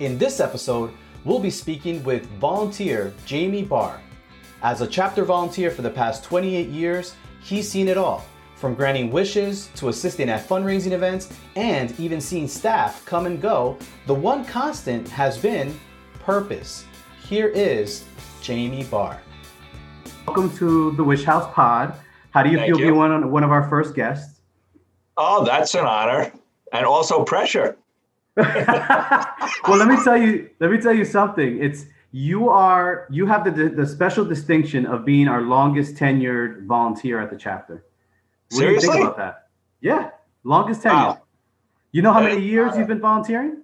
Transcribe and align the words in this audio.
In 0.00 0.18
this 0.18 0.40
episode, 0.40 0.90
we'll 1.24 1.38
be 1.38 1.50
speaking 1.50 2.02
with 2.02 2.26
volunteer 2.40 3.14
Jamie 3.26 3.62
Barr. 3.62 4.00
As 4.60 4.80
a 4.80 4.88
chapter 4.88 5.24
volunteer 5.24 5.70
for 5.70 5.82
the 5.82 5.90
past 5.90 6.24
28 6.24 6.68
years, 6.68 7.14
he's 7.40 7.70
seen 7.70 7.86
it 7.86 7.96
all 7.96 8.24
from 8.56 8.74
granting 8.74 9.12
wishes 9.12 9.68
to 9.76 9.90
assisting 9.90 10.28
at 10.28 10.48
fundraising 10.48 10.90
events 10.90 11.32
and 11.54 11.96
even 12.00 12.20
seeing 12.20 12.48
staff 12.48 13.04
come 13.06 13.26
and 13.26 13.40
go. 13.40 13.78
The 14.06 14.14
one 14.14 14.44
constant 14.44 15.08
has 15.10 15.38
been 15.38 15.78
purpose. 16.18 16.84
Here 17.28 17.46
is 17.46 18.02
Jamie 18.42 18.82
Barr. 18.84 19.20
Welcome 20.26 20.56
to 20.56 20.90
the 20.96 21.04
Wish 21.04 21.22
House 21.22 21.52
Pod. 21.54 21.94
How 22.30 22.42
do 22.42 22.50
you 22.50 22.56
Thank 22.56 22.70
feel 22.70 22.78
you. 22.80 22.86
being 22.86 22.96
one, 22.96 23.30
one 23.30 23.44
of 23.44 23.52
our 23.52 23.68
first 23.68 23.94
guests? 23.94 24.40
Oh, 25.16 25.44
that's 25.44 25.72
an 25.76 25.86
honor 25.86 26.32
and 26.72 26.84
also 26.84 27.22
pressure. 27.22 27.76
well, 29.68 29.78
let 29.78 29.88
me 29.88 29.96
tell 30.04 30.16
you. 30.16 30.50
Let 30.60 30.70
me 30.70 30.78
tell 30.78 30.94
you 30.94 31.04
something. 31.04 31.62
It's 31.62 31.86
you 32.12 32.48
are 32.48 33.06
you 33.10 33.26
have 33.26 33.44
the 33.44 33.68
the 33.68 33.86
special 33.86 34.24
distinction 34.24 34.86
of 34.86 35.04
being 35.04 35.28
our 35.28 35.42
longest 35.42 35.96
tenured 35.96 36.66
volunteer 36.66 37.20
at 37.20 37.30
the 37.30 37.36
chapter. 37.36 37.84
What 38.50 38.60
do 38.60 38.66
you 38.66 38.80
Seriously? 38.80 38.88
think 38.90 39.04
about 39.04 39.16
that? 39.16 39.48
Yeah, 39.80 40.10
longest 40.44 40.82
tenure. 40.82 40.96
Wow. 40.96 41.22
You 41.92 42.02
know 42.02 42.12
how 42.12 42.20
many 42.22 42.42
years 42.42 42.76
you've 42.76 42.88
been 42.88 43.00
volunteering? 43.00 43.58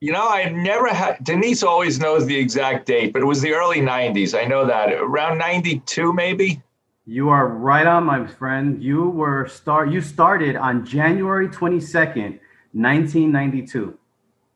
You 0.00 0.12
know, 0.12 0.28
I 0.28 0.50
never 0.50 0.88
had, 0.88 1.16
Denise 1.24 1.62
always 1.62 1.98
knows 1.98 2.26
the 2.26 2.36
exact 2.38 2.84
date, 2.86 3.14
but 3.14 3.22
it 3.22 3.24
was 3.24 3.40
the 3.40 3.54
early 3.54 3.80
90s. 3.80 4.38
I 4.38 4.44
know 4.44 4.66
that. 4.66 4.92
Around 4.92 5.38
92, 5.38 6.12
maybe? 6.12 6.62
You 7.06 7.30
are 7.30 7.48
right 7.48 7.86
on, 7.86 8.04
my 8.04 8.26
friend. 8.26 8.82
You 8.82 9.08
were 9.08 9.48
start. 9.48 9.90
You 9.90 10.02
started 10.02 10.56
on 10.56 10.84
January 10.84 11.48
twenty 11.48 11.78
second, 11.80 12.40
nineteen 12.74 13.30
ninety 13.30 13.64
two. 13.64 13.96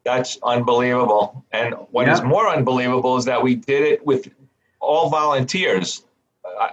That's 0.05 0.39
unbelievable. 0.43 1.45
And 1.53 1.75
what 1.91 2.09
is 2.09 2.21
Yeah. 2.21 2.27
more 2.27 2.49
unbelievable 2.49 3.17
is 3.17 3.25
that 3.27 3.43
we 3.43 3.55
did 3.55 3.83
it 3.83 4.05
with 4.07 4.29
all 4.81 5.11
volunteers. 5.11 6.05
Uh, 6.45 6.69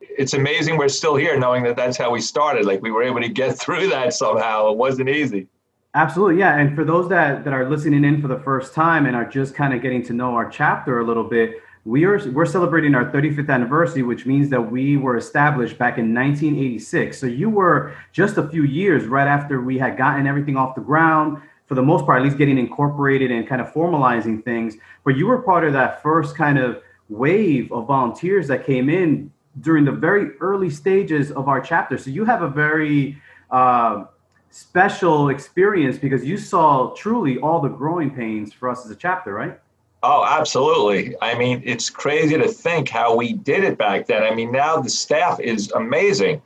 it's 0.00 0.34
amazing 0.34 0.76
we're 0.76 0.88
still 0.88 1.14
here 1.16 1.38
knowing 1.38 1.62
that 1.64 1.76
that's 1.76 1.96
how 1.96 2.10
we 2.10 2.20
started. 2.20 2.64
Like 2.66 2.82
we 2.82 2.90
were 2.90 3.02
able 3.02 3.20
to 3.20 3.28
get 3.28 3.58
through 3.60 3.88
that 3.88 4.12
somehow. 4.12 4.70
It 4.70 4.76
wasn't 4.76 5.08
easy. 5.08 5.46
Absolutely, 5.94 6.38
yeah. 6.38 6.56
And 6.58 6.76
for 6.76 6.84
those 6.84 7.08
that, 7.08 7.44
that 7.44 7.52
are 7.52 7.68
listening 7.68 8.04
in 8.04 8.20
for 8.22 8.28
the 8.28 8.38
first 8.38 8.74
time 8.74 9.06
and 9.06 9.16
are 9.16 9.24
just 9.24 9.54
kind 9.54 9.74
of 9.74 9.82
getting 9.82 10.02
to 10.04 10.12
know 10.12 10.34
our 10.34 10.48
chapter 10.48 11.00
a 11.00 11.04
little 11.04 11.24
bit, 11.24 11.56
we 11.84 12.04
are 12.04 12.20
we're 12.30 12.46
celebrating 12.46 12.94
our 12.94 13.10
35th 13.10 13.48
anniversary, 13.48 14.02
which 14.02 14.26
means 14.26 14.50
that 14.50 14.60
we 14.60 14.96
were 14.98 15.16
established 15.16 15.78
back 15.78 15.98
in 15.98 16.14
1986. 16.14 17.18
So 17.18 17.26
you 17.26 17.48
were 17.48 17.94
just 18.12 18.36
a 18.36 18.46
few 18.48 18.64
years 18.64 19.06
right 19.06 19.26
after 19.26 19.60
we 19.62 19.78
had 19.78 19.96
gotten 19.96 20.26
everything 20.26 20.56
off 20.56 20.74
the 20.74 20.80
ground, 20.82 21.38
for 21.70 21.76
the 21.76 21.82
most 21.84 22.04
part, 22.04 22.18
at 22.18 22.24
least 22.24 22.36
getting 22.36 22.58
incorporated 22.58 23.30
and 23.30 23.46
kind 23.46 23.60
of 23.60 23.72
formalizing 23.72 24.44
things. 24.44 24.74
But 25.04 25.16
you 25.16 25.28
were 25.28 25.40
part 25.40 25.64
of 25.64 25.72
that 25.74 26.02
first 26.02 26.36
kind 26.36 26.58
of 26.58 26.82
wave 27.08 27.70
of 27.70 27.86
volunteers 27.86 28.48
that 28.48 28.66
came 28.66 28.90
in 28.90 29.30
during 29.60 29.84
the 29.84 29.92
very 29.92 30.36
early 30.40 30.68
stages 30.68 31.30
of 31.30 31.46
our 31.46 31.60
chapter. 31.60 31.96
So 31.96 32.10
you 32.10 32.24
have 32.24 32.42
a 32.42 32.48
very 32.48 33.22
uh, 33.52 34.06
special 34.50 35.28
experience 35.28 35.96
because 35.96 36.24
you 36.24 36.38
saw 36.38 36.92
truly 36.96 37.38
all 37.38 37.60
the 37.60 37.68
growing 37.68 38.10
pains 38.10 38.52
for 38.52 38.68
us 38.68 38.84
as 38.84 38.90
a 38.90 38.96
chapter, 38.96 39.32
right? 39.32 39.56
Oh, 40.02 40.24
absolutely. 40.28 41.14
I 41.22 41.38
mean, 41.38 41.62
it's 41.64 41.88
crazy 41.88 42.36
to 42.36 42.48
think 42.48 42.88
how 42.88 43.14
we 43.14 43.34
did 43.34 43.62
it 43.62 43.78
back 43.78 44.06
then. 44.06 44.24
I 44.24 44.34
mean, 44.34 44.50
now 44.50 44.80
the 44.80 44.90
staff 44.90 45.38
is 45.38 45.70
amazing. 45.70 46.42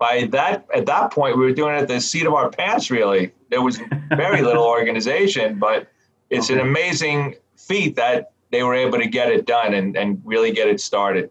By 0.00 0.28
that 0.32 0.66
at 0.74 0.86
that 0.86 1.12
point, 1.12 1.36
we 1.36 1.44
were 1.44 1.52
doing 1.52 1.76
it 1.76 1.82
at 1.82 1.88
the 1.88 2.00
seat 2.00 2.26
of 2.26 2.32
our 2.32 2.50
pants. 2.50 2.90
Really, 2.90 3.32
there 3.50 3.62
was 3.62 3.78
very 4.08 4.42
little 4.48 4.64
organization, 4.64 5.58
but 5.58 5.88
it's 6.30 6.50
an 6.50 6.58
amazing 6.58 7.36
feat 7.56 7.96
that 7.96 8.32
they 8.50 8.62
were 8.62 8.74
able 8.74 8.98
to 8.98 9.06
get 9.06 9.30
it 9.30 9.46
done 9.46 9.74
and, 9.74 9.96
and 9.96 10.20
really 10.24 10.52
get 10.52 10.68
it 10.68 10.80
started. 10.80 11.30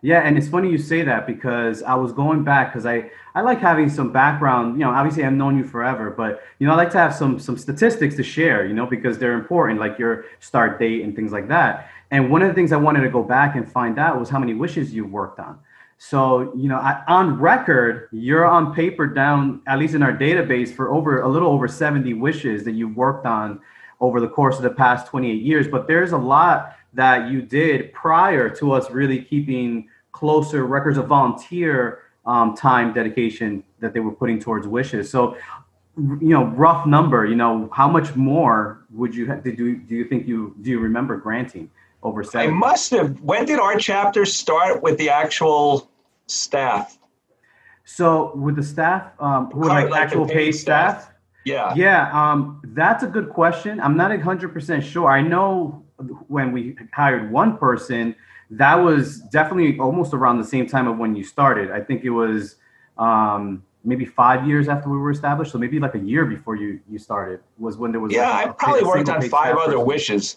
Yeah, 0.00 0.20
and 0.20 0.38
it's 0.38 0.48
funny 0.48 0.70
you 0.70 0.78
say 0.78 1.02
that 1.02 1.26
because 1.26 1.82
I 1.82 1.94
was 1.94 2.12
going 2.12 2.44
back 2.44 2.72
because 2.72 2.86
I 2.86 3.10
I 3.34 3.40
like 3.40 3.58
having 3.58 3.88
some 3.88 4.12
background. 4.12 4.78
You 4.78 4.84
know, 4.84 4.90
obviously 4.90 5.24
I've 5.24 5.32
known 5.32 5.58
you 5.58 5.64
forever, 5.64 6.10
but 6.10 6.42
you 6.58 6.66
know 6.66 6.74
I 6.74 6.76
like 6.76 6.90
to 6.90 6.98
have 6.98 7.14
some 7.14 7.38
some 7.38 7.58
statistics 7.58 8.14
to 8.16 8.22
share. 8.22 8.64
You 8.64 8.74
know, 8.74 8.86
because 8.86 9.18
they're 9.18 9.32
important, 9.32 9.80
like 9.80 9.98
your 9.98 10.26
start 10.40 10.78
date 10.78 11.02
and 11.02 11.16
things 11.16 11.32
like 11.32 11.48
that. 11.48 11.88
And 12.10 12.30
one 12.30 12.42
of 12.42 12.48
the 12.48 12.54
things 12.54 12.70
I 12.70 12.76
wanted 12.76 13.00
to 13.00 13.08
go 13.08 13.22
back 13.24 13.56
and 13.56 13.66
find 13.66 13.98
out 13.98 14.20
was 14.20 14.28
how 14.28 14.38
many 14.38 14.54
wishes 14.54 14.94
you 14.94 15.04
worked 15.04 15.40
on. 15.40 15.58
So 16.06 16.52
you 16.54 16.68
know, 16.68 16.76
on 17.08 17.38
record, 17.40 18.10
you're 18.12 18.44
on 18.44 18.74
paper 18.74 19.06
down 19.06 19.62
at 19.66 19.78
least 19.78 19.94
in 19.94 20.02
our 20.02 20.12
database 20.12 20.68
for 20.68 20.92
over 20.92 21.22
a 21.22 21.28
little 21.28 21.48
over 21.48 21.66
70 21.66 22.12
wishes 22.12 22.62
that 22.64 22.72
you 22.72 22.88
worked 22.88 23.24
on 23.24 23.58
over 24.00 24.20
the 24.20 24.28
course 24.28 24.58
of 24.58 24.64
the 24.64 24.70
past 24.70 25.06
28 25.06 25.40
years. 25.40 25.66
But 25.66 25.88
there's 25.88 26.12
a 26.12 26.18
lot 26.18 26.76
that 26.92 27.30
you 27.30 27.40
did 27.40 27.90
prior 27.94 28.50
to 28.50 28.72
us 28.72 28.90
really 28.90 29.22
keeping 29.22 29.88
closer 30.12 30.66
records 30.66 30.98
of 30.98 31.06
volunteer 31.06 32.02
um, 32.26 32.54
time 32.54 32.92
dedication 32.92 33.64
that 33.80 33.94
they 33.94 34.00
were 34.00 34.12
putting 34.12 34.38
towards 34.38 34.66
wishes. 34.66 35.10
So, 35.10 35.38
you 35.96 36.34
know, 36.34 36.44
rough 36.48 36.86
number, 36.86 37.24
you 37.24 37.34
know, 37.34 37.70
how 37.72 37.88
much 37.88 38.14
more 38.14 38.84
would 38.90 39.14
you 39.14 39.24
have, 39.28 39.42
did 39.42 39.58
you, 39.58 39.76
do 39.76 39.94
you 39.94 40.04
think 40.04 40.28
you, 40.28 40.54
do 40.60 40.68
you 40.68 40.80
remember 40.80 41.16
granting 41.16 41.70
over 42.02 42.22
I 42.34 42.48
must 42.48 42.90
have. 42.90 43.18
When 43.22 43.46
did 43.46 43.58
our 43.58 43.78
chapter 43.78 44.26
start 44.26 44.82
with 44.82 44.98
the 44.98 45.08
actual 45.08 45.90
staff? 46.26 46.98
So 47.84 48.34
with 48.36 48.56
the 48.56 48.62
staff, 48.62 49.12
um, 49.20 49.50
who 49.50 49.64
are 49.64 49.68
like 49.68 49.90
Like 49.90 50.02
actual 50.02 50.26
paid 50.26 50.34
paid 50.34 50.52
staff? 50.52 51.02
staff? 51.02 51.14
Yeah. 51.44 51.74
Yeah, 51.76 52.10
um, 52.12 52.62
that's 52.68 53.02
a 53.02 53.06
good 53.06 53.28
question. 53.30 53.78
I'm 53.80 53.96
not 53.96 54.10
100% 54.10 54.82
sure. 54.82 55.10
I 55.10 55.20
know 55.20 55.84
when 56.28 56.52
we 56.52 56.76
hired 56.92 57.30
one 57.30 57.58
person, 57.58 58.16
that 58.50 58.74
was 58.76 59.20
definitely 59.30 59.78
almost 59.78 60.14
around 60.14 60.38
the 60.38 60.44
same 60.44 60.66
time 60.66 60.88
of 60.88 60.96
when 60.98 61.14
you 61.14 61.22
started. 61.22 61.70
I 61.70 61.80
think 61.80 62.04
it 62.04 62.10
was 62.10 62.56
um, 62.96 63.62
maybe 63.84 64.06
five 64.06 64.46
years 64.46 64.68
after 64.68 64.88
we 64.88 64.96
were 64.96 65.10
established. 65.10 65.52
So 65.52 65.58
maybe 65.58 65.78
like 65.78 65.94
a 65.94 65.98
year 65.98 66.24
before 66.24 66.56
you, 66.56 66.80
you 66.88 66.98
started 66.98 67.40
was 67.58 67.76
when 67.76 67.92
there 67.92 68.00
was. 68.00 68.12
Yeah, 68.12 68.30
like 68.30 68.48
I 68.48 68.52
probably 68.52 68.84
worked 68.84 69.08
on 69.10 69.20
five 69.28 69.56
other 69.56 69.72
person. 69.72 69.86
wishes. 69.86 70.36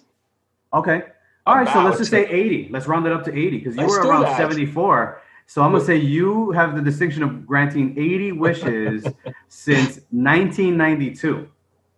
Okay. 0.73 1.03
All 1.45 1.55
right. 1.55 1.67
So 1.71 1.81
let's 1.83 1.97
just 1.97 2.11
say 2.11 2.27
80. 2.27 2.69
Let's 2.71 2.87
round 2.87 3.05
it 3.07 3.13
up 3.13 3.23
to 3.25 3.31
80 3.31 3.57
because 3.57 3.75
you 3.75 3.81
Let's 3.83 3.93
were 3.97 4.09
around 4.09 4.23
that. 4.23 4.37
74. 4.37 5.21
So 5.47 5.61
I'm 5.61 5.71
going 5.71 5.81
to 5.81 5.87
say 5.87 5.95
you 5.95 6.51
have 6.51 6.75
the 6.75 6.81
distinction 6.81 7.23
of 7.23 7.47
granting 7.47 7.97
80 7.97 8.33
wishes 8.33 9.05
since 9.47 10.01
1992. 10.11 11.49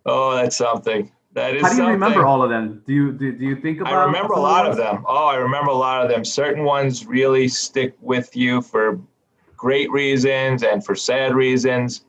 Oh, 0.06 0.36
that's 0.36 0.56
something. 0.56 1.10
That 1.32 1.56
is 1.56 1.62
How 1.62 1.68
do 1.68 1.74
you 1.74 1.76
something. 1.78 1.92
remember 1.92 2.24
all 2.26 2.42
of 2.42 2.50
them? 2.50 2.82
Do 2.86 2.92
you 2.92 3.12
do, 3.12 3.32
do 3.32 3.44
you 3.44 3.56
think 3.56 3.80
about? 3.80 3.92
I 3.92 4.04
remember 4.04 4.34
a 4.34 4.40
lot 4.40 4.66
of 4.66 4.76
them. 4.76 5.04
Oh, 5.06 5.26
I 5.26 5.36
remember 5.36 5.70
a 5.70 5.76
lot 5.76 6.02
of 6.02 6.08
them. 6.10 6.24
Certain 6.24 6.64
ones 6.64 7.06
really 7.06 7.46
stick 7.48 7.94
with 8.00 8.34
you 8.36 8.62
for 8.62 9.00
great 9.56 9.90
reasons 9.90 10.62
and 10.62 10.84
for 10.84 10.94
sad 10.94 11.34
reasons. 11.34 12.04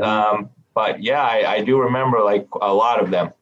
Um, 0.00 0.50
but 0.74 1.02
yeah, 1.02 1.22
I, 1.22 1.54
I 1.54 1.60
do 1.62 1.80
remember 1.80 2.20
like 2.22 2.46
a 2.60 2.72
lot 2.72 3.02
of 3.02 3.10
them. 3.10 3.32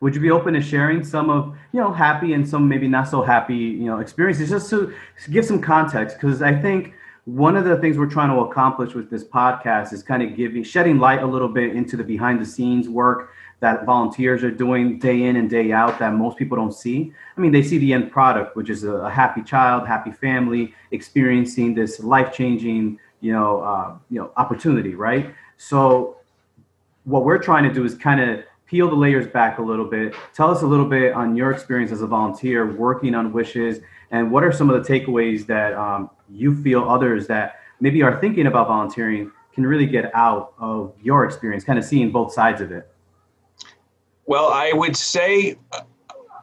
Would 0.00 0.14
you 0.14 0.20
be 0.20 0.30
open 0.30 0.54
to 0.54 0.60
sharing 0.60 1.04
some 1.04 1.30
of 1.30 1.56
you 1.72 1.80
know 1.80 1.92
happy 1.92 2.32
and 2.32 2.48
some 2.48 2.68
maybe 2.68 2.88
not 2.88 3.08
so 3.08 3.22
happy 3.22 3.56
you 3.56 3.86
know 3.86 3.98
experiences 3.98 4.50
just 4.50 4.70
to 4.70 4.94
give 5.30 5.44
some 5.44 5.60
context? 5.60 6.16
Because 6.20 6.42
I 6.42 6.54
think 6.54 6.94
one 7.24 7.56
of 7.56 7.64
the 7.64 7.76
things 7.76 7.98
we're 7.98 8.06
trying 8.06 8.30
to 8.30 8.40
accomplish 8.40 8.94
with 8.94 9.10
this 9.10 9.22
podcast 9.22 9.92
is 9.92 10.02
kind 10.02 10.22
of 10.22 10.34
giving 10.34 10.62
shedding 10.62 10.98
light 10.98 11.22
a 11.22 11.26
little 11.26 11.48
bit 11.48 11.76
into 11.76 11.96
the 11.96 12.04
behind 12.04 12.40
the 12.40 12.46
scenes 12.46 12.88
work 12.88 13.30
that 13.60 13.84
volunteers 13.84 14.44
are 14.44 14.50
doing 14.50 14.98
day 14.98 15.24
in 15.24 15.36
and 15.36 15.50
day 15.50 15.72
out 15.72 15.98
that 15.98 16.14
most 16.14 16.38
people 16.38 16.56
don't 16.56 16.72
see. 16.72 17.12
I 17.36 17.40
mean, 17.40 17.50
they 17.52 17.62
see 17.62 17.78
the 17.78 17.92
end 17.92 18.10
product, 18.10 18.56
which 18.56 18.70
is 18.70 18.84
a, 18.84 19.10
happy 19.10 19.42
child, 19.42 19.86
happy 19.86 20.12
family 20.12 20.72
experiencing 20.92 21.74
this 21.74 22.00
life 22.00 22.32
changing 22.32 22.98
you 23.20 23.32
know 23.32 23.60
uh, 23.60 23.96
you 24.10 24.20
know 24.20 24.30
opportunity, 24.36 24.94
right? 24.94 25.34
So 25.56 26.16
what 27.04 27.24
we're 27.24 27.42
trying 27.42 27.64
to 27.64 27.72
do 27.72 27.84
is 27.84 27.94
kind 27.94 28.20
of 28.20 28.44
peel 28.68 28.88
the 28.88 28.94
layers 28.94 29.26
back 29.26 29.58
a 29.58 29.62
little 29.62 29.84
bit. 29.84 30.14
Tell 30.34 30.50
us 30.50 30.62
a 30.62 30.66
little 30.66 30.86
bit 30.86 31.12
on 31.14 31.34
your 31.34 31.50
experience 31.50 31.90
as 31.90 32.02
a 32.02 32.06
volunteer 32.06 32.70
working 32.72 33.14
on 33.14 33.32
wishes, 33.32 33.80
and 34.10 34.30
what 34.30 34.44
are 34.44 34.52
some 34.52 34.70
of 34.70 34.82
the 34.86 34.92
takeaways 34.92 35.46
that 35.46 35.74
um, 35.74 36.10
you 36.30 36.54
feel 36.62 36.88
others 36.88 37.26
that 37.26 37.60
maybe 37.80 38.02
are 38.02 38.20
thinking 38.20 38.46
about 38.46 38.68
volunteering 38.68 39.32
can 39.54 39.66
really 39.66 39.86
get 39.86 40.14
out 40.14 40.52
of 40.58 40.94
your 41.02 41.24
experience, 41.24 41.64
kind 41.64 41.78
of 41.78 41.84
seeing 41.84 42.12
both 42.12 42.32
sides 42.32 42.60
of 42.60 42.70
it. 42.70 42.88
Well, 44.26 44.50
I 44.52 44.72
would 44.72 44.96
say 44.96 45.56
uh, 45.72 45.80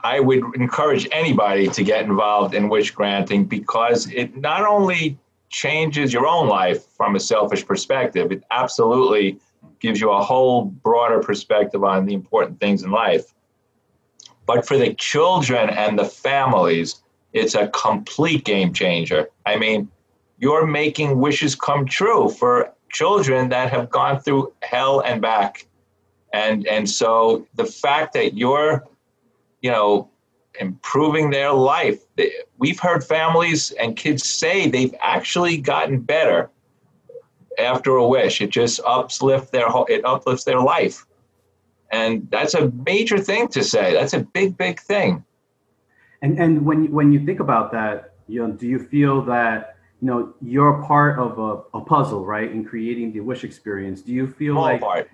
I 0.03 0.19
would 0.19 0.43
encourage 0.55 1.07
anybody 1.11 1.67
to 1.67 1.83
get 1.83 2.05
involved 2.05 2.53
in 2.53 2.69
wish 2.69 2.91
granting 2.91 3.45
because 3.45 4.11
it 4.11 4.35
not 4.35 4.65
only 4.67 5.17
changes 5.49 6.11
your 6.11 6.27
own 6.27 6.47
life 6.47 6.85
from 6.97 7.15
a 7.15 7.19
selfish 7.19 7.65
perspective, 7.65 8.31
it 8.31 8.43
absolutely 8.51 9.39
gives 9.79 9.99
you 9.99 10.11
a 10.11 10.23
whole 10.23 10.65
broader 10.65 11.19
perspective 11.19 11.83
on 11.83 12.05
the 12.05 12.13
important 12.13 12.59
things 12.59 12.83
in 12.83 12.91
life. 12.91 13.33
But 14.45 14.67
for 14.67 14.77
the 14.77 14.93
children 14.93 15.69
and 15.69 15.97
the 15.97 16.05
families, 16.05 17.01
it's 17.33 17.55
a 17.55 17.67
complete 17.69 18.45
game 18.45 18.73
changer. 18.73 19.29
I 19.45 19.57
mean, 19.57 19.89
you're 20.37 20.65
making 20.65 21.19
wishes 21.19 21.55
come 21.55 21.85
true 21.85 22.29
for 22.29 22.71
children 22.91 23.49
that 23.49 23.71
have 23.71 23.89
gone 23.89 24.19
through 24.19 24.53
hell 24.61 25.01
and 25.01 25.21
back 25.21 25.67
and 26.35 26.67
and 26.67 26.89
so 26.89 27.47
the 27.55 27.65
fact 27.65 28.13
that 28.13 28.37
you're 28.37 28.83
you 29.61 29.71
know 29.71 30.09
improving 30.59 31.29
their 31.29 31.51
life 31.51 31.99
we've 32.57 32.79
heard 32.79 33.03
families 33.03 33.71
and 33.71 33.95
kids 33.95 34.27
say 34.27 34.69
they've 34.69 34.95
actually 35.01 35.57
gotten 35.57 35.99
better 35.99 36.49
after 37.59 37.95
a 37.95 38.07
wish. 38.07 38.41
It 38.41 38.49
just 38.49 38.79
uplifts 38.85 39.49
their 39.49 39.67
it 39.87 40.05
uplifts 40.05 40.43
their 40.43 40.61
life. 40.61 41.05
And 41.91 42.27
that's 42.31 42.53
a 42.53 42.71
major 42.71 43.19
thing 43.19 43.47
to 43.49 43.63
say. 43.63 43.93
That's 43.93 44.13
a 44.13 44.19
big 44.19 44.57
big 44.57 44.79
thing. 44.79 45.23
And 46.21 46.39
and 46.39 46.65
when 46.65 46.91
when 46.91 47.11
you 47.11 47.25
think 47.25 47.39
about 47.39 47.71
that 47.71 48.13
you 48.27 48.45
know 48.45 48.51
do 48.51 48.67
you 48.67 48.79
feel 48.79 49.21
that 49.23 49.77
you 50.01 50.07
know 50.07 50.33
you're 50.41 50.83
part 50.83 51.19
of 51.19 51.39
a, 51.39 51.77
a 51.77 51.81
puzzle 51.81 52.25
right 52.25 52.51
in 52.51 52.65
creating 52.65 53.13
the 53.13 53.19
wish 53.19 53.43
experience? 53.43 54.01
Do 54.01 54.11
you 54.11 54.27
feel 54.27 54.53
Small 54.53 54.63
like 54.63 54.81
part. 54.81 55.09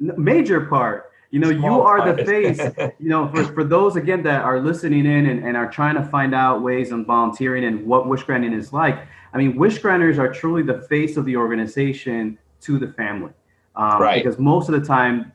Major 0.00 0.66
part 0.66 1.12
you 1.30 1.38
know 1.38 1.50
Small 1.50 1.62
you 1.62 1.80
are 1.82 2.12
the 2.12 2.24
face 2.24 2.58
you 2.98 3.08
know 3.08 3.28
for, 3.28 3.44
for 3.44 3.64
those 3.64 3.96
again 3.96 4.22
that 4.22 4.42
are 4.42 4.60
listening 4.60 5.04
in 5.06 5.26
and, 5.26 5.44
and 5.44 5.56
are 5.56 5.70
trying 5.70 5.94
to 5.96 6.04
find 6.04 6.34
out 6.34 6.62
ways 6.62 6.90
on 6.90 7.04
volunteering 7.04 7.64
and 7.64 7.84
what 7.86 8.08
wish 8.08 8.22
granting 8.22 8.52
is 8.54 8.72
like 8.72 9.06
i 9.34 9.36
mean 9.36 9.54
wish 9.56 9.78
granters 9.78 10.18
are 10.18 10.32
truly 10.32 10.62
the 10.62 10.80
face 10.82 11.16
of 11.16 11.24
the 11.26 11.36
organization 11.36 12.38
to 12.60 12.78
the 12.78 12.88
family. 12.88 13.32
Um, 13.76 14.02
Right. 14.02 14.22
because 14.22 14.38
most 14.38 14.68
of 14.68 14.80
the 14.80 14.86
time 14.86 15.32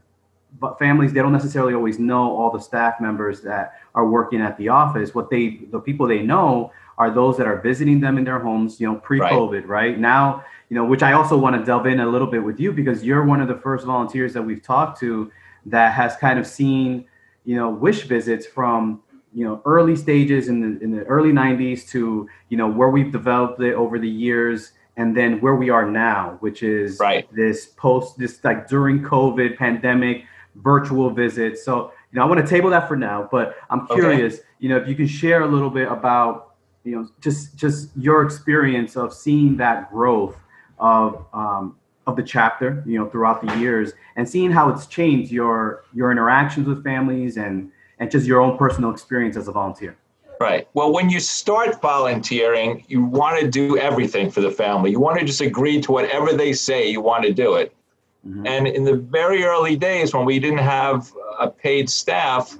but 0.59 0.77
families 0.77 1.13
they 1.13 1.21
don't 1.21 1.31
necessarily 1.31 1.73
always 1.73 1.97
know 1.97 2.35
all 2.35 2.51
the 2.51 2.59
staff 2.59 2.99
members 2.99 3.41
that 3.41 3.79
are 3.95 4.07
working 4.07 4.41
at 4.41 4.57
the 4.57 4.69
office. 4.69 5.15
What 5.15 5.29
they 5.29 5.61
the 5.71 5.79
people 5.79 6.07
they 6.07 6.21
know 6.21 6.71
are 6.97 7.09
those 7.09 7.37
that 7.37 7.47
are 7.47 7.59
visiting 7.61 7.99
them 7.99 8.17
in 8.19 8.23
their 8.23 8.39
homes 8.39 8.79
you 8.79 8.87
know 8.87 8.95
pre-covid 8.95 9.67
right, 9.67 9.97
now 9.97 10.43
you 10.69 10.75
know 10.75 10.85
which 10.85 11.01
i 11.01 11.13
also 11.13 11.35
want 11.37 11.55
to 11.55 11.65
delve 11.65 11.87
in 11.87 12.01
a 12.01 12.05
little 12.05 12.27
bit 12.27 12.43
with 12.43 12.59
you 12.59 12.71
because 12.71 13.03
you're 13.03 13.25
one 13.25 13.41
of 13.41 13.47
the 13.47 13.57
first 13.57 13.85
volunteers 13.85 14.31
that 14.33 14.41
we've 14.41 14.61
talked 14.61 14.99
to 14.99 15.31
that 15.65 15.93
has 15.93 16.15
kind 16.17 16.39
of 16.39 16.45
seen 16.47 17.05
you 17.45 17.55
know 17.55 17.69
wish 17.69 18.03
visits 18.03 18.45
from 18.45 19.01
you 19.33 19.43
know 19.45 19.61
early 19.65 19.95
stages 19.95 20.47
in 20.47 20.61
the 20.61 20.83
in 20.83 20.91
the 20.91 21.03
early 21.05 21.31
90s 21.31 21.87
to 21.89 22.27
you 22.49 22.57
know 22.57 22.67
where 22.69 22.89
we've 22.89 23.11
developed 23.11 23.59
it 23.61 23.73
over 23.73 23.97
the 23.99 24.09
years 24.09 24.73
and 24.97 25.17
then 25.17 25.41
where 25.41 25.55
we 25.55 25.69
are 25.69 25.89
now 25.89 26.37
which 26.39 26.61
is 26.63 26.99
Right. 26.99 27.27
this 27.33 27.67
post 27.67 28.17
this 28.17 28.43
like 28.43 28.67
during 28.67 29.01
covid 29.01 29.57
pandemic 29.57 30.25
virtual 30.55 31.09
visits 31.09 31.63
so 31.65 31.91
you 32.11 32.17
know 32.19 32.23
i 32.23 32.25
want 32.25 32.39
to 32.39 32.47
table 32.47 32.69
that 32.69 32.87
for 32.87 32.95
now 32.95 33.27
but 33.31 33.55
i'm 33.69 33.81
Okay. 33.89 33.95
curious 33.95 34.39
you 34.59 34.69
know 34.69 34.77
if 34.77 34.87
you 34.87 34.95
can 34.95 35.07
share 35.07 35.41
a 35.41 35.47
little 35.47 35.69
bit 35.71 35.91
about 35.91 36.55
you 36.83 36.95
know 36.95 37.07
just 37.21 37.55
just 37.57 37.89
your 37.97 38.21
experience 38.23 38.95
of 38.95 39.13
seeing 39.13 39.57
that 39.57 39.89
growth 39.91 40.37
of 40.79 41.25
um, 41.33 41.75
of 42.05 42.15
the 42.15 42.23
chapter 42.23 42.83
you 42.85 42.97
know 42.99 43.09
throughout 43.09 43.41
the 43.45 43.57
years 43.57 43.93
and 44.15 44.27
seeing 44.27 44.51
how 44.51 44.69
it's 44.69 44.85
changed 44.87 45.31
your 45.31 45.83
your 45.93 46.11
interactions 46.11 46.67
with 46.67 46.83
families 46.83 47.37
and 47.37 47.71
and 47.99 48.11
just 48.11 48.25
your 48.25 48.41
own 48.41 48.57
personal 48.57 48.91
experience 48.91 49.37
as 49.37 49.47
a 49.47 49.51
volunteer 49.51 49.95
Right. 50.39 50.67
Well, 50.73 50.91
when 50.91 51.09
you 51.09 51.21
start 51.21 51.81
volunteering, 51.81 52.83
you 52.89 53.01
want 53.05 53.39
to 53.39 53.47
do 53.47 53.77
everything 53.77 54.29
for 54.29 54.41
the 54.41 54.51
family. 54.51 54.91
You 54.91 54.99
want 54.99 55.17
to 55.19 55.25
just 55.25 55.39
agree 55.39 55.79
to 55.79 55.91
whatever 55.93 56.33
they 56.33 56.51
say, 56.51 56.89
you 56.89 56.99
want 56.99 57.23
to 57.23 57.31
do 57.31 57.53
it. 57.53 57.73
Mhm. 58.27 58.45
And 58.45 58.67
in 58.67 58.83
the 58.83 58.95
very 58.95 59.45
early 59.45 59.77
days 59.77 60.13
when 60.13 60.25
we 60.25 60.39
didn't 60.39 60.59
have 60.59 61.13
a 61.39 61.49
paid 61.49 61.89
staff, 61.89 62.57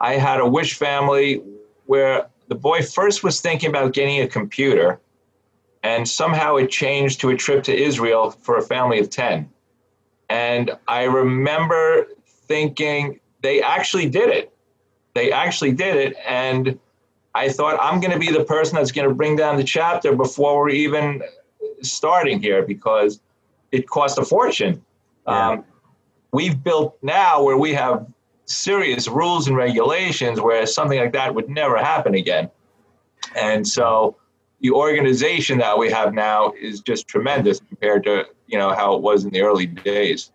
I 0.00 0.14
had 0.14 0.40
a 0.40 0.48
wish 0.48 0.74
family 0.74 1.42
where 1.86 2.26
the 2.48 2.54
boy 2.54 2.82
first 2.82 3.22
was 3.22 3.40
thinking 3.42 3.68
about 3.68 3.92
getting 3.92 4.22
a 4.22 4.26
computer, 4.26 5.00
and 5.82 6.08
somehow 6.08 6.56
it 6.56 6.70
changed 6.70 7.20
to 7.20 7.30
a 7.30 7.36
trip 7.36 7.62
to 7.64 7.76
Israel 7.76 8.30
for 8.30 8.56
a 8.56 8.62
family 8.62 8.98
of 8.98 9.10
10. 9.10 9.48
And 10.28 10.70
I 10.86 11.04
remember 11.04 12.08
thinking 12.46 13.20
they 13.42 13.62
actually 13.62 14.08
did 14.08 14.28
it. 14.28 14.52
They 15.14 15.32
actually 15.32 15.72
did 15.72 15.96
it. 15.96 16.16
And 16.26 16.78
I 17.34 17.48
thought 17.48 17.78
I'm 17.80 18.00
going 18.00 18.12
to 18.12 18.18
be 18.18 18.30
the 18.30 18.44
person 18.44 18.76
that's 18.76 18.92
going 18.92 19.08
to 19.08 19.14
bring 19.14 19.36
down 19.36 19.56
the 19.56 19.64
chapter 19.64 20.14
before 20.14 20.58
we're 20.58 20.70
even 20.70 21.22
starting 21.82 22.40
here 22.40 22.62
because 22.62 23.20
it 23.72 23.88
cost 23.88 24.18
a 24.18 24.24
fortune. 24.24 24.82
Yeah. 25.26 25.50
Um, 25.50 25.64
we've 26.32 26.62
built 26.62 26.98
now 27.02 27.42
where 27.42 27.56
we 27.56 27.74
have 27.74 28.06
serious 28.46 29.08
rules 29.08 29.46
and 29.46 29.56
regulations 29.56 30.40
where 30.40 30.66
something 30.66 30.98
like 30.98 31.12
that 31.12 31.34
would 31.34 31.48
never 31.48 31.76
happen 31.76 32.14
again. 32.14 32.50
And 33.36 33.66
so 33.66 34.16
the 34.60 34.70
organization 34.70 35.58
that 35.58 35.78
we 35.78 35.90
have 35.90 36.14
now 36.14 36.52
is 36.60 36.80
just 36.80 37.06
tremendous 37.06 37.60
compared 37.60 38.04
to 38.04 38.26
you 38.46 38.58
know 38.58 38.74
how 38.74 38.94
it 38.94 39.02
was 39.02 39.24
in 39.24 39.30
the 39.30 39.42
early 39.42 39.66
days. 39.66 40.32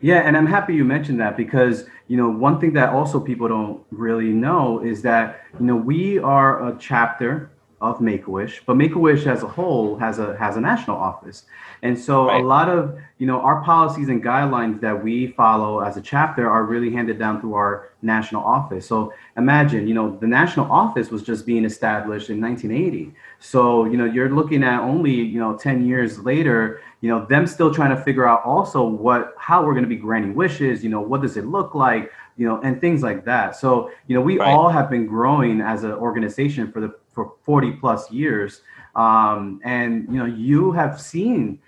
Yeah, 0.00 0.20
and 0.20 0.36
I'm 0.36 0.46
happy 0.46 0.74
you 0.74 0.84
mentioned 0.84 1.20
that 1.20 1.36
because 1.36 1.84
you 2.08 2.16
know 2.16 2.30
one 2.30 2.58
thing 2.60 2.72
that 2.74 2.90
also 2.90 3.20
people 3.20 3.48
don't 3.48 3.84
really 3.90 4.30
know 4.30 4.82
is 4.82 5.02
that 5.02 5.42
you 5.58 5.66
know 5.66 5.76
we 5.76 6.18
are 6.18 6.68
a 6.68 6.76
chapter 6.78 7.50
of 7.80 8.00
Make 8.00 8.26
a 8.26 8.30
Wish, 8.30 8.62
but 8.66 8.76
Make 8.76 8.94
a 8.94 8.98
Wish 8.98 9.26
as 9.26 9.42
a 9.42 9.48
whole 9.48 9.96
has 9.98 10.18
a 10.18 10.36
has 10.36 10.56
a 10.56 10.60
national 10.60 10.96
office, 10.96 11.46
and 11.82 11.98
so 11.98 12.28
Right. 12.28 12.36
a 12.36 12.40
lot 12.42 12.68
of 12.68 12.98
you 13.18 13.26
know 13.26 13.40
our 13.40 13.62
policies 13.62 14.08
and 14.08 14.22
guidelines 14.22 14.80
that 14.80 15.02
we 15.02 15.28
follow 15.28 15.80
as 15.80 15.96
a 15.96 16.00
chapter 16.00 16.48
are 16.48 16.64
really 16.64 16.90
handed 16.92 17.18
down 17.18 17.40
through 17.40 17.54
our 17.54 17.88
national 18.02 18.42
office. 18.42 18.86
So 18.86 19.12
imagine 19.36 19.86
you 19.86 19.94
know 19.94 20.16
the 20.18 20.26
national 20.26 20.70
office 20.70 21.10
was 21.10 21.22
just 21.22 21.46
being 21.46 21.64
established 21.64 22.30
in 22.30 22.40
1980, 22.40 23.14
so 23.38 23.84
you 23.84 23.96
know 23.96 24.04
you're 24.04 24.30
looking 24.30 24.62
at 24.62 24.80
only 24.80 25.12
you 25.12 25.38
know 25.38 25.56
10 25.56 25.84
years 25.86 26.18
later 26.20 26.80
you 27.00 27.08
know 27.08 27.24
them 27.26 27.46
still 27.46 27.72
trying 27.72 27.94
to 27.96 28.02
figure 28.02 28.26
out 28.28 28.42
also 28.44 28.84
what 28.84 29.34
how 29.38 29.64
we're 29.64 29.72
going 29.72 29.84
to 29.84 29.88
be 29.88 29.96
granting 29.96 30.34
wishes 30.34 30.82
you 30.84 30.90
know 30.90 31.00
what 31.00 31.22
does 31.22 31.36
it 31.36 31.46
look 31.46 31.74
like 31.74 32.10
you 32.36 32.46
know 32.46 32.60
and 32.62 32.80
things 32.80 33.02
like 33.02 33.24
that 33.24 33.56
so 33.56 33.90
you 34.06 34.14
know 34.14 34.20
we 34.20 34.38
Right. 34.38 34.40
all 34.40 34.68
have 34.68 34.90
been 34.90 35.06
growing 35.06 35.60
as 35.60 35.82
an 35.84 35.92
organization 35.92 36.70
for 36.70 36.80
the 36.80 36.94
for 37.24 37.34
40 37.44 37.72
plus 37.72 38.10
years 38.10 38.62
um 38.94 39.60
and 39.64 40.06
you 40.10 40.18
know 40.18 40.24
you 40.24 40.72
have 40.72 41.00
seen 41.00 41.58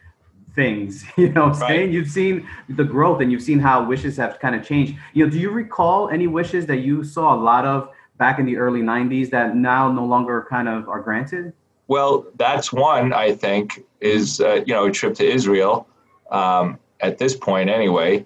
things 0.54 1.04
you 1.16 1.30
know 1.30 1.44
I'm 1.44 1.54
saying? 1.54 1.92
You've 1.92 2.08
seen 2.08 2.48
the 2.68 2.84
growth 2.84 3.20
and 3.20 3.30
you've 3.30 3.42
seen 3.42 3.58
how 3.58 3.84
wishes 3.84 4.16
have 4.16 4.38
kind 4.38 4.54
of 4.54 4.64
changed. 4.64 4.94
You 5.14 5.24
know 5.24 5.30
do 5.30 5.38
you 5.38 5.50
recall 5.50 6.08
any 6.08 6.26
wishes 6.26 6.66
that 6.66 6.78
you 6.78 7.04
saw 7.04 7.34
a 7.34 7.40
lot 7.50 7.64
of 7.64 7.88
back 8.18 8.38
in 8.38 8.46
the 8.46 8.56
early 8.56 8.82
90s 8.82 9.30
that 9.30 9.56
now 9.56 9.90
no 9.90 10.04
longer 10.04 10.46
kind 10.48 10.68
of 10.68 10.88
are 10.88 11.00
granted? 11.00 11.52
Well, 11.88 12.26
that's 12.36 12.72
one 12.72 13.12
I 13.12 13.32
think 13.32 13.84
is 14.00 14.40
uh, 14.40 14.62
you 14.66 14.74
know 14.74 14.86
a 14.86 14.90
trip 14.90 15.14
to 15.14 15.24
Israel 15.24 15.86
um, 16.30 16.78
at 17.00 17.18
this 17.18 17.36
point 17.36 17.68
anyway. 17.70 18.24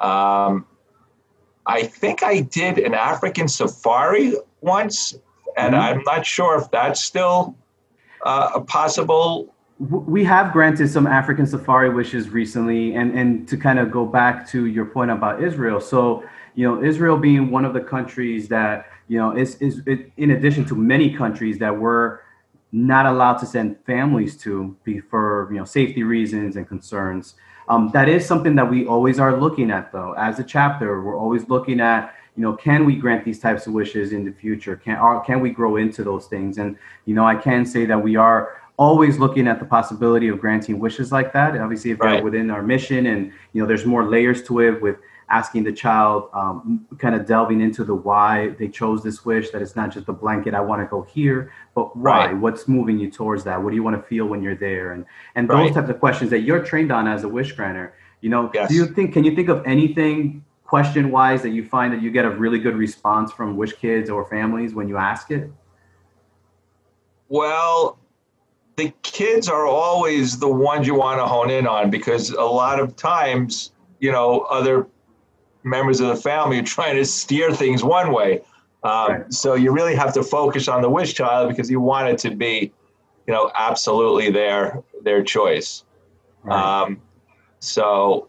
Um, 0.00 0.66
I 1.66 1.82
think 1.82 2.22
I 2.22 2.40
did 2.40 2.78
an 2.78 2.94
African 2.94 3.46
safari 3.48 4.34
once, 4.62 5.16
and 5.58 5.74
Mhm. 5.74 5.80
I'm 5.80 6.02
not 6.12 6.24
sure 6.24 6.58
if 6.58 6.70
that's 6.70 7.00
still 7.02 7.54
uh, 8.24 8.50
a 8.54 8.60
possible. 8.60 9.54
We 9.78 10.24
have 10.24 10.52
granted 10.52 10.88
some 10.88 11.06
African 11.06 11.46
safari 11.46 11.90
wishes 11.90 12.30
recently, 12.30 12.94
and 12.96 13.08
and 13.18 13.46
to 13.48 13.56
kind 13.56 13.78
of 13.78 13.90
go 13.92 14.04
back 14.06 14.48
to 14.48 14.66
your 14.66 14.86
point 14.86 15.10
about 15.10 15.42
Israel. 15.42 15.80
So 15.80 16.24
you 16.54 16.66
know, 16.66 16.82
Israel 16.82 17.16
being 17.16 17.50
one 17.50 17.64
of 17.64 17.72
the 17.74 17.80
countries 17.80 18.48
that 18.48 18.86
you 19.08 19.18
know 19.18 19.30
is 19.36 19.50
is 19.56 19.82
it, 19.86 20.10
in 20.16 20.32
addition 20.32 20.64
to 20.66 20.74
many 20.74 21.08
countries 21.14 21.58
that 21.58 21.74
we're 21.82 22.18
not 22.72 23.06
allowed 23.06 23.38
to 23.38 23.46
send 23.46 23.76
families 23.86 24.36
to 24.44 24.76
be 24.84 25.00
for 25.00 25.48
you 25.52 25.58
know 25.58 25.64
safety 25.64 26.02
reasons 26.02 26.56
and 26.56 26.66
concerns. 26.68 27.34
Um, 27.68 27.90
that 27.92 28.08
is 28.08 28.26
something 28.26 28.54
that 28.56 28.68
we 28.68 28.86
always 28.86 29.20
are 29.20 29.38
looking 29.38 29.70
at, 29.70 29.92
though. 29.92 30.12
As 30.18 30.38
a 30.38 30.44
chapter, 30.44 31.02
we're 31.02 31.18
always 31.18 31.48
looking 31.48 31.80
at 31.80 32.14
you 32.38 32.44
know 32.44 32.54
can 32.54 32.84
we 32.84 32.94
grant 32.94 33.24
these 33.24 33.40
types 33.40 33.66
of 33.66 33.72
wishes 33.72 34.12
in 34.12 34.24
the 34.24 34.30
future? 34.30 34.76
Can 34.76 34.96
or 34.96 35.20
can 35.24 35.40
we 35.40 35.50
grow 35.50 35.74
into 35.74 36.04
those 36.04 36.26
things? 36.26 36.58
And 36.58 36.76
you 37.04 37.14
know, 37.16 37.24
I 37.24 37.34
can 37.34 37.66
say 37.66 37.84
that 37.86 38.00
we 38.00 38.14
are 38.14 38.62
always 38.76 39.18
looking 39.18 39.48
at 39.48 39.58
the 39.58 39.64
possibility 39.66 40.28
of 40.28 40.38
granting 40.40 40.78
wishes 40.78 41.10
like 41.10 41.32
that. 41.32 41.56
Obviously, 41.60 41.90
if 41.90 41.98
they're 41.98 42.22
within 42.22 42.48
our 42.52 42.62
mission, 42.62 43.06
and 43.06 43.32
you 43.52 43.60
know, 43.60 43.66
there's 43.66 43.84
more 43.84 44.08
layers 44.08 44.40
to 44.44 44.60
it 44.60 44.80
with 44.80 44.98
asking 45.30 45.64
the 45.64 45.72
child, 45.72 46.30
um, 46.32 46.86
kind 46.98 47.16
of 47.16 47.26
delving 47.26 47.60
into 47.60 47.82
the 47.84 47.94
why 47.94 48.50
they 48.50 48.68
chose 48.68 49.02
this 49.02 49.24
wish. 49.24 49.50
That 49.50 49.60
it's 49.60 49.74
not 49.74 49.90
just 49.90 50.08
a 50.08 50.12
blanket. 50.12 50.54
I 50.54 50.60
want 50.60 50.80
to 50.80 50.86
go 50.86 51.02
here, 51.02 51.52
but 51.74 51.96
why? 51.96 52.26
Right. 52.26 52.36
What's 52.36 52.68
moving 52.68 53.00
you 53.00 53.10
towards 53.10 53.42
that? 53.44 53.60
What 53.60 53.70
do 53.70 53.74
you 53.74 53.82
want 53.82 53.96
to 53.96 54.02
feel 54.02 54.26
when 54.26 54.44
you're 54.44 54.54
there? 54.54 54.92
And 54.92 55.04
and 55.34 55.50
those 55.50 55.56
Right. 55.56 55.74
types 55.74 55.90
of 55.90 55.98
questions 55.98 56.30
that 56.30 56.42
you're 56.42 56.64
trained 56.64 56.92
on 56.92 57.08
as 57.08 57.24
a 57.24 57.28
wish 57.28 57.50
granter. 57.50 57.94
You 58.20 58.30
know, 58.30 58.48
Yes. 58.54 58.68
do 58.68 58.76
you 58.76 58.86
think? 58.86 59.12
Can 59.12 59.24
you 59.24 59.34
think 59.34 59.48
of 59.48 59.60
anything? 59.66 60.44
Question 60.68 61.10
wise, 61.10 61.40
that 61.40 61.48
you 61.48 61.64
find 61.64 61.94
that 61.94 62.02
you 62.02 62.10
get 62.10 62.26
a 62.26 62.30
really 62.30 62.58
good 62.58 62.76
response 62.76 63.32
from 63.32 63.56
wish 63.56 63.72
kids 63.72 64.10
or 64.10 64.26
families 64.26 64.74
when 64.74 64.86
you 64.86 64.98
ask 64.98 65.30
it? 65.30 65.50
Well, 67.30 67.98
the 68.76 68.92
kids 69.02 69.48
are 69.48 69.66
always 69.66 70.38
the 70.38 70.48
ones 70.48 70.86
you 70.86 70.94
want 70.94 71.20
to 71.20 71.26
hone 71.26 71.48
in 71.48 71.66
on 71.66 71.88
because 71.88 72.32
a 72.32 72.42
lot 72.42 72.80
of 72.80 72.96
times, 72.96 73.72
you 73.98 74.12
know, 74.12 74.40
other 74.50 74.86
members 75.64 76.00
of 76.00 76.08
the 76.08 76.16
family 76.16 76.58
are 76.58 76.62
trying 76.62 76.96
to 76.96 77.04
steer 77.06 77.50
things 77.50 77.82
one 77.82 78.12
way. 78.12 78.42
Um, 78.82 79.10
Right. 79.10 79.32
So 79.32 79.54
you 79.54 79.72
really 79.72 79.94
have 79.94 80.12
to 80.14 80.22
focus 80.22 80.68
on 80.68 80.82
the 80.82 80.90
wish 80.90 81.14
child 81.14 81.48
because 81.48 81.70
you 81.70 81.80
want 81.80 82.08
it 82.08 82.18
to 82.18 82.30
be, 82.36 82.70
you 83.26 83.32
know, 83.32 83.50
absolutely 83.54 84.30
their 84.30 84.82
their 85.02 85.24
choice. 85.24 85.84
Right. 86.44 86.82
Um, 86.82 87.00
so 87.60 88.28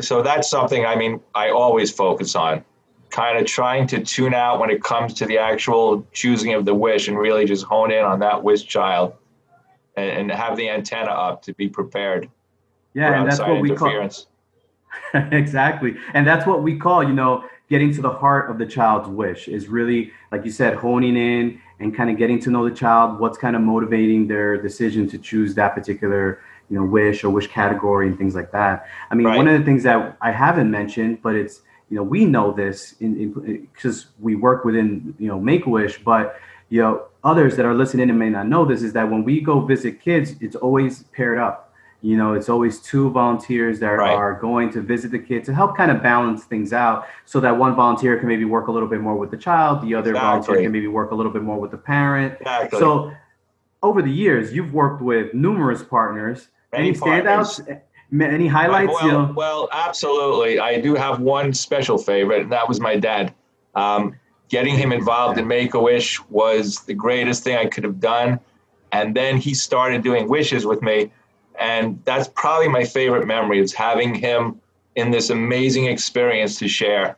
so 0.00 0.22
that's 0.22 0.48
something 0.48 0.84
I 0.84 0.96
mean 0.96 1.20
I 1.34 1.50
always 1.50 1.90
focus 1.90 2.34
on, 2.34 2.64
kind 3.10 3.38
of 3.38 3.46
trying 3.46 3.86
to 3.88 4.02
tune 4.02 4.34
out 4.34 4.60
when 4.60 4.70
it 4.70 4.82
comes 4.82 5.14
to 5.14 5.26
the 5.26 5.38
actual 5.38 6.06
choosing 6.12 6.54
of 6.54 6.64
the 6.64 6.74
wish 6.74 7.08
and 7.08 7.18
really 7.18 7.44
just 7.44 7.64
hone 7.64 7.90
in 7.90 8.04
on 8.04 8.20
that 8.20 8.42
wish 8.42 8.66
child, 8.66 9.14
and, 9.96 10.10
and 10.10 10.32
have 10.32 10.56
the 10.56 10.68
antenna 10.68 11.10
up 11.10 11.42
to 11.42 11.54
be 11.54 11.68
prepared. 11.68 12.28
Yeah, 12.94 13.20
and 13.20 13.30
that's 13.30 13.40
what 13.40 13.60
we 13.60 13.74
call. 13.74 14.08
exactly, 15.14 15.96
and 16.14 16.26
that's 16.26 16.46
what 16.46 16.62
we 16.62 16.76
call 16.76 17.02
you 17.02 17.12
know 17.12 17.44
getting 17.68 17.92
to 17.94 18.00
the 18.00 18.10
heart 18.10 18.50
of 18.50 18.58
the 18.58 18.66
child's 18.66 19.08
wish 19.08 19.48
is 19.48 19.68
really 19.68 20.10
like 20.32 20.44
you 20.44 20.50
said 20.50 20.74
honing 20.74 21.16
in 21.16 21.60
and 21.80 21.94
kind 21.94 22.10
of 22.10 22.16
getting 22.16 22.40
to 22.40 22.50
know 22.50 22.68
the 22.68 22.74
child 22.74 23.20
what's 23.20 23.38
kind 23.38 23.54
of 23.54 23.62
motivating 23.62 24.26
their 24.26 24.60
decision 24.60 25.08
to 25.08 25.18
choose 25.18 25.54
that 25.54 25.74
particular 25.74 26.40
you 26.70 26.76
know 26.78 26.84
wish 26.84 27.24
or 27.24 27.30
wish 27.30 27.46
category 27.46 28.06
and 28.06 28.18
things 28.18 28.34
like 28.34 28.50
that 28.52 28.86
i 29.10 29.14
mean 29.14 29.26
right. 29.26 29.36
one 29.36 29.48
of 29.48 29.58
the 29.58 29.64
things 29.64 29.82
that 29.82 30.16
i 30.20 30.30
haven't 30.30 30.70
mentioned 30.70 31.20
but 31.22 31.34
it's 31.34 31.62
you 31.90 31.96
know 31.96 32.02
we 32.02 32.24
know 32.24 32.52
this 32.52 32.94
in 33.00 33.66
because 33.72 34.06
we 34.20 34.34
work 34.34 34.64
within 34.64 35.14
you 35.18 35.28
know 35.28 35.38
make 35.38 35.66
a 35.66 35.70
wish 35.70 36.02
but 36.02 36.36
you 36.68 36.80
know 36.80 37.06
others 37.24 37.56
that 37.56 37.66
are 37.66 37.74
listening 37.74 38.10
and 38.10 38.18
may 38.18 38.28
not 38.28 38.46
know 38.46 38.64
this 38.64 38.82
is 38.82 38.92
that 38.92 39.10
when 39.10 39.24
we 39.24 39.40
go 39.40 39.60
visit 39.60 40.00
kids 40.00 40.34
it's 40.40 40.56
always 40.56 41.04
paired 41.14 41.38
up 41.38 41.72
you 42.02 42.16
know 42.16 42.34
it's 42.34 42.48
always 42.48 42.80
two 42.80 43.10
volunteers 43.10 43.80
that 43.80 43.88
right. 43.88 44.12
are 44.12 44.34
going 44.34 44.70
to 44.70 44.80
visit 44.80 45.10
the 45.10 45.18
kids 45.18 45.46
to 45.46 45.54
help 45.54 45.76
kind 45.76 45.90
of 45.90 46.02
balance 46.02 46.44
things 46.44 46.72
out 46.72 47.06
so 47.24 47.40
that 47.40 47.56
one 47.56 47.74
volunteer 47.74 48.16
can 48.18 48.28
maybe 48.28 48.44
work 48.44 48.68
a 48.68 48.72
little 48.72 48.88
bit 48.88 49.00
more 49.00 49.16
with 49.16 49.30
the 49.30 49.36
child 49.36 49.82
the 49.82 49.94
other 49.94 50.10
exactly. 50.10 50.28
volunteer 50.28 50.62
can 50.62 50.72
maybe 50.72 50.86
work 50.86 51.10
a 51.10 51.14
little 51.14 51.32
bit 51.32 51.42
more 51.42 51.58
with 51.58 51.70
the 51.70 51.76
parent 51.78 52.34
exactly. 52.40 52.78
so 52.78 53.12
over 53.82 54.02
the 54.02 54.10
years 54.10 54.52
you've 54.52 54.72
worked 54.72 55.02
with 55.02 55.34
numerous 55.34 55.82
partners 55.82 56.48
Any 56.72 56.92
partners. 56.94 57.60
standouts 57.60 57.80
any 58.22 58.46
highlights 58.46 58.92
well, 58.94 59.06
you 59.06 59.12
know? 59.12 59.32
well 59.36 59.68
absolutely 59.70 60.58
i 60.58 60.80
do 60.80 60.94
have 60.94 61.20
one 61.20 61.52
special 61.52 61.98
favorite 61.98 62.40
and 62.40 62.52
that 62.52 62.66
was 62.66 62.80
my 62.80 62.96
dad 62.96 63.34
um, 63.74 64.14
getting 64.48 64.74
him 64.74 64.92
involved 64.92 65.38
in 65.38 65.46
make-a-wish 65.46 66.18
was 66.30 66.80
the 66.86 66.94
greatest 66.94 67.44
thing 67.44 67.58
i 67.58 67.66
could 67.66 67.84
have 67.84 68.00
done 68.00 68.40
and 68.92 69.14
then 69.14 69.36
he 69.36 69.52
started 69.52 70.02
doing 70.02 70.26
wishes 70.26 70.64
with 70.64 70.80
me 70.80 71.10
and 71.58 72.00
that's 72.04 72.28
probably 72.28 72.68
my 72.68 72.84
favorite 72.84 73.26
memory 73.26 73.58
is 73.58 73.74
having 73.74 74.14
him 74.14 74.60
in 74.94 75.10
this 75.10 75.30
amazing 75.30 75.86
experience 75.86 76.58
to 76.58 76.68
share. 76.68 77.16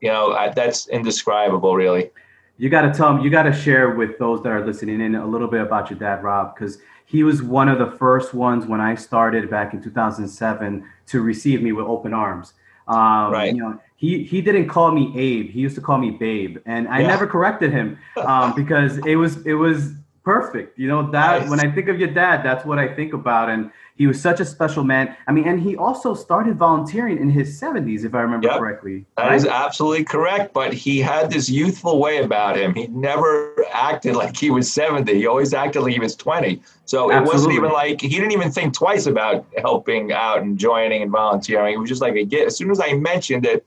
You 0.00 0.08
know, 0.08 0.52
that's 0.54 0.88
indescribable, 0.88 1.76
really. 1.76 2.10
You 2.56 2.70
got 2.70 2.82
to 2.82 2.92
tell 2.92 3.14
them, 3.14 3.24
you 3.24 3.30
got 3.30 3.44
to 3.44 3.52
share 3.52 3.90
with 3.90 4.18
those 4.18 4.42
that 4.42 4.50
are 4.50 4.64
listening 4.64 5.00
in 5.00 5.16
a 5.16 5.26
little 5.26 5.48
bit 5.48 5.60
about 5.60 5.90
your 5.90 5.98
dad, 5.98 6.22
Rob, 6.22 6.54
because 6.54 6.78
he 7.04 7.22
was 7.22 7.42
one 7.42 7.68
of 7.68 7.78
the 7.78 7.96
first 7.98 8.34
ones 8.34 8.66
when 8.66 8.80
I 8.80 8.94
started 8.94 9.50
back 9.50 9.74
in 9.74 9.82
2007 9.82 10.84
to 11.06 11.20
receive 11.20 11.62
me 11.62 11.72
with 11.72 11.86
open 11.86 12.14
arms. 12.14 12.54
Um, 12.88 13.32
right. 13.32 13.54
You 13.54 13.60
know, 13.60 13.80
he 13.96 14.24
he 14.24 14.42
didn't 14.42 14.68
call 14.68 14.90
me 14.90 15.12
Abe. 15.16 15.50
He 15.50 15.60
used 15.60 15.74
to 15.76 15.80
call 15.80 15.98
me 15.98 16.10
Babe, 16.10 16.58
and 16.66 16.86
I 16.88 17.00
yeah. 17.00 17.06
never 17.06 17.26
corrected 17.26 17.72
him 17.72 17.98
um, 18.16 18.54
because 18.54 18.98
it 19.06 19.16
was 19.16 19.44
it 19.46 19.54
was 19.54 19.94
perfect. 20.24 20.78
You 20.78 20.88
know 20.88 21.10
that 21.10 21.42
nice. 21.42 21.50
when 21.50 21.60
I 21.60 21.70
think 21.70 21.88
of 21.88 21.98
your 21.98 22.08
dad, 22.08 22.42
that's 22.44 22.64
what 22.64 22.78
I 22.78 22.92
think 22.94 23.12
about. 23.12 23.50
And 23.50 23.70
he 23.96 24.08
was 24.08 24.20
such 24.20 24.40
a 24.40 24.44
special 24.44 24.82
man. 24.82 25.16
I 25.28 25.32
mean, 25.32 25.46
and 25.46 25.60
he 25.60 25.76
also 25.76 26.14
started 26.14 26.56
volunteering 26.56 27.18
in 27.18 27.30
his 27.30 27.60
70s, 27.60 28.04
if 28.04 28.14
I 28.14 28.22
remember 28.22 28.48
yep. 28.48 28.58
correctly. 28.58 29.04
That 29.16 29.28
right? 29.28 29.36
is 29.36 29.46
absolutely 29.46 30.04
correct. 30.04 30.52
But 30.52 30.72
he 30.72 30.98
had 30.98 31.30
this 31.30 31.48
youthful 31.48 32.00
way 32.00 32.18
about 32.18 32.56
him. 32.56 32.74
He 32.74 32.88
never 32.88 33.54
acted 33.72 34.16
like 34.16 34.36
he 34.36 34.50
was 34.50 34.72
70. 34.72 35.14
He 35.14 35.26
always 35.26 35.54
acted 35.54 35.82
like 35.82 35.92
he 35.92 36.00
was 36.00 36.16
20. 36.16 36.60
So 36.86 37.12
absolutely. 37.12 37.16
it 37.16 37.32
wasn't 37.32 37.54
even 37.54 37.70
like 37.70 38.00
he 38.00 38.08
didn't 38.08 38.32
even 38.32 38.50
think 38.50 38.74
twice 38.74 39.06
about 39.06 39.46
helping 39.58 40.12
out 40.12 40.42
and 40.42 40.58
joining 40.58 41.02
and 41.02 41.10
volunteering. 41.12 41.74
It 41.74 41.78
was 41.78 41.88
just 41.88 42.02
like 42.02 42.16
a 42.16 42.24
get. 42.24 42.48
As 42.48 42.56
soon 42.56 42.72
as 42.72 42.80
I 42.80 42.94
mentioned 42.94 43.46
it, 43.46 43.64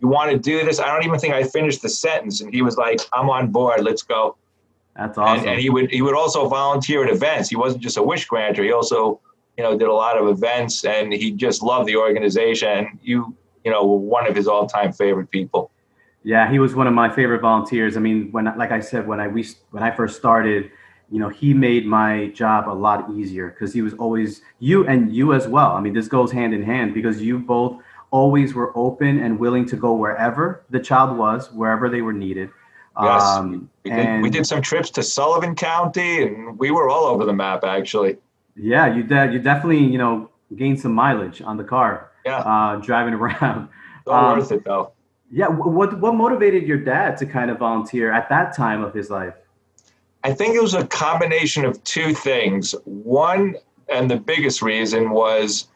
you 0.00 0.08
want 0.08 0.30
to 0.30 0.38
do 0.38 0.64
this? 0.64 0.78
I 0.78 0.86
don't 0.86 1.04
even 1.04 1.18
think 1.18 1.34
I 1.34 1.44
finished 1.44 1.82
the 1.82 1.88
sentence, 1.88 2.40
and 2.40 2.52
he 2.52 2.62
was 2.62 2.76
like, 2.76 3.00
"I'm 3.12 3.30
on 3.30 3.50
board. 3.50 3.82
Let's 3.82 4.02
go." 4.02 4.36
That's 4.96 5.18
awesome. 5.18 5.40
And, 5.40 5.48
and, 5.50 5.60
he 5.60 5.70
would 5.70 5.90
he 5.90 6.02
would 6.02 6.14
also 6.14 6.48
volunteer 6.48 7.04
at 7.04 7.10
events. 7.10 7.48
He 7.48 7.56
wasn't 7.56 7.82
just 7.82 7.96
a 7.96 8.02
wish 8.02 8.26
granter. 8.26 8.62
He 8.62 8.72
also 8.72 9.20
you 9.56 9.64
know 9.64 9.76
did 9.76 9.88
a 9.88 9.92
lot 9.92 10.16
of 10.16 10.28
events, 10.28 10.84
and 10.84 11.12
he 11.12 11.32
just 11.32 11.62
loved 11.62 11.88
the 11.88 11.96
organization. 11.96 12.98
You 13.02 13.36
you 13.64 13.70
know 13.70 13.84
were 13.84 13.98
one 13.98 14.26
of 14.26 14.36
his 14.36 14.46
all 14.46 14.66
time 14.66 14.92
favorite 14.92 15.30
people. 15.30 15.70
Yeah, 16.22 16.50
he 16.50 16.58
was 16.58 16.74
one 16.74 16.86
of 16.86 16.94
my 16.94 17.10
favorite 17.14 17.42
volunteers. 17.42 17.96
I 17.96 18.00
mean, 18.00 18.30
when 18.32 18.44
like 18.56 18.70
I 18.70 18.80
said, 18.80 19.06
when 19.06 19.20
I 19.20 19.28
we 19.28 19.46
when 19.70 19.82
I 19.82 19.90
first 19.90 20.16
started, 20.16 20.70
you 21.10 21.18
know, 21.18 21.28
he 21.28 21.52
made 21.52 21.86
my 21.86 22.28
job 22.28 22.68
a 22.68 22.72
lot 22.72 23.10
easier 23.10 23.50
because 23.50 23.74
he 23.74 23.82
was 23.82 23.94
always 23.94 24.42
you 24.58 24.86
and 24.86 25.14
you 25.14 25.34
as 25.34 25.46
well. 25.48 25.72
I 25.72 25.80
mean, 25.80 25.92
this 25.92 26.08
goes 26.08 26.32
hand 26.32 26.54
in 26.54 26.62
hand 26.62 26.94
because 26.94 27.20
you 27.20 27.38
both 27.38 27.82
always 28.10 28.54
were 28.54 28.72
open 28.76 29.20
and 29.20 29.38
willing 29.38 29.66
to 29.66 29.76
go 29.76 29.92
wherever 29.94 30.64
the 30.70 30.78
child 30.78 31.18
was, 31.18 31.50
wherever 31.52 31.88
they 31.88 32.00
were 32.00 32.12
needed. 32.12 32.48
Yes, 33.02 33.22
um, 33.22 33.68
we, 33.84 33.90
did, 33.90 34.22
we 34.22 34.30
did 34.30 34.46
some 34.46 34.62
trips 34.62 34.88
to 34.90 35.02
Sullivan 35.02 35.54
County, 35.56 36.22
and 36.22 36.56
we 36.58 36.70
were 36.70 36.88
all 36.88 37.04
over 37.06 37.24
the 37.24 37.32
map 37.32 37.64
actually. 37.64 38.18
Yeah, 38.56 38.94
you 38.94 39.02
de- 39.02 39.32
you 39.32 39.38
definitely 39.40 39.84
you 39.84 39.98
know 39.98 40.30
gained 40.54 40.80
some 40.80 40.92
mileage 40.92 41.42
on 41.42 41.56
the 41.56 41.64
car. 41.64 42.10
Yeah, 42.24 42.38
uh, 42.38 42.76
driving 42.76 43.14
around. 43.20 43.68
So 44.04 44.12
um, 44.12 44.38
worth 44.38 44.52
it 44.52 44.64
though. 44.64 44.92
Yeah, 45.30 45.48
what 45.48 45.98
what 45.98 46.14
motivated 46.14 46.68
your 46.68 46.78
dad 46.78 47.16
to 47.18 47.26
kind 47.26 47.50
of 47.50 47.58
volunteer 47.58 48.12
at 48.12 48.28
that 48.28 48.54
time 48.56 48.84
of 48.84 48.94
his 48.94 49.10
life? 49.10 49.34
I 50.22 50.32
think 50.32 50.54
it 50.54 50.62
was 50.62 50.74
a 50.74 50.86
combination 50.86 51.64
of 51.64 51.82
two 51.84 52.14
things. 52.14 52.74
One, 52.84 53.56
and 53.88 54.10
the 54.10 54.16
biggest 54.16 54.62
reason 54.62 55.10
was 55.10 55.68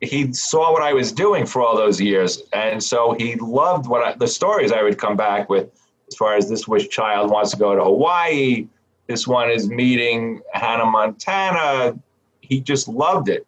he 0.00 0.32
saw 0.32 0.72
what 0.72 0.82
I 0.82 0.92
was 0.92 1.12
doing 1.12 1.46
for 1.46 1.62
all 1.62 1.76
those 1.76 2.00
years, 2.00 2.42
and 2.52 2.82
so 2.82 3.12
he 3.12 3.36
loved 3.36 3.86
what 3.86 4.02
I, 4.02 4.14
the 4.14 4.26
stories 4.26 4.72
I 4.72 4.82
would 4.82 4.98
come 4.98 5.16
back 5.16 5.48
with 5.50 5.70
as 6.14 6.18
far 6.18 6.36
as 6.36 6.48
this 6.48 6.68
wish 6.68 6.88
child 6.90 7.28
wants 7.28 7.50
to 7.50 7.56
go 7.56 7.74
to 7.74 7.82
Hawaii. 7.82 8.68
This 9.08 9.26
one 9.26 9.50
is 9.50 9.68
meeting 9.68 10.42
Hannah 10.52 10.86
Montana. 10.86 11.98
He 12.40 12.60
just 12.60 12.86
loved 12.86 13.28
it. 13.28 13.44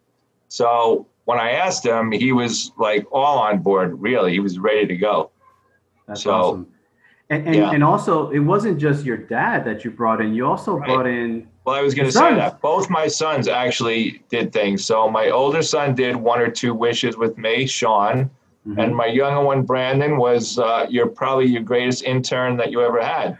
So 0.48 1.06
when 1.26 1.38
I 1.38 1.52
asked 1.52 1.86
him, 1.86 2.10
he 2.10 2.32
was 2.32 2.72
like 2.76 3.06
all 3.12 3.38
on 3.38 3.60
board, 3.60 4.00
really. 4.00 4.32
He 4.32 4.40
was 4.40 4.58
ready 4.58 4.84
to 4.84 4.96
go. 4.96 5.30
That's 6.08 6.24
so, 6.24 6.32
awesome. 6.32 6.66
And, 7.30 7.46
and, 7.46 7.56
yeah. 7.56 7.70
and, 7.70 7.84
also, 7.84 8.30
it 8.30 8.40
wasn't 8.40 8.78
just 8.78 9.04
your 9.04 9.16
dad 9.16 9.64
that 9.64 9.84
you 9.84 9.92
brought 9.92 10.20
in. 10.20 10.34
You 10.34 10.46
also 10.46 10.74
right. 10.74 10.88
brought 10.88 11.06
in. 11.06 11.46
Well, 11.64 11.76
I 11.76 11.82
was 11.82 11.94
going 11.94 12.06
to 12.06 12.12
say 12.12 12.34
that 12.34 12.60
both 12.60 12.90
my 12.90 13.06
sons 13.06 13.46
actually 13.46 14.22
did 14.28 14.52
things. 14.52 14.84
So 14.84 15.08
my 15.08 15.30
older 15.30 15.62
son 15.62 15.94
did 15.94 16.16
one 16.16 16.40
or 16.40 16.50
two 16.50 16.74
wishes 16.74 17.16
with 17.16 17.38
me, 17.38 17.66
Sean, 17.66 18.30
Mm-hmm. 18.66 18.80
And 18.80 18.96
my 18.96 19.06
younger 19.06 19.42
one, 19.42 19.62
Brandon, 19.62 20.16
was 20.16 20.58
uh, 20.58 20.86
you're 20.90 21.06
probably 21.06 21.46
your 21.46 21.62
greatest 21.62 22.02
intern 22.02 22.56
that 22.56 22.72
you 22.72 22.82
ever 22.82 23.00
had. 23.00 23.38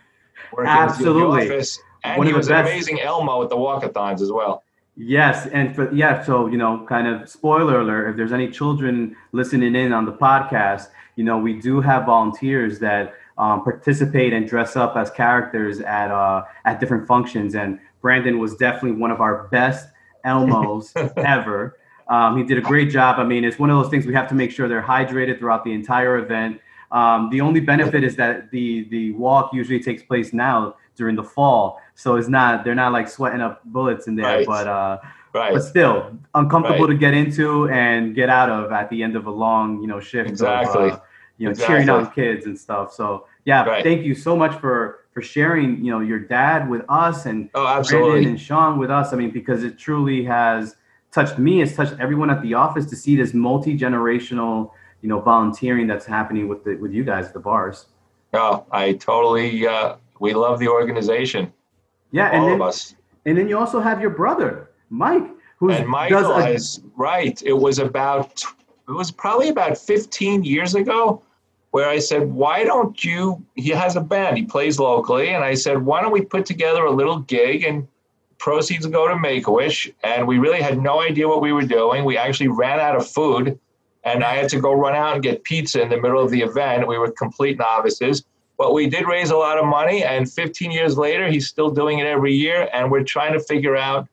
Working 0.53 0.71
Absolutely. 0.71 1.47
Office, 1.47 1.81
and 2.05 2.19
one 2.19 2.27
he 2.27 2.33
was 2.33 2.49
an 2.49 2.61
amazing 2.61 3.01
Elmo 3.01 3.43
at 3.43 3.49
the 3.49 3.57
walkathons 3.57 4.21
as 4.21 4.31
well. 4.31 4.63
Yes, 4.97 5.47
and 5.49 5.75
for 5.75 5.93
yeah, 5.93 6.23
so 6.23 6.47
you 6.47 6.57
know, 6.57 6.87
kind 6.89 7.09
of 7.09 7.29
spoiler 7.29 7.81
alert. 7.81 8.11
If 8.11 8.17
there's 8.17 8.33
any 8.33 8.49
children 8.51 9.17
listening 9.33 9.75
in 9.75 9.93
on 9.93 10.07
the 10.07 10.13
podcast, 10.13 10.89
you 11.17 11.25
know, 11.25 11.39
we 11.39 11.61
do 11.61 11.81
have 11.81 12.07
volunteers 12.07 12.79
that 12.79 13.15
um, 13.37 13.65
participate 13.65 14.33
and 14.33 14.49
dress 14.49 14.77
up 14.77 14.97
as 14.97 15.11
characters 15.11 15.81
at 15.81 16.11
uh, 16.11 16.45
at 16.65 16.79
different 16.79 17.07
functions. 17.07 17.57
And 17.57 17.81
Brandon 18.01 18.39
was 18.39 18.55
definitely 18.57 18.93
one 18.93 19.11
of 19.11 19.21
our 19.21 19.49
best 19.49 19.89
Elmos 20.25 20.93
ever. 21.17 21.77
Um, 22.09 22.37
he 22.39 22.45
did 22.45 22.59
a 22.59 22.61
great 22.61 22.91
job. 22.91 23.19
I 23.19 23.25
mean, 23.25 23.45
it's 23.45 23.59
one 23.59 23.71
of 23.71 23.83
those 23.83 23.91
things 23.91 24.07
we 24.07 24.15
have 24.15 24.29
to 24.29 24.35
make 24.35 24.51
sure 24.51 24.69
they're 24.69 24.83
hydrated 24.83 25.39
throughout 25.39 25.65
the 25.65 25.73
entire 25.73 26.19
event. 26.19 26.61
Um, 26.93 27.31
the 27.31 27.41
only 27.41 27.61
benefit 27.61 28.05
is 28.05 28.15
that 28.17 28.51
the 28.51 28.85
the 28.91 29.13
walk 29.13 29.53
usually 29.53 29.81
takes 29.81 30.03
place 30.03 30.33
now 30.33 30.77
during 30.95 31.17
the 31.17 31.25
fall, 31.25 31.81
so 31.95 32.15
it's 32.17 32.29
not 32.29 32.65
they're 32.65 32.77
not 32.77 32.93
like 32.93 33.09
sweating 33.09 33.41
up 33.41 33.65
bullets 33.65 34.07
in 34.07 34.15
there, 34.15 34.39
right. 34.39 34.47
but 34.47 34.69
uh, 34.69 34.99
right. 35.33 35.53
but 35.53 35.61
still 35.63 36.17
uncomfortable 36.35 36.87
right. 36.87 36.93
to 36.93 36.99
get 36.99 37.13
into 37.13 37.69
and 37.71 38.15
get 38.15 38.29
out 38.29 38.49
of 38.49 38.71
at 38.71 38.89
the 38.89 39.03
end 39.03 39.17
of 39.17 39.27
a 39.27 39.31
long 39.31 39.81
you 39.81 39.89
know 39.89 39.99
shift. 39.99 40.29
Exactly. 40.29 40.91
Of, 40.91 40.93
uh, 40.93 41.01
you 41.39 41.45
know, 41.45 41.51
exactly. 41.51 41.75
cheering 41.75 41.91
on 41.91 42.11
kids 42.13 42.47
and 42.47 42.59
stuff. 42.59 42.95
So 42.95 43.27
yeah, 43.45 43.83
thank 43.83 44.05
you 44.05 44.15
so 44.15 44.37
much 44.37 44.59
for 44.61 45.01
for 45.13 45.23
sharing 45.23 45.85
you 45.85 45.91
know 45.91 46.01
your 46.01 46.21
dad 46.21 46.69
with 46.71 46.83
us 46.89 47.27
and 47.27 47.51
oh, 47.55 47.67
absolutely. 47.67 48.11
Brandon 48.11 48.31
and 48.31 48.41
Sean 48.41 48.79
with 48.79 48.91
us. 48.91 49.13
I 49.13 49.17
mean, 49.17 49.31
because 49.31 49.65
it 49.65 49.77
truly 49.77 50.25
has 50.25 50.77
touched 51.13 51.39
me, 51.39 51.63
it's 51.63 51.75
touched 51.75 51.95
everyone 51.99 52.31
at 52.31 52.43
the 52.43 52.55
office 52.55 52.87
to 52.87 52.97
see 52.97 53.17
this 53.17 53.35
multi 53.35 53.77
generational, 53.77 54.71
you 55.03 55.09
know, 55.09 55.21
volunteering 55.21 55.87
that's 55.87 56.07
happening 56.07 56.49
with 56.49 56.65
the 56.65 56.77
with 56.77 56.93
you 56.93 57.05
guys 57.05 57.27
at 57.27 57.33
the 57.33 57.41
bars. 57.41 57.87
Oh, 58.33 58.67
I 58.71 58.95
totally. 58.95 59.67
Uh, 59.67 59.97
we 60.21 60.35
love 60.35 60.59
the 60.59 60.69
organization. 60.69 61.53
Yeah, 62.11 62.31
all 62.31 62.35
and 62.35 62.45
then, 62.47 62.55
of 62.55 62.63
us. 62.63 62.95
And 63.25 63.37
then 63.37 63.49
you 63.49 63.59
also 63.59 63.81
have 63.81 64.01
your 64.01 64.11
brother, 64.11 64.71
Mike, 64.91 65.27
who's 65.59 65.77
and 65.77 65.89
Michael 65.89 66.33
a, 66.33 66.51
is 66.51 66.81
right. 66.97 67.41
It 67.43 67.55
was 67.55 67.79
about. 67.79 68.43
It 68.89 68.93
was 68.93 69.11
probably 69.11 69.49
about 69.49 69.77
15 69.77 70.45
years 70.45 70.77
ago 70.77 71.21
where 71.73 71.89
I 71.89 71.99
said, 71.99 72.33
why 72.33 72.65
don't 72.65 73.05
you? 73.05 73.45
He 73.55 73.71
has 73.71 73.97
a 73.97 74.01
band, 74.01 74.39
he 74.39 74.45
plays 74.45 74.79
locally. 74.79 75.31
And 75.31 75.45
I 75.45 75.55
said, 75.55 75.85
why 75.85 76.01
don't 76.01 76.13
we 76.13 76.23
put 76.23 76.47
together 76.47 76.85
a 76.85 76.91
little 76.91 77.19
gig 77.19 77.65
and 77.65 77.87
proceeds 78.39 78.87
go 78.87 79.09
to 79.09 79.19
Make 79.19 79.47
a 79.47 79.53
Wish, 79.53 79.91
and 80.05 80.27
we 80.27 80.39
really 80.39 80.61
had 80.61 80.79
no 80.79 81.03
idea 81.03 81.29
what 81.29 81.41
we 81.41 81.53
were 81.53 81.65
doing. 81.65 82.05
We 82.05 82.17
actually 82.17 82.49
ran 82.49 82.81
out 82.81 82.97
of 82.97 83.09
food, 83.09 83.59
and 84.05 84.23
I 84.23 84.35
had 84.35 84.49
to 84.51 84.61
go 84.61 84.73
run 84.73 84.95
out 84.95 85.15
and 85.15 85.23
get 85.23 85.45
pizza 85.45 85.83
in 85.83 85.89
the 85.89 86.01
middle 86.01 86.23
of 86.23 86.31
the 86.31 86.43
event. 86.43 86.87
We 86.87 86.99
were 86.99 87.11
complete 87.11 87.59
novices, 87.59 88.25
but 88.59 88.73
we 88.73 88.89
did 88.89 89.07
raise 89.07 89.31
a 89.31 89.37
lot 89.37 89.59
of 89.59 89.67
money. 89.67 90.05
And 90.05 90.31
15 90.31 90.71
years 90.71 90.97
later, 90.97 91.29
he's 91.29 91.49
still 91.49 91.71
doing 91.71 91.99
it 91.99 92.07
every 92.07 92.35
year, 92.35 92.69
and 92.73 92.91
we're 92.91 93.05
trying 93.05 93.33
to 93.33 93.41
figure 93.41 93.77
out 93.77 94.09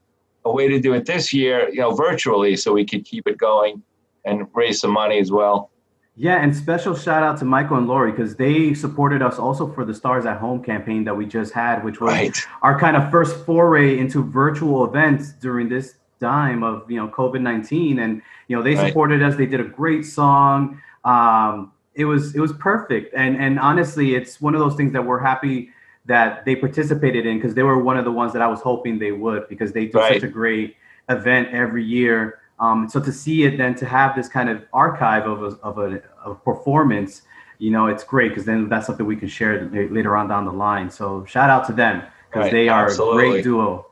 a 0.46 0.52
way 0.52 0.68
to 0.68 0.80
do 0.80 0.94
it 0.94 1.06
this 1.06 1.34
year, 1.34 1.70
you 1.70 1.80
know, 1.80 1.92
virtually, 1.92 2.56
so 2.56 2.74
we 2.74 2.86
could 2.86 3.06
keep 3.06 3.28
it 3.28 3.38
going 3.38 3.82
and 4.26 4.48
raise 4.54 4.80
some 4.80 4.92
money 4.92 5.20
as 5.20 5.32
well. 5.32 5.70
Yeah, 6.16 6.44
and 6.44 6.56
special 6.56 6.96
shout 6.96 7.24
out 7.24 7.40
to 7.40 7.46
Michael 7.46 7.78
and 7.78 7.88
Lori 7.88 8.12
because 8.12 8.36
they 8.36 8.76
supported 8.76 9.24
us 9.24 9.40
also 9.40 9.72
for 9.74 9.84
the 9.84 9.96
Stars 9.96 10.28
at 10.28 10.38
Home 10.38 10.64
campaign 10.64 11.04
that 11.06 11.16
we 11.16 11.26
just 11.26 11.54
had, 11.54 11.84
which 11.84 12.00
was 12.00 12.14
right. 12.14 12.48
our 12.62 12.80
kind 12.80 12.96
of 12.96 13.10
first 13.10 13.36
foray 13.46 13.98
into 13.98 14.24
virtual 14.24 14.86
events 14.86 15.34
during 15.34 15.70
this 15.70 15.96
time 16.20 16.64
of 16.64 16.90
you 16.90 16.98
know 16.98 17.08
COVID 17.08 17.42
nineteen. 17.42 18.00
And 18.00 18.22
you 18.48 18.56
know 18.56 18.62
they 18.62 18.76
right. 18.76 18.88
supported 18.88 19.24
us. 19.24 19.36
They 19.36 19.48
did 19.48 19.60
a 19.60 19.66
great 19.66 20.06
song. 20.06 20.80
Um, 21.04 21.72
it 21.96 22.06
was 22.06 22.36
it 22.36 22.40
was 22.40 22.54
perfect. 22.54 23.14
And 23.16 23.36
and 23.38 23.60
honestly, 23.60 24.14
it's 24.14 24.40
one 24.40 24.54
of 24.54 24.60
those 24.60 24.76
things 24.76 24.94
that 24.94 25.04
we're 25.04 25.20
happy 25.20 25.70
that 26.06 26.46
they 26.46 26.56
participated 26.56 27.26
in 27.26 27.38
because 27.38 27.56
they 27.56 27.64
were 27.64 27.82
one 27.82 27.98
of 27.98 28.06
the 28.06 28.12
ones 28.12 28.34
that 28.34 28.42
I 28.42 28.48
was 28.48 28.62
hoping 28.62 29.00
they 29.00 29.14
would 29.14 29.48
because 29.48 29.72
they 29.72 29.88
do 29.88 29.98
right. 29.98 30.14
such 30.14 30.24
a 30.24 30.32
great 30.32 30.76
event 31.10 31.50
every 31.52 31.84
year. 31.84 32.40
Um, 32.64 32.88
so 32.88 33.02
to 33.02 33.12
see 33.12 33.44
it, 33.44 33.58
then 33.58 33.76
to 33.76 33.86
have 33.86 34.16
this 34.16 34.30
kind 34.30 34.50
of 34.50 34.64
archive 34.72 35.26
of 35.26 35.44
a, 35.44 35.58
of 35.64 35.78
a, 35.80 36.02
of 36.24 36.42
performance, 36.46 37.24
you 37.58 37.72
know, 37.72 37.88
it's 37.88 38.06
great 38.06 38.30
because 38.30 38.46
then 38.46 38.70
that's 38.70 38.88
something 38.88 39.06
we 39.06 39.18
can 39.18 39.28
share 39.28 39.70
later 39.70 40.16
on 40.16 40.30
down 40.30 40.46
the 40.46 40.54
line. 40.54 40.90
So 40.90 41.26
shout 41.26 41.50
out 41.50 41.68
to 41.68 41.74
them 41.74 42.04
because 42.30 42.46
right. 42.46 42.52
they 42.54 42.70
are 42.70 42.86
Absolutely. 42.86 43.26
a 43.26 43.32
great 43.32 43.44
duo. 43.44 43.88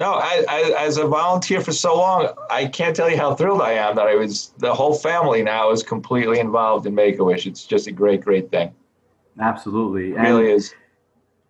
No, 0.00 0.14
I, 0.14 0.44
I, 0.48 0.74
as 0.78 0.96
a 0.96 1.06
volunteer 1.06 1.60
for 1.60 1.72
so 1.72 1.96
long, 1.96 2.30
I 2.50 2.66
can't 2.66 2.96
tell 2.96 3.10
you 3.10 3.18
how 3.18 3.34
thrilled 3.34 3.60
I 3.60 3.72
am 3.72 3.94
that 3.96 4.06
I 4.06 4.14
was. 4.14 4.52
The 4.58 4.74
whole 4.74 4.94
family 4.94 5.42
now 5.42 5.70
is 5.70 5.82
completely 5.82 6.40
involved 6.40 6.86
in 6.86 6.94
Make 6.94 7.18
a 7.18 7.24
Wish. 7.24 7.46
It's 7.46 7.64
just 7.64 7.86
a 7.86 7.92
great, 7.92 8.22
great 8.22 8.50
thing. 8.50 8.74
Absolutely, 9.38 10.12
it 10.12 10.18
really 10.18 10.50
and, 10.50 10.60
is. 10.60 10.74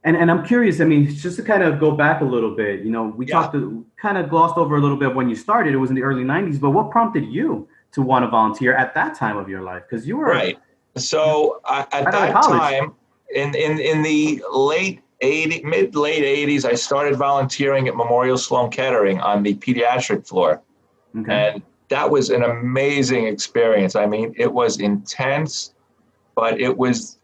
And 0.04 0.16
and 0.16 0.30
I'm 0.30 0.44
curious. 0.44 0.80
I 0.80 0.84
mean, 0.84 1.08
just 1.08 1.36
to 1.36 1.42
kind 1.42 1.62
of 1.62 1.80
go 1.80 1.92
back 1.92 2.20
a 2.20 2.24
little 2.24 2.54
bit, 2.54 2.80
you 2.80 2.90
know, 2.90 3.14
we 3.16 3.26
yeah. 3.26 3.34
talked, 3.34 3.54
to, 3.54 3.84
kind 3.96 4.18
of 4.18 4.28
glossed 4.28 4.58
over 4.58 4.76
a 4.76 4.80
little 4.80 4.98
bit 4.98 5.14
when 5.14 5.30
you 5.30 5.34
started. 5.34 5.72
It 5.72 5.78
was 5.78 5.88
in 5.88 5.96
the 5.96 6.02
early 6.02 6.24
'90s, 6.24 6.60
but 6.60 6.70
what 6.70 6.90
prompted 6.90 7.24
you 7.24 7.66
to 7.92 8.02
want 8.02 8.24
to 8.24 8.28
volunteer 8.28 8.74
at 8.74 8.94
that 8.94 9.14
time 9.14 9.38
of 9.38 9.48
your 9.48 9.62
life? 9.62 9.82
Because 9.88 10.06
you 10.06 10.18
were 10.18 10.26
right. 10.26 10.58
So 10.96 11.60
uh, 11.64 11.86
at 11.92 12.04
that 12.12 12.32
time, 12.44 12.92
in 13.34 13.54
in 13.54 13.78
in 13.78 14.02
the 14.02 14.42
late 14.52 15.00
80, 15.22 15.64
mid 15.64 15.96
late 15.96 16.22
80s, 16.48 16.66
I 16.66 16.74
started 16.74 17.16
volunteering 17.16 17.88
at 17.88 17.96
Memorial 17.96 18.36
Sloan 18.36 18.70
Kettering 18.70 19.20
on 19.20 19.42
the 19.42 19.54
pediatric 19.54 20.26
floor, 20.28 20.60
okay. 21.16 21.32
and 21.32 21.62
that 21.88 22.10
was 22.10 22.28
an 22.28 22.42
amazing 22.42 23.26
experience. 23.26 23.96
I 23.96 24.04
mean, 24.04 24.34
it 24.36 24.52
was 24.52 24.80
intense, 24.80 25.74
but 26.34 26.60
it 26.60 26.76
was 26.76 27.18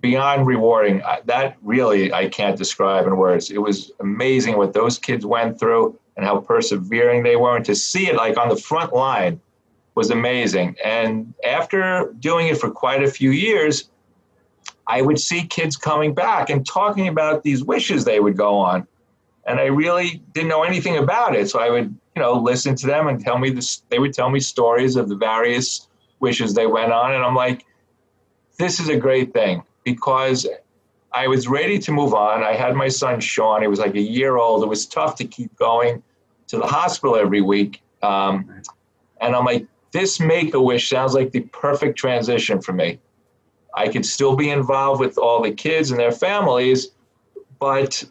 beyond 0.00 0.46
rewarding. 0.46 1.02
That 1.24 1.56
really 1.62 2.12
I 2.12 2.28
can't 2.28 2.56
describe 2.56 3.06
in 3.06 3.16
words. 3.16 3.50
It 3.50 3.58
was 3.58 3.90
amazing 4.00 4.56
what 4.56 4.72
those 4.72 4.98
kids 4.98 5.24
went 5.24 5.58
through 5.58 5.98
and 6.16 6.24
how 6.24 6.40
persevering 6.40 7.22
they 7.22 7.36
were, 7.36 7.56
and 7.56 7.64
to 7.66 7.74
see 7.74 8.08
it 8.08 8.16
like 8.16 8.38
on 8.38 8.48
the 8.48 8.56
front 8.56 8.92
line 8.92 9.40
was 9.94 10.10
amazing. 10.10 10.76
And 10.84 11.34
after 11.44 12.14
doing 12.20 12.48
it 12.48 12.58
for 12.58 12.70
quite 12.70 13.02
a 13.02 13.10
few 13.10 13.30
years, 13.30 13.88
I 14.86 15.02
would 15.02 15.18
see 15.18 15.46
kids 15.46 15.76
coming 15.76 16.14
back 16.14 16.48
and 16.48 16.64
talking 16.66 17.08
about 17.08 17.42
these 17.42 17.64
wishes 17.64 18.04
they 18.04 18.20
would 18.20 18.36
go 18.36 18.56
on. 18.58 18.86
And 19.46 19.58
I 19.60 19.66
really 19.66 20.22
didn't 20.32 20.48
know 20.48 20.62
anything 20.62 20.96
about 20.96 21.34
it. 21.34 21.48
So 21.50 21.60
I 21.60 21.70
would, 21.70 21.94
you 22.14 22.22
know, 22.22 22.34
listen 22.34 22.74
to 22.76 22.86
them 22.86 23.08
and 23.08 23.22
tell 23.22 23.38
me 23.38 23.50
this, 23.50 23.82
they 23.88 23.98
would 23.98 24.12
tell 24.12 24.30
me 24.30 24.40
stories 24.40 24.96
of 24.96 25.08
the 25.08 25.16
various 25.16 25.88
wishes 26.20 26.54
they 26.54 26.66
went 26.66 26.92
on. 26.92 27.14
And 27.14 27.24
I'm 27.24 27.34
like, 27.34 27.64
this 28.58 28.80
is 28.80 28.88
a 28.88 28.96
great 28.96 29.32
thing 29.32 29.62
because 29.86 30.46
I 31.12 31.28
was 31.28 31.46
ready 31.46 31.78
to 31.78 31.92
move 31.92 32.12
on. 32.12 32.42
I 32.42 32.54
had 32.54 32.74
my 32.74 32.88
son 32.88 33.20
Sean. 33.20 33.62
He 33.62 33.68
was 33.68 33.78
like 33.78 33.94
a 33.94 34.00
year 34.00 34.36
old. 34.36 34.62
It 34.64 34.66
was 34.66 34.84
tough 34.84 35.14
to 35.16 35.24
keep 35.24 35.54
going 35.56 36.02
to 36.48 36.58
the 36.58 36.66
hospital 36.66 37.16
every 37.16 37.40
week. 37.40 37.80
Um, 38.02 38.62
and 39.20 39.34
I'm 39.34 39.44
like, 39.44 39.66
this 39.92 40.20
Make 40.20 40.52
a 40.54 40.60
Wish 40.60 40.90
sounds 40.90 41.14
like 41.14 41.30
the 41.30 41.40
perfect 41.40 41.96
transition 41.96 42.60
for 42.60 42.72
me. 42.72 42.98
I 43.74 43.88
could 43.88 44.04
still 44.04 44.34
be 44.34 44.50
involved 44.50 45.00
with 45.00 45.16
all 45.16 45.40
the 45.40 45.52
kids 45.52 45.90
and 45.92 46.00
their 46.00 46.12
families, 46.12 46.88
but 47.60 48.04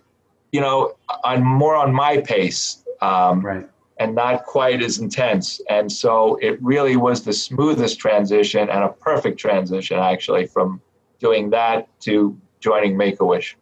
you 0.51 0.61
know, 0.61 0.95
I'm 1.25 1.43
more 1.43 1.75
on 1.75 1.93
my 1.93 2.21
pace. 2.21 2.83
Um, 3.01 3.41
right 3.41 3.69
and 3.97 4.13
not 4.13 4.45
quite 4.45 4.81
as 4.83 4.99
intense. 4.99 5.61
And 5.69 5.89
so 5.89 6.37
it 6.41 6.61
really 6.61 6.97
was 6.97 7.23
the 7.23 7.31
smoothest 7.31 7.97
transition 7.97 8.69
and 8.69 8.83
a 8.83 8.89
perfect 8.89 9.39
transition, 9.39 9.97
actually, 9.99 10.47
from 10.47 10.81
doing 11.19 11.49
that 11.51 11.87
to 12.01 12.39
joining 12.59 12.97
Make 12.97 13.19
a 13.19 13.25
Wish. 13.25 13.57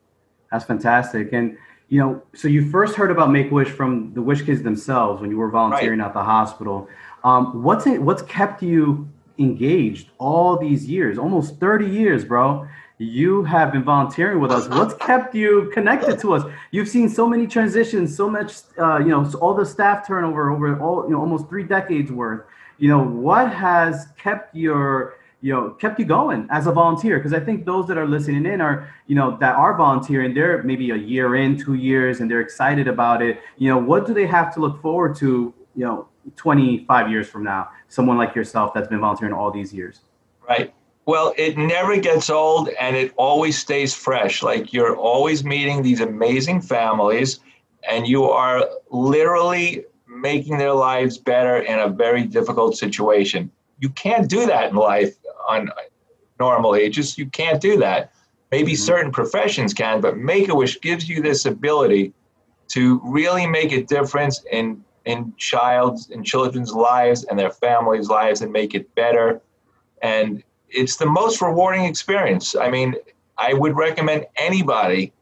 That's 0.52 0.66
fantastic. 0.66 1.34
And 1.34 1.58
you 1.90 2.00
know, 2.00 2.24
so 2.34 2.48
you 2.48 2.70
first 2.72 2.96
heard 2.96 3.12
about 3.12 3.32
Make 3.32 3.52
a 3.52 3.54
Wish 3.54 3.70
from 3.70 4.14
the 4.14 4.22
Wish 4.22 4.42
Kids 4.44 4.64
themselves 4.64 5.22
when 5.22 5.30
you 5.30 5.38
were 5.38 5.50
volunteering 5.50 6.00
right. 6.00 6.08
at 6.08 6.14
the 6.14 6.24
hospital. 6.24 6.88
Um, 7.24 7.62
what's 7.64 7.86
it? 7.86 8.02
What's 8.02 8.24
kept 8.24 8.64
you 8.64 9.08
engaged 9.38 10.10
all 10.18 10.58
these 10.58 10.88
years, 10.88 11.18
almost 11.18 11.60
thirty 11.60 11.88
years, 11.88 12.26
bro? 12.26 12.68
You 13.00 13.44
have 13.44 13.72
been 13.72 13.84
volunteering 13.84 14.40
with 14.40 14.52
us. 14.52 14.68
What's 14.70 14.94
kept 15.06 15.36
you 15.36 15.70
connected 15.74 16.20
to 16.20 16.34
us? 16.34 16.52
You've 16.72 16.88
seen 16.88 17.10
so 17.10 17.28
many 17.28 17.48
transitions, 17.48 18.16
so 18.16 18.30
much, 18.30 18.54
uh, 18.80 19.00
you 19.00 19.10
know, 19.10 19.30
all 19.42 19.54
the 19.54 19.66
staff 19.66 20.08
turnover 20.08 20.52
over 20.52 20.80
all, 20.80 21.04
you 21.06 21.12
know, 21.12 21.20
almost 21.20 21.50
three 21.50 21.64
decades 21.64 22.12
worth. 22.12 22.46
You 22.78 22.90
know, 22.90 23.04
what 23.04 23.52
has 23.52 24.08
kept 24.18 24.56
your 24.56 25.18
you 25.44 25.52
know 25.52 25.72
kept 25.72 26.00
you 26.00 26.06
going 26.06 26.48
as 26.50 26.66
a 26.68 26.72
volunteer. 26.72 27.20
Because 27.20 27.34
i 27.34 27.40
think 27.40 27.66
those 27.66 27.86
that 27.88 27.98
are 27.98 28.08
listening 28.08 28.46
in 28.46 28.62
are 28.62 28.90
you 29.08 29.16
know 29.16 29.38
that 29.42 29.56
are 29.56 29.76
volunteering 29.76 30.34
they're 30.34 30.64
maybe 30.64 30.90
a 30.92 30.96
year 30.96 31.36
in 31.36 31.58
two 31.58 31.76
years 31.76 32.22
and 32.22 32.32
they're 32.32 32.42
excited 32.42 32.88
about 32.88 33.22
it. 33.22 33.42
You 33.58 33.70
know 33.70 33.78
what 33.78 34.08
do 34.08 34.14
they 34.14 34.26
have 34.26 34.54
to 34.56 34.62
look 34.62 34.82
forward 34.82 35.16
to 35.18 35.54
you 35.76 35.86
know 35.86 36.08
25 36.38 37.12
years 37.12 37.28
from 37.28 37.44
now? 37.44 37.70
Someone 37.90 38.18
like 38.18 38.34
yourself 38.34 38.74
that's 38.74 38.88
been 38.88 39.02
volunteering 39.02 39.34
all 39.34 39.52
these 39.52 39.74
years. 39.74 40.00
Right. 40.48 40.74
Well 41.06 41.34
it 41.38 41.58
never 41.58 41.98
gets 42.00 42.30
old 42.30 42.70
and 42.80 42.96
it 42.96 43.14
always 43.18 43.60
stays 43.60 43.94
fresh. 43.94 44.42
Like 44.42 44.72
you're 44.72 44.96
always 44.96 45.44
meeting 45.44 45.84
these 45.84 46.00
amazing 46.00 46.62
families 46.62 47.42
and 47.92 48.08
you 48.08 48.24
are 48.24 48.66
literally 48.92 49.84
making 50.08 50.58
their 50.58 50.74
lives 50.74 51.18
better 51.18 51.58
in 51.58 51.80
a 51.80 51.90
very 51.90 52.24
difficult 52.24 52.78
situation. 52.78 53.52
You 53.80 53.90
can't 53.90 54.30
do 54.30 54.46
that 54.46 54.70
in 54.70 54.78
life 54.78 55.18
on 55.48 55.70
normal 56.40 56.76
ages. 56.76 57.18
You 57.18 57.28
can't 57.28 57.62
do 57.62 57.78
that. 57.78 58.12
Maybe 58.52 58.74
mm-hmm. 58.74 58.84
certain 58.84 59.12
professions 59.12 59.74
can, 59.74 60.02
but 60.02 60.18
Make 60.18 60.50
a 60.50 60.56
Wish 60.56 60.80
gives 60.82 61.08
you 61.10 61.22
this 61.22 61.46
ability 61.46 62.14
to 62.70 63.02
really 63.04 63.48
make 63.48 63.72
a 63.72 63.84
difference 63.84 64.44
in 64.52 64.84
in 65.06 65.34
child's 65.38 66.10
in 66.10 66.24
children's 66.24 66.72
lives 66.72 67.26
and 67.26 67.38
their 67.38 67.50
families' 67.50 68.10
lives 68.10 68.42
and 68.42 68.52
make 68.52 68.74
it 68.74 68.94
better. 68.96 69.42
And 70.02 70.44
it's 70.70 70.96
the 70.98 71.06
most 71.06 71.42
rewarding 71.42 71.86
experience. 71.86 72.56
I 72.56 72.70
mean, 72.70 72.96
I 73.38 73.54
would 73.54 73.76
recommend 73.76 74.26
anybody 74.38 75.14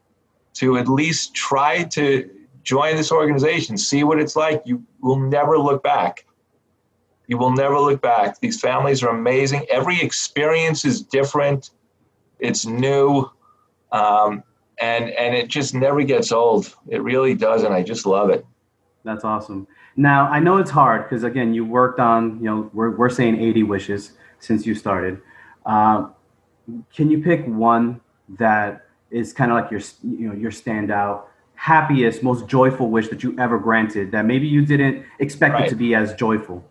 to 0.54 0.78
at 0.78 0.88
least 0.88 1.34
try 1.34 1.84
to 1.84 2.30
join 2.62 2.96
this 2.96 3.10
organization, 3.10 3.76
see 3.76 4.04
what 4.04 4.20
it's 4.20 4.36
like. 4.36 4.62
You 4.64 4.84
will 5.00 5.18
never 5.18 5.58
look 5.58 5.82
back. 5.82 6.24
You 7.32 7.38
will 7.38 7.50
never 7.50 7.80
look 7.80 8.02
back. 8.02 8.38
These 8.40 8.60
families 8.60 9.02
are 9.02 9.08
amazing. 9.08 9.64
Every 9.70 9.98
experience 9.98 10.84
is 10.84 11.00
different. 11.00 11.70
It's 12.40 12.66
new, 12.66 13.30
um, 13.90 14.42
and 14.78 15.08
and 15.08 15.34
it 15.34 15.48
just 15.48 15.74
never 15.74 16.02
gets 16.02 16.30
old. 16.30 16.76
It 16.88 17.02
really 17.02 17.34
doesn't. 17.34 17.72
I 17.72 17.82
just 17.84 18.04
love 18.04 18.28
it. 18.28 18.44
That's 19.02 19.24
awesome. 19.24 19.66
Now 19.96 20.28
I 20.28 20.40
know 20.40 20.58
it's 20.58 20.70
hard 20.70 21.08
because 21.08 21.24
again, 21.24 21.54
you 21.54 21.64
worked 21.64 22.00
on 22.00 22.36
you 22.38 22.44
know 22.44 22.70
we're 22.74 22.90
we're 22.90 23.08
saying 23.08 23.40
80 23.40 23.62
wishes 23.62 24.12
since 24.38 24.66
you 24.66 24.74
started. 24.74 25.18
Uh, 25.64 26.08
can 26.94 27.10
you 27.10 27.22
pick 27.22 27.46
one 27.46 28.02
that 28.28 28.84
is 29.10 29.32
kind 29.32 29.50
of 29.50 29.56
like 29.56 29.70
your 29.70 29.80
you 30.02 30.28
know 30.28 30.34
your 30.34 30.50
standout 30.50 31.22
happiest 31.54 32.22
most 32.22 32.46
joyful 32.46 32.90
wish 32.90 33.08
that 33.08 33.22
you 33.22 33.34
ever 33.38 33.58
granted 33.58 34.10
that 34.12 34.26
maybe 34.26 34.46
you 34.46 34.66
didn't 34.66 35.02
expect 35.18 35.54
right. 35.54 35.66
it 35.66 35.70
to 35.70 35.76
be 35.76 35.94
as 35.94 36.12
joyful 36.12 36.62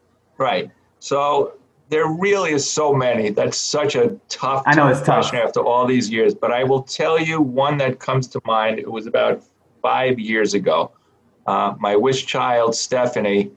Right. 0.41 0.71
So 0.97 1.53
there 1.89 2.07
really 2.07 2.51
is 2.51 2.67
so 2.67 2.95
many. 2.95 3.29
That's 3.29 3.57
such 3.57 3.95
a 3.95 4.17
tough, 4.27 4.63
I 4.65 4.73
know 4.73 4.87
it's 4.87 5.01
tough 5.01 5.31
after 5.35 5.59
all 5.59 5.85
these 5.85 6.09
years. 6.09 6.33
But 6.33 6.51
I 6.51 6.63
will 6.63 6.81
tell 6.81 7.21
you 7.21 7.39
one 7.41 7.77
that 7.77 7.99
comes 7.99 8.27
to 8.29 8.41
mind. 8.43 8.79
It 8.79 8.91
was 8.91 9.05
about 9.05 9.43
five 9.83 10.19
years 10.19 10.55
ago. 10.55 10.93
Uh, 11.45 11.75
my 11.79 11.95
wish 11.95 12.25
child, 12.25 12.75
Stephanie, 12.75 13.51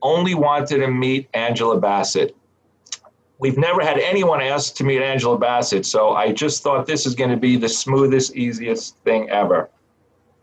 only 0.00 0.36
wanted 0.36 0.78
to 0.78 0.88
meet 0.88 1.28
Angela 1.34 1.80
Bassett. 1.80 2.36
We've 3.40 3.58
never 3.58 3.82
had 3.82 3.98
anyone 3.98 4.40
ask 4.40 4.74
to 4.76 4.84
meet 4.84 5.02
Angela 5.02 5.38
Bassett, 5.38 5.84
so 5.86 6.10
I 6.10 6.32
just 6.32 6.62
thought 6.62 6.86
this 6.86 7.06
is 7.06 7.14
going 7.14 7.30
to 7.30 7.36
be 7.36 7.56
the 7.56 7.68
smoothest, 7.68 8.36
easiest 8.36 8.96
thing 8.98 9.30
ever. 9.30 9.68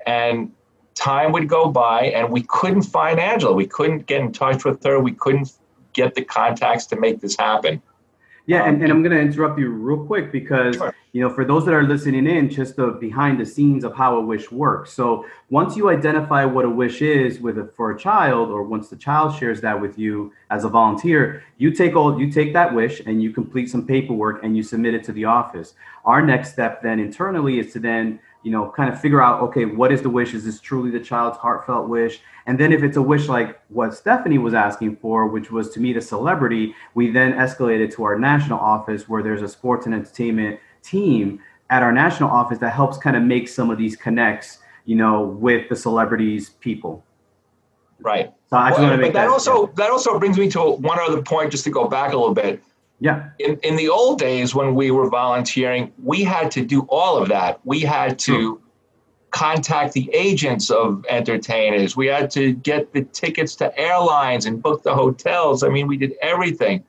And 0.05 0.51
time 0.95 1.31
would 1.33 1.47
go 1.47 1.69
by 1.69 2.05
and 2.05 2.31
we 2.31 2.43
couldn't 2.43 2.83
find 2.83 3.19
Angela. 3.19 3.53
We 3.53 3.67
couldn't 3.67 4.07
get 4.07 4.21
in 4.21 4.31
touch 4.31 4.65
with 4.65 4.83
her. 4.83 4.99
We 4.99 5.11
couldn't 5.11 5.51
get 5.93 6.15
the 6.15 6.23
contacts 6.23 6.85
to 6.87 6.99
make 6.99 7.21
this 7.21 7.35
happen. 7.37 7.81
Yeah, 8.47 8.61
um, 8.63 8.75
and, 8.75 8.83
and 8.83 8.91
I'm 8.91 9.01
going 9.01 9.15
to 9.15 9.19
interrupt 9.19 9.57
you 9.57 9.69
real 9.69 10.05
quick 10.05 10.31
because, 10.31 10.75
sure. 10.75 10.95
you 11.13 11.21
know, 11.21 11.33
for 11.33 11.45
those 11.45 11.65
that 11.65 11.73
are 11.73 11.83
listening 11.83 12.27
in, 12.27 12.49
just 12.49 12.75
the 12.75 12.91
behind 12.91 13.39
the 13.39 13.45
scenes 13.45 13.83
of 13.83 13.95
how 13.95 14.17
a 14.17 14.21
wish 14.21 14.51
works. 14.51 14.93
So 14.93 15.25
once 15.49 15.75
you 15.75 15.89
identify 15.89 16.45
what 16.45 16.63
a 16.63 16.69
wish 16.69 17.01
is 17.01 17.39
with 17.39 17.57
a, 17.57 17.65
for 17.75 17.91
a 17.91 17.97
child, 17.97 18.49
or 18.49 18.61
once 18.61 18.89
the 18.89 18.97
child 18.97 19.35
shares 19.35 19.61
that 19.61 19.79
with 19.81 19.97
you 19.97 20.31
as 20.51 20.63
a 20.63 20.69
volunteer, 20.69 21.43
you 21.57 21.71
take 21.71 21.95
all 21.95 22.19
you 22.19 22.31
take 22.31 22.53
that 22.53 22.73
wish 22.73 23.01
and 23.07 23.23
you 23.23 23.31
complete 23.31 23.67
some 23.67 23.87
paperwork 23.87 24.43
and 24.43 24.55
you 24.55 24.61
submit 24.61 24.93
it 24.93 25.03
to 25.05 25.11
the 25.11 25.25
office. 25.25 25.73
Our 26.03 26.21
next 26.21 26.53
step 26.53 26.83
then 26.83 26.99
internally 26.99 27.57
is 27.57 27.73
to 27.73 27.79
then 27.79 28.19
you 28.45 28.51
know, 28.51 28.71
kind 28.77 28.93
of 28.93 29.01
figure 29.01 29.23
out, 29.23 29.41
okay, 29.41 29.65
what 29.65 29.91
is 29.91 30.03
the 30.03 30.09
wish? 30.09 30.35
Is 30.35 30.45
this 30.45 30.59
truly 30.59 30.91
the 30.91 30.99
child's 30.99 31.35
heartfelt 31.35 31.89
wish? 31.89 32.21
And 32.45 32.59
then 32.59 32.71
if 32.71 32.83
it's 32.83 32.95
a 32.95 33.01
wish 33.01 33.27
like 33.27 33.59
what 33.69 33.95
Stephanie 33.95 34.37
was 34.37 34.53
asking 34.53 34.97
for, 34.97 35.25
which 35.25 35.49
was 35.49 35.71
to 35.71 35.79
meet 35.79 35.97
a 35.97 36.01
celebrity, 36.01 36.75
we 36.93 37.09
then 37.09 37.33
escalate 37.33 37.79
it 37.79 37.91
to 37.93 38.03
our 38.03 38.19
national 38.19 38.59
office 38.59 39.09
where 39.09 39.23
there's 39.23 39.41
a 39.41 39.47
sports 39.47 39.87
and 39.87 39.95
entertainment 39.95 40.59
team 40.83 41.39
at 41.71 41.81
our 41.81 41.91
national 41.91 42.29
office 42.29 42.59
that 42.59 42.71
helps 42.71 42.99
kind 42.99 43.15
of 43.15 43.23
make 43.23 43.47
some 43.47 43.71
of 43.71 43.79
these 43.79 43.95
connects, 43.95 44.59
you 44.85 44.95
know, 44.95 45.23
with 45.23 45.67
the 45.67 45.75
celebrities 45.75 46.51
people. 46.51 47.03
Right. 47.99 48.31
So 48.51 48.57
I 48.57 48.69
just 48.69 48.79
well, 48.79 48.89
want 48.89 48.99
to 48.99 49.01
make 49.01 49.13
but 49.13 49.19
that, 49.19 49.25
that 49.25 49.31
also 49.31 49.65
yeah. 49.65 49.73
that 49.77 49.89
also 49.89 50.19
brings 50.19 50.37
me 50.37 50.51
to 50.51 50.59
one 50.59 50.99
other 50.99 51.23
point, 51.23 51.49
just 51.49 51.63
to 51.63 51.71
go 51.71 51.87
back 51.87 52.13
a 52.13 52.15
little 52.15 52.35
bit. 52.35 52.61
Yeah. 52.99 53.29
In, 53.39 53.57
in 53.57 53.75
the 53.75 53.89
old 53.89 54.19
days 54.19 54.55
when 54.55 54.75
we 54.75 54.91
were 54.91 55.09
volunteering, 55.09 55.91
we 56.01 56.23
had 56.23 56.51
to 56.51 56.65
do 56.65 56.81
all 56.89 57.17
of 57.21 57.29
that. 57.29 57.59
We 57.63 57.81
had 57.81 58.17
to 58.19 58.61
contact 59.31 59.93
the 59.93 60.09
agents 60.13 60.69
of 60.69 61.05
entertainers. 61.09 61.97
We 61.97 62.07
had 62.07 62.31
to 62.31 62.53
get 62.53 62.93
the 62.93 63.03
tickets 63.03 63.55
to 63.55 63.77
airlines 63.77 64.45
and 64.45 64.61
book 64.61 64.83
the 64.83 64.95
hotels. 64.95 65.63
I 65.63 65.69
mean, 65.69 65.87
we 65.87 65.97
did 65.97 66.13
everything. 66.21 66.85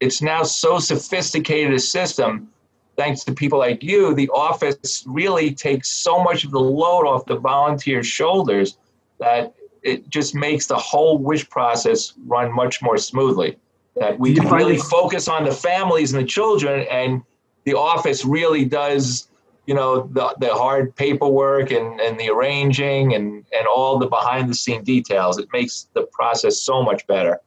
It's 0.00 0.22
now 0.22 0.42
so 0.42 0.78
sophisticated 0.78 1.74
a 1.74 1.78
system. 1.78 2.48
Thanks 2.96 3.24
to 3.24 3.32
people 3.32 3.58
like 3.58 3.82
you, 3.82 4.14
the 4.14 4.30
office 4.30 5.04
really 5.06 5.54
takes 5.54 5.90
so 5.90 6.22
much 6.22 6.44
of 6.44 6.50
the 6.50 6.60
load 6.60 7.06
off 7.06 7.26
the 7.26 7.36
volunteers' 7.36 8.06
shoulders 8.06 8.78
that 9.18 9.54
it 9.82 10.08
just 10.08 10.34
makes 10.34 10.66
the 10.66 10.76
whole 10.76 11.18
wish 11.18 11.48
process 11.48 12.14
run 12.26 12.54
much 12.54 12.80
more 12.80 12.96
smoothly 12.96 13.58
that 13.96 14.18
we 14.18 14.34
can 14.34 14.48
really 14.48 14.78
focus 14.78 15.28
on 15.28 15.44
the 15.44 15.52
families 15.52 16.12
and 16.12 16.22
the 16.22 16.26
children 16.26 16.86
and 16.90 17.22
the 17.64 17.74
office 17.74 18.24
really 18.24 18.64
does 18.64 19.28
you 19.66 19.74
know 19.74 20.08
the, 20.12 20.34
the 20.40 20.52
hard 20.52 20.94
paperwork 20.96 21.70
and, 21.70 22.00
and 22.00 22.18
the 22.18 22.28
arranging 22.28 23.14
and, 23.14 23.44
and 23.56 23.66
all 23.66 23.98
the 23.98 24.06
behind 24.06 24.48
the 24.48 24.54
scene 24.54 24.82
details? 24.82 25.38
It 25.38 25.48
makes 25.52 25.88
the 25.94 26.02
process 26.12 26.60
so 26.60 26.82
much 26.82 27.06
better. 27.06 27.40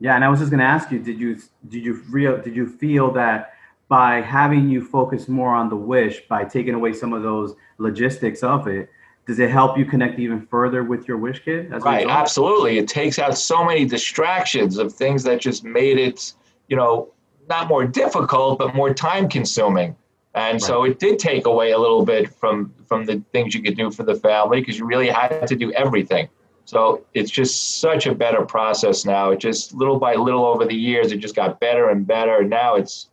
Yeah 0.00 0.14
and 0.14 0.24
i 0.24 0.28
was 0.28 0.38
just 0.38 0.50
going 0.50 0.60
to 0.60 0.66
ask 0.66 0.90
you 0.90 0.98
did 0.98 1.18
you 1.18 1.38
did 1.68 1.84
you 1.84 2.02
real 2.10 2.40
did 2.40 2.54
you 2.54 2.66
feel 2.66 3.10
that 3.12 3.54
by 3.88 4.20
having 4.20 4.68
you 4.68 4.84
focus 4.84 5.28
more 5.28 5.54
on 5.54 5.68
the 5.68 5.76
wish 5.76 6.22
by 6.28 6.44
taking 6.44 6.74
away 6.74 6.92
some 6.92 7.12
of 7.12 7.22
those 7.22 7.54
logistics 7.78 8.42
of 8.42 8.68
it 8.68 8.90
does 9.28 9.38
it 9.38 9.50
help 9.50 9.78
you 9.78 9.84
connect 9.84 10.18
even 10.18 10.44
further 10.46 10.82
with 10.82 11.06
your 11.06 11.18
wish 11.18 11.44
kid 11.44 11.70
right 11.84 12.08
absolutely. 12.08 12.78
It 12.78 12.88
takes 12.88 13.18
out 13.18 13.38
so 13.38 13.64
many 13.64 13.84
distractions 13.84 14.78
of 14.78 14.92
things 14.92 15.22
that 15.24 15.40
just 15.40 15.62
made 15.62 15.98
it 15.98 16.32
you 16.68 16.76
know 16.76 17.12
not 17.48 17.68
more 17.68 17.84
difficult 17.86 18.58
but 18.58 18.74
more 18.74 18.92
time 18.92 19.28
consuming 19.28 19.94
and 20.34 20.54
right. 20.54 20.62
so 20.62 20.84
it 20.84 20.98
did 20.98 21.18
take 21.18 21.46
away 21.46 21.72
a 21.72 21.78
little 21.78 22.04
bit 22.04 22.32
from 22.34 22.72
from 22.86 23.04
the 23.04 23.22
things 23.32 23.54
you 23.54 23.62
could 23.62 23.76
do 23.76 23.90
for 23.90 24.02
the 24.02 24.14
family 24.14 24.60
because 24.60 24.78
you 24.78 24.86
really 24.86 25.08
had 25.08 25.46
to 25.46 25.56
do 25.56 25.72
everything. 25.72 26.28
So 26.64 27.04
it's 27.14 27.30
just 27.30 27.80
such 27.80 28.06
a 28.06 28.14
better 28.14 28.44
process 28.44 29.04
now. 29.04 29.30
It 29.30 29.40
just 29.40 29.74
little 29.74 29.98
by 29.98 30.14
little 30.14 30.44
over 30.44 30.64
the 30.66 30.74
years 30.74 31.12
it 31.12 31.18
just 31.18 31.34
got 31.34 31.60
better 31.60 31.88
and 31.90 32.06
better. 32.06 32.44
Now 32.44 32.74
it's 32.74 33.08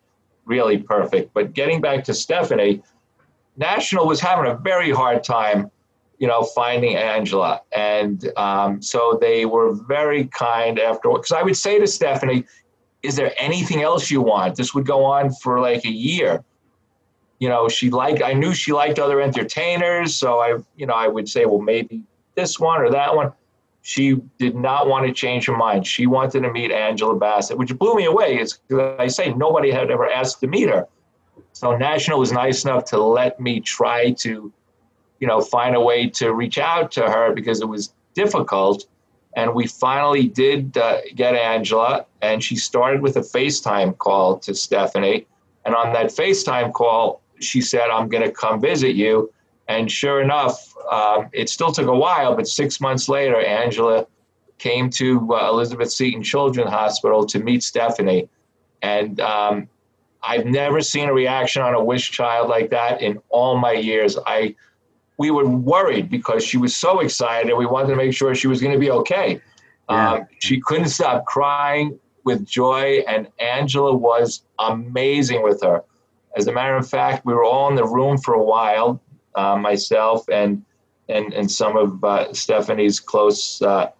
really 0.46 0.78
perfect. 0.78 1.34
But 1.34 1.54
getting 1.54 1.82
back 1.82 2.04
to 2.06 2.14
stephanie 2.14 2.84
national 3.58 4.08
was 4.08 4.20
having 4.20 4.52
a 4.52 4.56
very 4.56 4.92
hard 4.92 5.24
time 5.24 5.72
you 6.18 6.28
know, 6.28 6.44
finding 6.44 6.96
Angela. 6.96 7.62
And 7.76 8.32
um, 8.38 8.82
so 8.82 9.18
they 9.20 9.46
were 9.46 9.74
very 9.74 10.26
kind 10.26 10.80
after, 10.80 11.10
because 11.10 11.32
I 11.32 11.44
would 11.44 11.58
say 11.58 11.80
to 11.80 11.88
Stephanie, 11.88 12.46
is 13.04 13.16
there 13.16 13.34
anything 13.38 13.82
else 13.82 14.10
you 14.10 14.22
want? 14.22 14.56
This 14.56 14.74
would 14.74 14.86
go 14.86 15.04
on 15.04 15.32
for 15.32 15.60
like 15.60 15.86
a 15.86 15.92
year. 15.92 16.44
You 17.40 17.50
know, 17.50 17.68
she 17.68 17.90
liked, 17.90 18.24
I 18.24 18.34
knew 18.34 18.54
she 18.54 18.72
liked 18.72 18.98
other 18.98 19.22
entertainers. 19.22 20.16
So 20.16 20.40
I, 20.40 20.58
you 20.76 20.86
know, 20.86 20.94
I 20.94 21.08
would 21.08 21.28
say, 21.28 21.46
well, 21.46 21.62
maybe 21.62 22.04
this 22.36 22.60
one 22.60 22.82
or 22.82 22.90
that 22.92 23.16
one. 23.16 23.34
She 23.82 24.16
did 24.40 24.56
not 24.56 24.88
want 24.88 25.06
to 25.06 25.14
change 25.14 25.46
her 25.46 25.56
mind. 25.56 25.86
She 25.86 26.08
wanted 26.08 26.42
to 26.42 26.52
meet 26.52 26.72
Angela 26.72 27.16
Bassett, 27.16 27.56
which 27.56 27.78
blew 27.78 27.94
me 27.94 28.06
away. 28.06 28.38
It's, 28.38 28.60
I 28.98 29.06
say, 29.06 29.32
nobody 29.34 29.70
had 29.70 29.92
ever 29.92 30.10
asked 30.10 30.40
to 30.40 30.48
meet 30.48 30.70
her. 30.70 30.88
So 31.52 31.78
National 31.78 32.18
was 32.18 32.32
nice 32.32 32.64
enough 32.64 32.86
to 32.86 33.00
let 33.00 33.40
me 33.40 33.60
try 33.60 34.12
to 34.14 34.52
you 35.20 35.28
know, 35.28 35.42
find 35.42 35.76
a 35.76 35.82
way 35.82 36.10
to 36.10 36.34
reach 36.34 36.58
out 36.58 36.92
to 36.94 37.10
her 37.10 37.34
because 37.34 37.62
it 37.62 37.68
was 37.68 37.94
difficult. 38.14 38.86
And 39.36 39.54
we 39.54 39.68
finally 39.68 40.28
did 40.28 40.78
uh, 40.78 41.02
get 41.14 41.36
Angela, 41.36 42.06
and 42.22 42.44
she 42.44 42.56
started 42.56 43.02
with 43.02 43.18
a 43.18 43.22
FaceTime 43.22 43.98
call 43.98 44.40
to 44.40 44.56
Stephanie. 44.56 45.28
And 45.66 45.76
on 45.76 45.94
that 45.94 46.08
FaceTime 46.08 46.72
call, 46.74 47.22
she 47.40 47.62
said, 47.62 47.90
I'm 47.90 48.08
going 48.08 48.24
to 48.24 48.32
come 48.32 48.62
visit 48.62 48.96
you. 48.96 49.32
And 49.68 49.92
sure 49.92 50.22
enough, 50.22 50.74
um, 50.90 51.28
it 51.34 51.50
still 51.50 51.72
took 51.72 51.88
a 51.88 51.96
while, 51.96 52.36
but 52.36 52.48
six 52.48 52.80
months 52.80 53.10
later, 53.10 53.40
Angela 53.42 54.06
came 54.58 54.90
to 54.92 55.34
uh, 55.34 55.50
Elizabeth 55.50 55.92
Seton 55.92 56.24
Children's 56.24 56.70
Hospital 56.70 57.26
to 57.26 57.40
meet 57.40 57.64
Stephanie. 57.64 58.30
And 58.82 59.20
um, 59.20 59.68
I've 60.24 60.46
never 60.46 60.82
seen 60.82 61.10
a 61.10 61.14
reaction 61.14 61.62
on 61.62 61.74
a 61.74 61.84
wish 61.84 62.12
child 62.12 62.50
like 62.50 62.70
that 62.70 63.02
in 63.02 63.20
all 63.30 63.58
my 63.58 63.74
years. 63.74 64.18
I 64.26 64.56
we 65.18 65.32
were 65.32 65.48
worried 65.48 66.10
because 66.10 66.44
she 66.44 66.58
was 66.58 66.76
so 66.76 67.00
excited 67.00 67.50
and 67.50 67.58
we 67.58 67.66
wanted 67.66 67.90
to 67.90 67.96
make 67.96 68.14
sure 68.14 68.36
she 68.36 68.48
was 68.48 68.62
going 68.62 68.74
to 68.74 68.80
be 68.80 68.92
okay. 68.92 69.42
Yeah. 69.90 70.14
Um, 70.14 70.28
she 70.40 70.60
couldn't 70.60 70.90
stop 70.90 71.26
crying 71.26 72.00
with 72.24 72.46
joy, 72.46 73.04
and 73.08 73.28
Angela 73.40 73.94
was 73.94 74.44
amazing 74.60 75.44
with 75.44 75.62
her. 75.62 75.84
As 76.36 76.48
a 76.48 76.52
matter 76.52 76.76
of 76.76 76.90
fact, 76.90 77.26
we 77.26 77.34
were 77.34 77.44
all 77.44 77.70
in 77.70 77.76
the 77.76 77.86
room 77.86 78.18
for 78.18 78.34
a 78.34 78.44
while, 78.44 79.02
uh, 79.36 79.56
myself 79.56 80.28
and 80.30 80.64
and 81.08 81.34
and 81.34 81.50
some 81.50 81.78
of 81.78 82.04
uh, 82.04 82.34
Stephanie's 82.34 83.00
close 83.00 83.62
uh, 83.62 83.92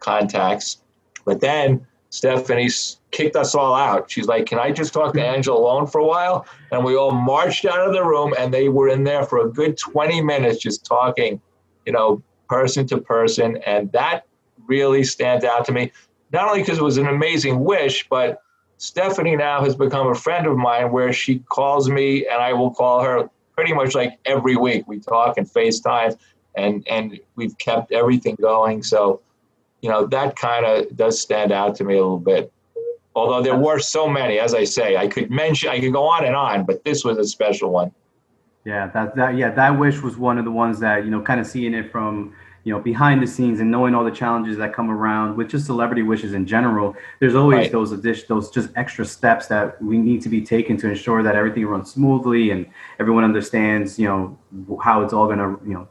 contacts. 0.00 0.82
But 1.26 1.40
then 1.40 1.86
Stephanie 2.16 2.70
kicked 3.10 3.36
us 3.36 3.54
all 3.54 3.74
out. 3.74 4.10
She's 4.10 4.26
like, 4.26 4.46
Can 4.46 4.58
I 4.58 4.70
just 4.70 4.94
talk 4.94 5.12
to 5.12 5.22
Angela 5.22 5.58
alone 5.60 5.86
for 5.86 6.00
a 6.00 6.06
while? 6.06 6.46
And 6.72 6.82
we 6.82 6.96
all 6.96 7.10
marched 7.10 7.66
out 7.66 7.86
of 7.86 7.92
the 7.92 8.02
room 8.02 8.34
and 8.38 8.54
they 8.54 8.70
were 8.70 8.88
in 8.88 9.04
there 9.04 9.24
for 9.24 9.46
a 9.46 9.50
good 9.50 9.76
20 9.76 10.22
minutes 10.22 10.58
just 10.58 10.86
talking, 10.86 11.42
you 11.84 11.92
know, 11.92 12.22
person 12.48 12.86
to 12.86 12.96
person. 12.96 13.58
And 13.66 13.92
that 13.92 14.24
really 14.66 15.04
stands 15.04 15.44
out 15.44 15.66
to 15.66 15.72
me, 15.72 15.92
not 16.32 16.48
only 16.48 16.62
because 16.62 16.78
it 16.78 16.82
was 16.82 16.96
an 16.96 17.06
amazing 17.06 17.62
wish, 17.62 18.08
but 18.08 18.40
Stephanie 18.78 19.36
now 19.36 19.62
has 19.62 19.76
become 19.76 20.06
a 20.06 20.14
friend 20.14 20.46
of 20.46 20.56
mine 20.56 20.90
where 20.92 21.12
she 21.12 21.40
calls 21.50 21.90
me 21.90 22.26
and 22.26 22.40
I 22.42 22.54
will 22.54 22.70
call 22.70 23.02
her 23.02 23.28
pretty 23.54 23.74
much 23.74 23.94
like 23.94 24.18
every 24.24 24.56
week. 24.56 24.88
We 24.88 25.00
talk 25.00 25.36
and 25.36 25.46
FaceTime 25.46 26.16
and, 26.56 26.82
and 26.88 27.20
we've 27.34 27.58
kept 27.58 27.92
everything 27.92 28.36
going. 28.40 28.82
So, 28.82 29.20
you 29.80 29.90
know, 29.90 30.06
that 30.06 30.36
kind 30.36 30.64
of 30.64 30.96
does 30.96 31.20
stand 31.20 31.52
out 31.52 31.74
to 31.76 31.84
me 31.84 31.94
a 31.94 31.98
little 31.98 32.18
bit. 32.18 32.52
Although 33.14 33.42
there 33.42 33.56
were 33.56 33.78
so 33.78 34.08
many, 34.08 34.38
as 34.38 34.54
I 34.54 34.64
say, 34.64 34.96
I 34.96 35.06
could 35.06 35.30
mention, 35.30 35.70
I 35.70 35.80
could 35.80 35.92
go 35.92 36.06
on 36.06 36.24
and 36.24 36.36
on, 36.36 36.64
but 36.64 36.84
this 36.84 37.04
was 37.04 37.16
a 37.18 37.24
special 37.24 37.70
one. 37.70 37.92
Yeah, 38.64 38.88
that, 38.88 39.14
that 39.16 39.36
yeah, 39.36 39.50
that 39.50 39.78
wish 39.78 40.02
was 40.02 40.16
one 40.18 40.38
of 40.38 40.44
the 40.44 40.50
ones 40.50 40.80
that 40.80 41.04
you 41.04 41.10
know, 41.10 41.22
kind 41.22 41.40
of 41.40 41.46
seeing 41.46 41.72
it 41.72 41.90
from 41.90 42.34
you 42.64 42.72
know 42.72 42.80
behind 42.80 43.22
the 43.22 43.26
scenes 43.26 43.60
and 43.60 43.70
knowing 43.70 43.94
all 43.94 44.02
the 44.02 44.10
challenges 44.10 44.56
that 44.56 44.74
come 44.74 44.90
around 44.90 45.36
with 45.36 45.48
just 45.48 45.66
celebrity 45.66 46.02
wishes 46.02 46.34
in 46.34 46.46
general. 46.46 46.96
There's 47.20 47.36
always 47.36 47.58
right. 47.58 47.72
those 47.72 47.92
addition, 47.92 48.26
those 48.28 48.50
just 48.50 48.70
extra 48.74 49.04
steps 49.04 49.46
that 49.46 49.80
we 49.80 49.98
need 49.98 50.20
to 50.22 50.28
be 50.28 50.42
taken 50.42 50.76
to 50.78 50.88
ensure 50.88 51.22
that 51.22 51.36
everything 51.36 51.64
runs 51.64 51.92
smoothly 51.92 52.50
and 52.50 52.66
everyone 52.98 53.22
understands, 53.22 54.00
you 54.00 54.08
know, 54.08 54.36
how 54.82 55.02
it's 55.02 55.12
all 55.12 55.26
going 55.26 55.38
to 55.38 55.60
you 55.64 55.74
know 55.74 55.88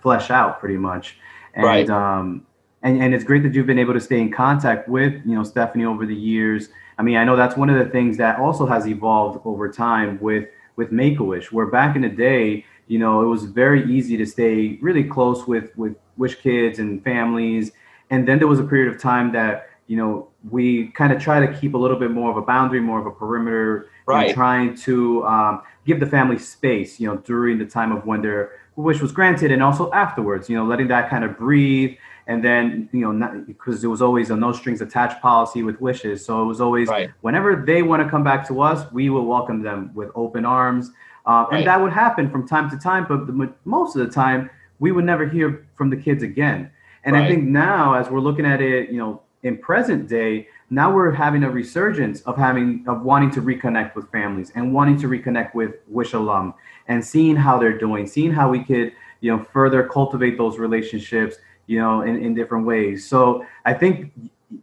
flesh 0.00 0.30
out 0.30 0.58
pretty 0.58 0.78
much. 0.78 1.16
And 1.54 1.64
right. 1.64 1.88
um, 1.88 2.44
and, 2.82 3.02
and 3.02 3.14
it's 3.14 3.24
great 3.24 3.42
that 3.42 3.54
you've 3.54 3.66
been 3.66 3.78
able 3.78 3.94
to 3.94 4.00
stay 4.00 4.20
in 4.20 4.30
contact 4.30 4.88
with 4.88 5.14
you 5.24 5.34
know 5.34 5.42
stephanie 5.44 5.84
over 5.84 6.06
the 6.06 6.14
years 6.14 6.68
i 6.98 7.02
mean 7.02 7.16
i 7.16 7.24
know 7.24 7.36
that's 7.36 7.56
one 7.56 7.70
of 7.70 7.78
the 7.78 7.90
things 7.90 8.16
that 8.16 8.38
also 8.38 8.66
has 8.66 8.86
evolved 8.86 9.40
over 9.44 9.70
time 9.70 10.18
with 10.20 10.48
with 10.76 10.92
make-a-wish 10.92 11.52
where 11.52 11.66
back 11.66 11.96
in 11.96 12.02
the 12.02 12.08
day 12.08 12.64
you 12.88 12.98
know 12.98 13.22
it 13.22 13.26
was 13.26 13.44
very 13.44 13.84
easy 13.92 14.16
to 14.16 14.26
stay 14.26 14.78
really 14.80 15.04
close 15.04 15.46
with 15.46 15.76
with 15.76 15.94
wish 16.16 16.36
kids 16.36 16.78
and 16.78 17.02
families 17.04 17.72
and 18.10 18.26
then 18.26 18.38
there 18.38 18.48
was 18.48 18.58
a 18.58 18.64
period 18.64 18.92
of 18.92 19.00
time 19.00 19.32
that 19.32 19.68
you 19.86 19.96
know 19.96 20.28
we 20.50 20.88
kind 20.88 21.12
of 21.12 21.20
try 21.20 21.44
to 21.44 21.52
keep 21.60 21.74
a 21.74 21.78
little 21.78 21.98
bit 21.98 22.10
more 22.10 22.30
of 22.30 22.36
a 22.36 22.42
boundary 22.42 22.80
more 22.80 23.00
of 23.00 23.06
a 23.06 23.10
perimeter 23.10 23.90
right. 24.06 24.26
and 24.26 24.34
trying 24.34 24.74
to 24.74 25.24
um, 25.26 25.62
give 25.86 26.00
the 26.00 26.06
family 26.06 26.38
space, 26.38 27.00
you 27.00 27.08
know, 27.08 27.16
during 27.18 27.58
the 27.58 27.64
time 27.64 27.92
of 27.92 28.04
when 28.06 28.22
their 28.22 28.52
wish 28.76 29.00
was 29.00 29.12
granted 29.12 29.50
and 29.50 29.62
also 29.62 29.90
afterwards, 29.92 30.48
you 30.48 30.56
know, 30.56 30.64
letting 30.64 30.88
that 30.88 31.10
kind 31.10 31.24
of 31.24 31.36
breathe. 31.36 31.96
And 32.26 32.44
then, 32.44 32.88
you 32.92 33.12
know, 33.12 33.44
because 33.46 33.80
there 33.80 33.90
was 33.90 34.02
always 34.02 34.30
a 34.30 34.36
no 34.36 34.52
strings 34.52 34.80
attached 34.80 35.20
policy 35.20 35.62
with 35.62 35.80
wishes. 35.80 36.24
So 36.24 36.42
it 36.42 36.46
was 36.46 36.60
always 36.60 36.88
right. 36.88 37.10
whenever 37.22 37.64
they 37.66 37.82
want 37.82 38.02
to 38.02 38.08
come 38.08 38.22
back 38.22 38.46
to 38.48 38.60
us, 38.60 38.90
we 38.92 39.10
will 39.10 39.26
welcome 39.26 39.62
them 39.62 39.90
with 39.94 40.10
open 40.14 40.44
arms. 40.44 40.90
Um, 41.26 41.46
and 41.52 41.66
that 41.66 41.80
would 41.80 41.92
happen 41.92 42.30
from 42.30 42.48
time 42.48 42.70
to 42.70 42.78
time, 42.78 43.06
but 43.08 43.26
the, 43.26 43.52
most 43.64 43.94
of 43.96 44.06
the 44.06 44.12
time, 44.12 44.48
we 44.78 44.90
would 44.90 45.04
never 45.04 45.28
hear 45.28 45.66
from 45.76 45.90
the 45.90 45.96
kids 45.96 46.22
again. 46.22 46.70
And 47.04 47.16
I 47.16 47.26
think 47.28 47.44
now, 47.44 47.94
as 47.94 48.10
we're 48.10 48.20
looking 48.20 48.46
at 48.46 48.60
it, 48.60 48.90
you 48.90 48.98
know, 48.98 49.22
in 49.42 49.56
present 49.58 50.08
day, 50.08 50.48
now 50.70 50.94
we're 50.94 51.10
having 51.10 51.42
a 51.44 51.50
resurgence 51.50 52.20
of 52.22 52.36
having 52.36 52.84
of 52.86 53.02
wanting 53.02 53.30
to 53.32 53.42
reconnect 53.42 53.94
with 53.94 54.10
families 54.12 54.52
and 54.54 54.72
wanting 54.72 54.98
to 55.00 55.08
reconnect 55.08 55.54
with 55.54 55.76
Wish 55.88 56.12
alum 56.12 56.54
and 56.88 57.04
seeing 57.04 57.36
how 57.36 57.58
they're 57.58 57.78
doing, 57.78 58.06
seeing 58.06 58.32
how 58.32 58.50
we 58.50 58.62
could, 58.62 58.92
you 59.20 59.34
know, 59.34 59.42
further 59.42 59.88
cultivate 59.88 60.38
those 60.38 60.58
relationships, 60.58 61.36
you 61.70 61.78
know, 61.78 62.02
in, 62.02 62.16
in 62.16 62.34
different 62.34 62.66
ways. 62.66 63.08
So 63.08 63.46
I 63.64 63.72
think 63.74 64.12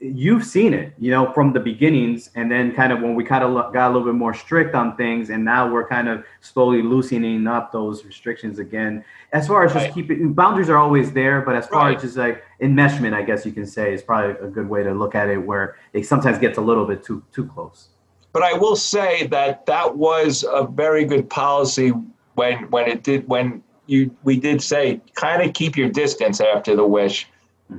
you've 0.02 0.44
seen 0.44 0.74
it, 0.74 0.94
you 1.00 1.10
know, 1.10 1.32
from 1.32 1.54
the 1.54 1.60
beginnings, 1.62 2.30
and 2.36 2.52
then 2.52 2.76
kind 2.76 2.92
of 2.92 3.00
when 3.02 3.16
we 3.16 3.24
kind 3.24 3.46
of 3.46 3.74
got 3.74 3.86
a 3.90 3.94
little 3.94 4.04
bit 4.12 4.16
more 4.16 4.34
strict 4.34 4.76
on 4.76 4.98
things, 4.98 5.30
and 5.30 5.46
now 5.46 5.72
we're 5.72 5.88
kind 5.88 6.10
of 6.10 6.26
slowly 6.42 6.82
loosening 6.82 7.48
up 7.48 7.72
those 7.72 8.04
restrictions 8.04 8.60
again. 8.60 9.06
As 9.32 9.48
far 9.48 9.64
as 9.64 9.72
just 9.72 9.86
Right. 9.86 9.94
keeping 9.94 10.34
boundaries 10.34 10.70
are 10.70 10.76
always 10.76 11.14
there, 11.14 11.40
but 11.40 11.56
as 11.56 11.66
far 11.68 11.86
Right. 11.86 11.96
as 11.96 12.02
just 12.02 12.18
like 12.18 12.44
enmeshment, 12.62 13.14
I 13.14 13.22
guess 13.22 13.46
you 13.46 13.54
can 13.54 13.66
say 13.66 13.94
is 13.94 14.02
probably 14.02 14.32
a 14.46 14.50
good 14.50 14.68
way 14.68 14.84
to 14.84 14.94
look 14.94 15.16
at 15.16 15.30
it, 15.30 15.38
where 15.38 15.78
it 15.94 16.06
sometimes 16.06 16.38
gets 16.38 16.58
a 16.58 16.62
little 16.70 16.86
bit 16.86 17.02
too 17.08 17.24
too 17.32 17.46
close. 17.46 17.88
But 18.34 18.44
I 18.44 18.54
will 18.54 18.76
say 18.76 19.28
that 19.28 19.66
that 19.68 19.96
was 19.96 20.44
a 20.62 20.64
very 20.84 21.06
good 21.06 21.30
policy 21.30 21.94
when 22.36 22.56
when 22.74 22.86
it 22.94 23.04
did 23.04 23.26
when 23.30 23.64
you 23.88 24.16
we 24.24 24.40
did 24.40 24.62
say 24.62 25.02
kind 25.16 25.42
of 25.42 25.54
keep 25.54 25.76
your 25.76 25.90
distance 25.90 26.40
after 26.42 26.76
the 26.76 26.86
wish 26.86 27.28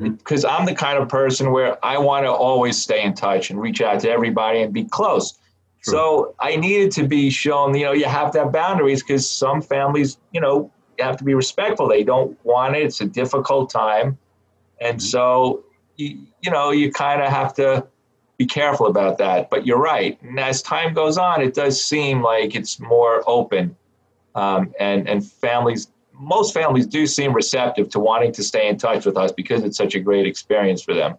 because 0.00 0.44
I'm 0.44 0.66
the 0.66 0.74
kind 0.74 0.98
of 0.98 1.08
person 1.08 1.50
where 1.50 1.82
I 1.84 1.98
want 1.98 2.26
to 2.26 2.32
always 2.32 2.76
stay 2.80 3.02
in 3.02 3.14
touch 3.14 3.50
and 3.50 3.60
reach 3.60 3.80
out 3.80 4.00
to 4.00 4.10
everybody 4.10 4.60
and 4.60 4.72
be 4.72 4.84
close. 4.84 5.38
True. 5.82 5.92
So 5.92 6.34
I 6.40 6.56
needed 6.56 6.92
to 6.92 7.06
be 7.06 7.30
shown, 7.30 7.74
you 7.74 7.84
know, 7.84 7.92
you 7.92 8.04
have 8.04 8.32
to 8.32 8.40
have 8.40 8.52
boundaries 8.52 9.02
because 9.02 9.28
some 9.28 9.62
families, 9.62 10.18
you 10.32 10.40
know, 10.40 10.70
you 10.98 11.04
have 11.04 11.16
to 11.18 11.24
be 11.24 11.34
respectful. 11.34 11.88
They 11.88 12.04
don't 12.04 12.38
want 12.44 12.76
it. 12.76 12.82
It's 12.82 13.00
a 13.00 13.06
difficult 13.06 13.70
time. 13.70 14.18
And 14.80 15.02
so, 15.02 15.64
you, 15.96 16.26
you 16.42 16.50
know, 16.50 16.70
you 16.70 16.92
kind 16.92 17.22
of 17.22 17.30
have 17.30 17.54
to 17.54 17.86
be 18.36 18.46
careful 18.46 18.86
about 18.86 19.18
that. 19.18 19.48
But 19.50 19.66
you're 19.66 19.80
right. 19.80 20.20
And 20.22 20.38
as 20.38 20.62
time 20.62 20.94
goes 20.94 21.16
on, 21.16 21.40
it 21.40 21.54
does 21.54 21.82
seem 21.82 22.22
like 22.22 22.54
it's 22.54 22.78
more 22.78 23.22
open. 23.26 23.76
Um, 24.34 24.72
and, 24.78 25.08
and 25.08 25.26
families, 25.26 25.88
most 26.18 26.52
families 26.52 26.86
do 26.86 27.06
seem 27.06 27.32
receptive 27.32 27.88
to 27.90 28.00
wanting 28.00 28.32
to 28.32 28.42
stay 28.42 28.68
in 28.68 28.76
touch 28.76 29.06
with 29.06 29.16
us 29.16 29.32
because 29.32 29.62
it's 29.62 29.76
such 29.76 29.94
a 29.94 30.00
great 30.00 30.26
experience 30.26 30.82
for 30.82 30.94
them. 30.94 31.16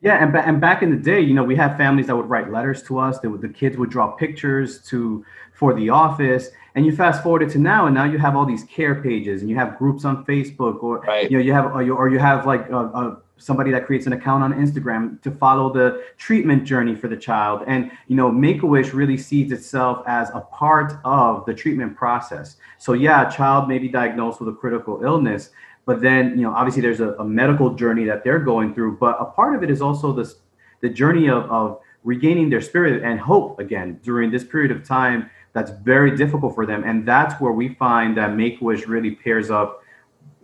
Yeah, 0.00 0.22
and, 0.22 0.36
and 0.36 0.60
back 0.60 0.82
in 0.82 0.90
the 0.90 0.96
day, 0.96 1.20
you 1.20 1.32
know, 1.32 1.42
we 1.42 1.56
had 1.56 1.78
families 1.78 2.08
that 2.08 2.16
would 2.16 2.28
write 2.28 2.52
letters 2.52 2.82
to 2.84 2.98
us. 2.98 3.18
Would, 3.22 3.40
the 3.40 3.48
kids 3.48 3.76
would 3.78 3.88
draw 3.90 4.08
pictures 4.08 4.82
to 4.88 5.24
for 5.54 5.72
the 5.72 5.88
office. 5.88 6.50
And 6.74 6.84
you 6.84 6.94
fast 6.94 7.22
forward 7.22 7.42
it 7.42 7.50
to 7.50 7.58
now, 7.58 7.86
and 7.86 7.94
now 7.94 8.04
you 8.04 8.18
have 8.18 8.36
all 8.36 8.44
these 8.44 8.64
care 8.64 8.96
pages, 8.96 9.40
and 9.40 9.48
you 9.48 9.56
have 9.56 9.78
groups 9.78 10.04
on 10.04 10.24
Facebook, 10.26 10.82
or 10.82 11.00
Right. 11.00 11.30
you 11.30 11.38
know, 11.38 11.42
you 11.42 11.52
have 11.52 11.66
or 11.66 11.82
you, 11.82 11.96
or 11.96 12.08
you 12.08 12.18
have 12.18 12.46
like 12.46 12.68
a, 12.68 12.76
uh 12.76 13.16
somebody 13.36 13.70
that 13.72 13.86
creates 13.86 14.06
an 14.06 14.12
account 14.12 14.42
on 14.42 14.52
Instagram 14.54 15.20
to 15.22 15.30
follow 15.30 15.72
the 15.72 16.04
treatment 16.16 16.64
journey 16.64 16.94
for 16.94 17.08
the 17.08 17.16
child. 17.16 17.62
And 17.66 17.90
you 18.06 18.16
know, 18.16 18.30
Make 18.30 18.62
a 18.62 18.66
Wish 18.66 18.94
really 18.94 19.16
sees 19.16 19.52
itself 19.52 20.04
as 20.06 20.30
a 20.30 20.40
part 20.40 20.94
of 21.04 21.44
the 21.46 21.54
treatment 21.54 21.96
process. 21.96 22.56
So 22.78 22.92
yeah, 22.92 23.28
a 23.28 23.30
child 23.30 23.68
may 23.68 23.78
be 23.78 23.88
diagnosed 23.88 24.40
with 24.40 24.48
a 24.48 24.56
critical 24.56 25.02
illness, 25.04 25.50
but 25.86 26.00
then 26.00 26.30
you 26.30 26.42
know 26.42 26.52
obviously 26.52 26.82
there's 26.82 27.00
a, 27.00 27.12
a 27.14 27.24
medical 27.24 27.74
journey 27.74 28.04
that 28.04 28.24
they're 28.24 28.38
going 28.38 28.74
through 28.74 28.96
but 28.96 29.16
a 29.20 29.24
part 29.24 29.54
of 29.54 29.62
it 29.62 29.70
is 29.70 29.82
also 29.82 30.12
this 30.12 30.36
the 30.80 30.88
journey 30.88 31.28
of, 31.28 31.44
of 31.50 31.80
regaining 32.02 32.50
their 32.50 32.60
spirit 32.60 33.02
and 33.02 33.18
hope 33.20 33.58
again 33.58 33.98
during 34.02 34.30
this 34.30 34.44
period 34.44 34.70
of 34.70 34.86
time 34.86 35.30
that's 35.52 35.70
very 35.82 36.16
difficult 36.16 36.54
for 36.54 36.66
them 36.66 36.84
and 36.84 37.06
that's 37.06 37.40
where 37.40 37.52
we 37.52 37.74
find 37.74 38.16
that 38.16 38.34
Make-A-Wish 38.34 38.86
really 38.86 39.12
pairs 39.12 39.50
up 39.50 39.82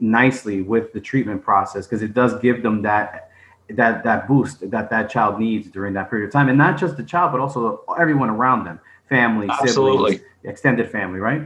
nicely 0.01 0.63
with 0.63 0.93
the 0.93 1.01
treatment 1.01 1.43
process 1.43 1.87
because 1.87 2.03
it 2.03 2.15
does 2.15 2.39
give 2.41 2.63
them 2.63 2.83
that 2.83 3.31
that 3.69 4.03
that 4.03 4.27
boost 4.27 4.69
that 4.71 4.91
that 4.91 5.09
child 5.11 5.39
needs 5.39 5.71
during 5.71 5.95
that 5.95 6.11
period 6.11 6.27
of 6.27 6.33
time 6.33 6.49
and 6.49 6.59
not 6.59 6.79
just 6.79 6.97
the 6.97 7.03
child 7.03 7.31
but 7.31 7.41
also 7.41 7.85
everyone 7.99 8.31
around 8.31 8.65
them 8.65 8.81
family 9.09 9.47
Absolutely. 9.49 10.13
siblings 10.13 10.31
extended 10.45 10.91
family 10.91 11.21
right 11.21 11.43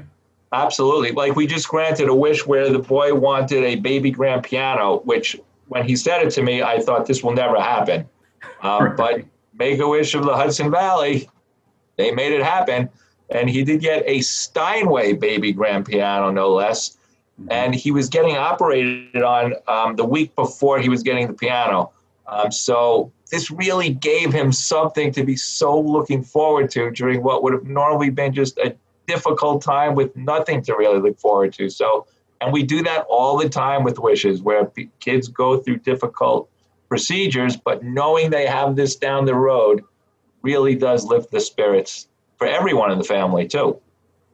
Absolutely. 0.54 1.10
Like 1.10 1.34
we 1.34 1.46
just 1.46 1.68
granted 1.68 2.08
a 2.08 2.14
wish 2.14 2.46
where 2.46 2.70
the 2.70 2.78
boy 2.78 3.12
wanted 3.12 3.64
a 3.64 3.76
baby 3.76 4.10
grand 4.10 4.44
piano, 4.44 5.00
which 5.04 5.36
when 5.66 5.84
he 5.84 5.96
said 5.96 6.22
it 6.22 6.30
to 6.30 6.42
me, 6.42 6.62
I 6.62 6.78
thought 6.78 7.06
this 7.06 7.22
will 7.22 7.32
never 7.32 7.60
happen. 7.60 8.08
Um, 8.62 8.84
Right. 8.84 8.96
But 8.96 9.24
Make 9.56 9.78
a 9.78 9.88
Wish 9.88 10.14
of 10.14 10.24
the 10.24 10.34
Hudson 10.34 10.70
Valley, 10.70 11.28
they 11.96 12.10
made 12.10 12.32
it 12.32 12.42
happen. 12.42 12.88
And 13.30 13.48
he 13.48 13.64
did 13.64 13.80
get 13.80 14.02
a 14.06 14.20
Steinway 14.20 15.14
baby 15.14 15.52
grand 15.52 15.86
piano, 15.86 16.30
no 16.30 16.50
less. 16.52 16.96
And 17.48 17.74
he 17.74 17.90
was 17.90 18.08
getting 18.08 18.36
operated 18.36 19.22
on 19.22 19.54
um, 19.66 19.96
the 19.96 20.04
week 20.04 20.34
before 20.36 20.78
he 20.78 20.88
was 20.88 21.02
getting 21.02 21.26
the 21.26 21.32
piano. 21.32 21.90
Um, 22.26 22.52
so 22.52 23.12
this 23.30 23.50
really 23.50 23.90
gave 23.90 24.32
him 24.32 24.52
something 24.52 25.12
to 25.12 25.24
be 25.24 25.36
so 25.36 25.78
looking 25.78 26.22
forward 26.22 26.70
to 26.70 26.90
during 26.90 27.22
what 27.22 27.42
would 27.42 27.52
have 27.52 27.64
normally 27.64 28.10
been 28.10 28.32
just 28.32 28.56
a 28.58 28.74
difficult 29.06 29.62
time 29.62 29.94
with 29.94 30.14
nothing 30.16 30.62
to 30.62 30.74
really 30.74 31.00
look 31.00 31.18
forward 31.18 31.52
to. 31.54 31.68
So, 31.68 32.06
and 32.40 32.52
we 32.52 32.62
do 32.62 32.82
that 32.84 33.04
all 33.08 33.36
the 33.36 33.48
time 33.48 33.84
with 33.84 33.98
wishes 33.98 34.42
where 34.42 34.66
p- 34.66 34.90
kids 35.00 35.28
go 35.28 35.58
through 35.58 35.78
difficult 35.78 36.48
procedures, 36.88 37.56
but 37.56 37.82
knowing 37.82 38.30
they 38.30 38.46
have 38.46 38.76
this 38.76 38.96
down 38.96 39.24
the 39.24 39.34
road 39.34 39.82
really 40.42 40.74
does 40.74 41.04
lift 41.04 41.30
the 41.30 41.40
spirits 41.40 42.06
for 42.38 42.46
everyone 42.46 42.90
in 42.90 42.98
the 42.98 43.04
family 43.04 43.46
too. 43.46 43.80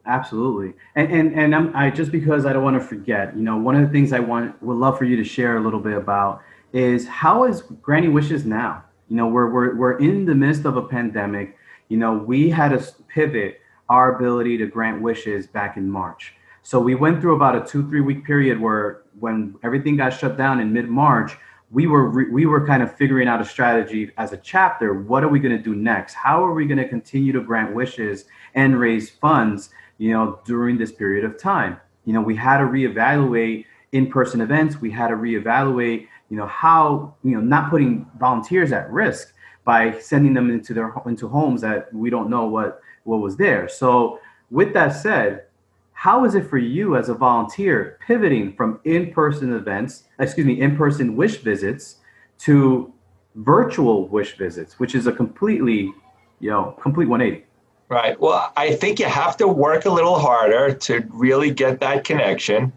Absolutely, 0.05 0.73
and 0.95 1.11
and 1.11 1.39
and 1.39 1.55
I'm, 1.55 1.75
I 1.75 1.91
just 1.91 2.11
because 2.11 2.45
I 2.47 2.53
don't 2.53 2.63
want 2.63 2.81
to 2.81 2.85
forget, 2.85 3.35
you 3.35 3.43
know, 3.43 3.57
one 3.57 3.75
of 3.75 3.83
the 3.83 3.89
things 3.89 4.13
I 4.13 4.19
want 4.19 4.61
would 4.63 4.77
love 4.77 4.97
for 4.97 5.05
you 5.05 5.15
to 5.17 5.23
share 5.23 5.57
a 5.57 5.61
little 5.61 5.79
bit 5.79 5.95
about 5.95 6.41
is 6.73 7.07
how 7.07 7.43
is 7.43 7.61
Granny 7.81 8.07
Wishes 8.07 8.43
now? 8.43 8.83
You 9.09 9.17
know, 9.17 9.27
we're 9.27 9.51
we're 9.51 9.75
we're 9.75 9.99
in 9.99 10.25
the 10.25 10.33
midst 10.33 10.65
of 10.65 10.75
a 10.75 10.81
pandemic. 10.81 11.55
You 11.89 11.97
know, 11.97 12.13
we 12.13 12.49
had 12.49 12.69
to 12.69 12.83
pivot 13.09 13.61
our 13.89 14.15
ability 14.15 14.57
to 14.57 14.65
grant 14.65 15.01
wishes 15.01 15.45
back 15.45 15.77
in 15.77 15.89
March. 15.89 16.33
So 16.63 16.79
we 16.79 16.95
went 16.95 17.21
through 17.21 17.35
about 17.35 17.55
a 17.55 17.67
two 17.69 17.87
three 17.87 18.01
week 18.01 18.25
period 18.25 18.59
where 18.59 19.03
when 19.19 19.55
everything 19.63 19.97
got 19.97 20.13
shut 20.13 20.37
down 20.37 20.59
in 20.59 20.73
mid 20.73 20.89
March, 20.89 21.37
we 21.71 21.87
were 21.87 22.07
re- 22.09 22.29
we 22.29 22.45
were 22.45 22.65
kind 22.65 22.81
of 22.81 22.95
figuring 22.95 23.27
out 23.27 23.41
a 23.41 23.45
strategy 23.45 24.11
as 24.17 24.33
a 24.33 24.37
chapter. 24.37 24.93
What 24.93 25.23
are 25.23 25.29
we 25.29 25.39
going 25.39 25.55
to 25.55 25.63
do 25.63 25.75
next? 25.75 26.13
How 26.13 26.43
are 26.43 26.53
we 26.53 26.65
going 26.65 26.77
to 26.77 26.87
continue 26.87 27.31
to 27.33 27.41
grant 27.41 27.75
wishes 27.75 28.25
and 28.55 28.79
raise 28.79 29.09
funds? 29.09 29.69
You 30.01 30.13
know, 30.13 30.39
during 30.45 30.79
this 30.79 30.91
period 30.91 31.23
of 31.25 31.37
time, 31.37 31.79
you 32.05 32.13
know, 32.13 32.21
we 32.21 32.35
had 32.35 32.57
to 32.57 32.63
reevaluate 32.63 33.65
in-person 33.91 34.41
events. 34.41 34.81
We 34.81 34.89
had 34.89 35.09
to 35.09 35.13
reevaluate, 35.13 36.07
you 36.31 36.37
know, 36.37 36.47
how 36.47 37.13
you 37.23 37.35
know 37.35 37.41
not 37.41 37.69
putting 37.69 38.07
volunteers 38.19 38.71
at 38.71 38.91
risk 38.91 39.31
by 39.63 39.99
sending 39.99 40.33
them 40.33 40.49
into 40.49 40.73
their 40.73 40.91
into 41.05 41.27
homes 41.27 41.61
that 41.61 41.93
we 41.93 42.09
don't 42.09 42.31
know 42.31 42.45
what 42.47 42.81
what 43.03 43.21
was 43.21 43.37
there. 43.37 43.69
So, 43.69 44.19
with 44.49 44.73
that 44.73 44.89
said, 44.89 45.45
how 45.93 46.25
is 46.25 46.33
it 46.33 46.49
for 46.49 46.57
you 46.57 46.95
as 46.95 47.09
a 47.09 47.13
volunteer 47.13 47.99
pivoting 48.07 48.55
from 48.55 48.79
in-person 48.85 49.53
events, 49.53 50.05
excuse 50.17 50.47
me, 50.47 50.59
in-person 50.59 51.15
wish 51.15 51.37
visits 51.37 51.97
to 52.39 52.91
virtual 53.35 54.07
wish 54.07 54.35
visits, 54.35 54.79
which 54.79 54.95
is 54.95 55.05
a 55.05 55.11
completely, 55.11 55.93
you 56.39 56.49
know, 56.49 56.75
complete 56.81 57.07
180. 57.07 57.45
Right. 57.91 58.17
Well, 58.21 58.53
I 58.55 58.73
think 58.73 58.99
you 59.01 59.05
have 59.07 59.35
to 59.35 59.49
work 59.49 59.83
a 59.83 59.89
little 59.89 60.17
harder 60.17 60.73
to 60.73 61.05
really 61.09 61.51
get 61.51 61.81
that 61.81 62.05
connection. 62.05 62.71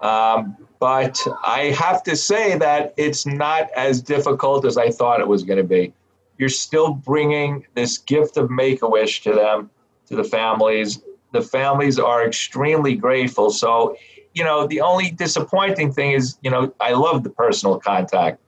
Um, 0.00 0.56
but 0.78 1.20
I 1.44 1.74
have 1.76 2.04
to 2.04 2.14
say 2.14 2.56
that 2.58 2.94
it's 2.96 3.26
not 3.26 3.68
as 3.74 4.00
difficult 4.00 4.64
as 4.64 4.76
I 4.76 4.90
thought 4.90 5.18
it 5.18 5.26
was 5.26 5.42
going 5.42 5.56
to 5.56 5.64
be. 5.64 5.92
You're 6.38 6.48
still 6.48 6.94
bringing 6.94 7.66
this 7.74 7.98
gift 7.98 8.36
of 8.36 8.48
Make 8.48 8.82
a 8.82 8.88
Wish 8.88 9.22
to 9.22 9.32
them, 9.32 9.70
to 10.06 10.14
the 10.14 10.22
families. 10.22 11.02
The 11.32 11.42
families 11.42 11.98
are 11.98 12.24
extremely 12.24 12.94
grateful. 12.94 13.50
So, 13.50 13.96
you 14.34 14.44
know, 14.44 14.68
the 14.68 14.82
only 14.82 15.10
disappointing 15.10 15.92
thing 15.92 16.12
is, 16.12 16.38
you 16.42 16.50
know, 16.52 16.72
I 16.80 16.92
love 16.92 17.24
the 17.24 17.30
personal 17.30 17.80
contact. 17.80 18.38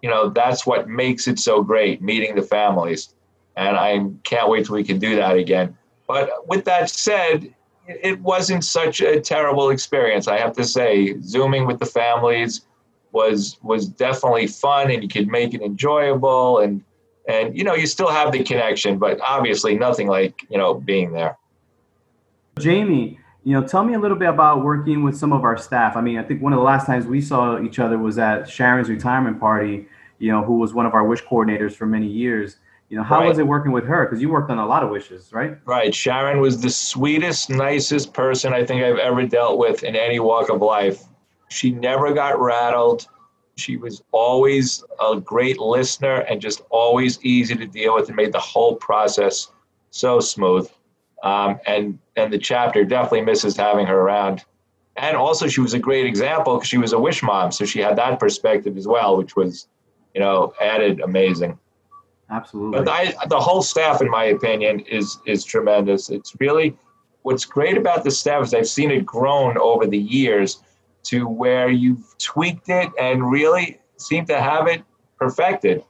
You 0.00 0.08
know, 0.08 0.30
that's 0.30 0.64
what 0.64 0.88
makes 0.88 1.28
it 1.28 1.38
so 1.38 1.62
great, 1.62 2.00
meeting 2.00 2.34
the 2.34 2.40
families 2.40 3.14
and 3.60 3.76
I 3.76 4.04
can't 4.24 4.48
wait 4.48 4.66
till 4.66 4.74
we 4.74 4.84
can 4.84 4.98
do 4.98 5.16
that 5.16 5.36
again. 5.36 5.76
But 6.08 6.48
with 6.48 6.64
that 6.64 6.88
said, 6.88 7.54
it 7.86 8.20
wasn't 8.20 8.64
such 8.64 9.00
a 9.00 9.20
terrible 9.20 9.70
experience. 9.70 10.28
I 10.28 10.38
have 10.38 10.54
to 10.54 10.64
say, 10.64 11.20
zooming 11.20 11.66
with 11.66 11.78
the 11.78 11.86
families 11.86 12.62
was 13.12 13.58
was 13.62 13.86
definitely 13.86 14.46
fun, 14.46 14.90
and 14.90 15.02
you 15.02 15.08
could 15.08 15.28
make 15.28 15.52
it 15.54 15.60
enjoyable. 15.60 16.58
and 16.58 16.82
and 17.28 17.56
you 17.56 17.62
know 17.62 17.74
you 17.74 17.86
still 17.86 18.10
have 18.10 18.32
the 18.32 18.42
connection, 18.42 18.98
but 18.98 19.20
obviously 19.20 19.76
nothing 19.76 20.08
like 20.08 20.40
you 20.48 20.56
know 20.56 20.74
being 20.74 21.12
there. 21.12 21.36
Jamie, 22.58 23.18
you 23.44 23.52
know, 23.52 23.66
tell 23.66 23.84
me 23.84 23.94
a 23.94 23.98
little 23.98 24.16
bit 24.16 24.28
about 24.28 24.64
working 24.64 25.02
with 25.02 25.16
some 25.16 25.32
of 25.32 25.44
our 25.44 25.56
staff. 25.56 25.96
I 25.96 26.00
mean, 26.00 26.18
I 26.18 26.22
think 26.22 26.40
one 26.42 26.52
of 26.52 26.58
the 26.58 26.64
last 26.64 26.86
times 26.86 27.06
we 27.06 27.20
saw 27.20 27.60
each 27.62 27.78
other 27.78 27.98
was 27.98 28.18
at 28.18 28.48
Sharon's 28.48 28.88
retirement 28.88 29.38
party. 29.38 29.86
You 30.18 30.32
know, 30.32 30.42
who 30.42 30.58
was 30.58 30.72
one 30.72 30.86
of 30.86 30.94
our 30.94 31.04
wish 31.04 31.22
coordinators 31.24 31.74
for 31.74 31.86
many 31.86 32.06
years. 32.06 32.56
You 32.90 32.96
know, 32.96 33.04
how 33.04 33.20
right. 33.20 33.28
was 33.28 33.38
it 33.38 33.46
working 33.46 33.70
with 33.70 33.84
her? 33.84 34.04
Because 34.04 34.20
you 34.20 34.28
worked 34.30 34.50
on 34.50 34.58
a 34.58 34.66
lot 34.66 34.82
of 34.82 34.90
wishes, 34.90 35.32
right? 35.32 35.56
Right. 35.64 35.94
Sharon 35.94 36.40
was 36.40 36.60
the 36.60 36.70
sweetest, 36.70 37.48
nicest 37.48 38.12
person 38.12 38.52
I 38.52 38.64
think 38.64 38.82
I've 38.82 38.98
ever 38.98 39.24
dealt 39.24 39.58
with 39.58 39.84
in 39.84 39.94
any 39.94 40.18
walk 40.18 40.50
of 40.50 40.60
life. 40.60 41.04
She 41.50 41.70
never 41.70 42.12
got 42.12 42.40
rattled. 42.40 43.06
She 43.56 43.76
was 43.76 44.02
always 44.10 44.82
a 45.00 45.20
great 45.20 45.60
listener 45.60 46.22
and 46.22 46.40
just 46.40 46.62
always 46.70 47.24
easy 47.24 47.54
to 47.54 47.66
deal 47.66 47.94
with 47.94 48.08
and 48.08 48.16
made 48.16 48.32
the 48.32 48.40
whole 48.40 48.74
process 48.74 49.52
so 49.90 50.18
smooth. 50.18 50.68
Um, 51.22 51.60
and 51.66 51.96
and 52.16 52.32
the 52.32 52.38
chapter 52.38 52.84
definitely 52.84 53.22
misses 53.22 53.56
having 53.56 53.86
her 53.86 54.00
around. 54.00 54.44
And 54.96 55.16
also, 55.16 55.46
she 55.46 55.60
was 55.60 55.74
a 55.74 55.78
great 55.78 56.06
example 56.06 56.56
because 56.56 56.68
she 56.68 56.78
was 56.78 56.92
a 56.92 56.98
wish 56.98 57.22
mom, 57.22 57.52
so 57.52 57.64
she 57.64 57.78
had 57.80 57.96
that 57.96 58.18
perspective 58.18 58.76
as 58.76 58.88
well, 58.88 59.16
which 59.16 59.36
was, 59.36 59.68
you 60.14 60.20
know, 60.20 60.52
added 60.60 61.00
amazing. 61.00 61.58
Absolutely. 62.30 62.78
But 62.78 62.88
I, 62.88 63.14
the 63.26 63.40
whole 63.40 63.62
staff, 63.62 64.00
in 64.00 64.10
my 64.10 64.26
opinion, 64.26 64.80
is 64.80 65.18
is 65.26 65.44
tremendous. 65.44 66.10
It's 66.10 66.34
really 66.38 66.76
what's 67.22 67.44
great 67.44 67.76
about 67.76 68.04
the 68.04 68.10
staff 68.10 68.44
is 68.44 68.54
I've 68.54 68.68
seen 68.68 68.90
it 68.90 69.04
grown 69.04 69.58
over 69.58 69.86
the 69.86 69.98
years 69.98 70.62
to 71.04 71.26
where 71.28 71.70
you've 71.70 72.16
tweaked 72.18 72.68
it 72.68 72.90
and 72.98 73.30
really 73.30 73.80
seem 73.96 74.26
to 74.26 74.40
have 74.40 74.66
it 74.68 74.82
perfected. 75.18 75.84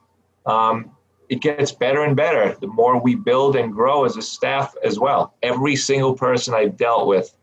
Um, 0.45 0.91
it 1.29 1.41
gets 1.41 1.71
better 1.71 2.03
and 2.03 2.15
better 2.15 2.57
the 2.59 2.67
more 2.67 2.99
we 2.99 3.15
build 3.15 3.55
and 3.55 3.71
grow 3.71 4.03
as 4.03 4.17
a 4.17 4.21
staff 4.21 4.75
as 4.83 4.99
well. 4.99 5.35
Every 5.43 5.75
single 5.75 6.13
person 6.13 6.53
I've 6.53 6.75
dealt 6.75 7.07
with, 7.07 7.33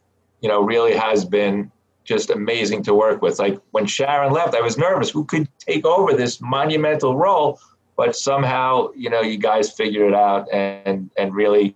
you 0.43 0.49
know, 0.49 0.63
really 0.63 0.95
has 0.95 1.25
been 1.25 1.71
just 2.05 2.31
amazing 2.31 2.83
to 2.83 2.95
work 2.95 3.23
with. 3.23 3.39
Like 3.39 3.59
when 3.71 3.87
Sharon 3.87 4.33
left, 4.33 4.55
I 4.55 4.61
was 4.61 4.77
nervous. 4.77 5.11
Who 5.11 5.25
could 5.25 5.49
take 5.59 5.87
over 5.87 6.15
this 6.15 6.41
monumental 6.41 7.17
role? 7.17 7.59
But 7.99 8.15
somehow, 8.15 8.91
you 8.97 9.11
know, 9.11 9.23
you 9.23 9.37
guys 9.37 9.73
figured 9.73 10.09
it 10.09 10.15
out 10.15 10.47
and 10.53 11.11
and 11.19 11.35
really 11.35 11.75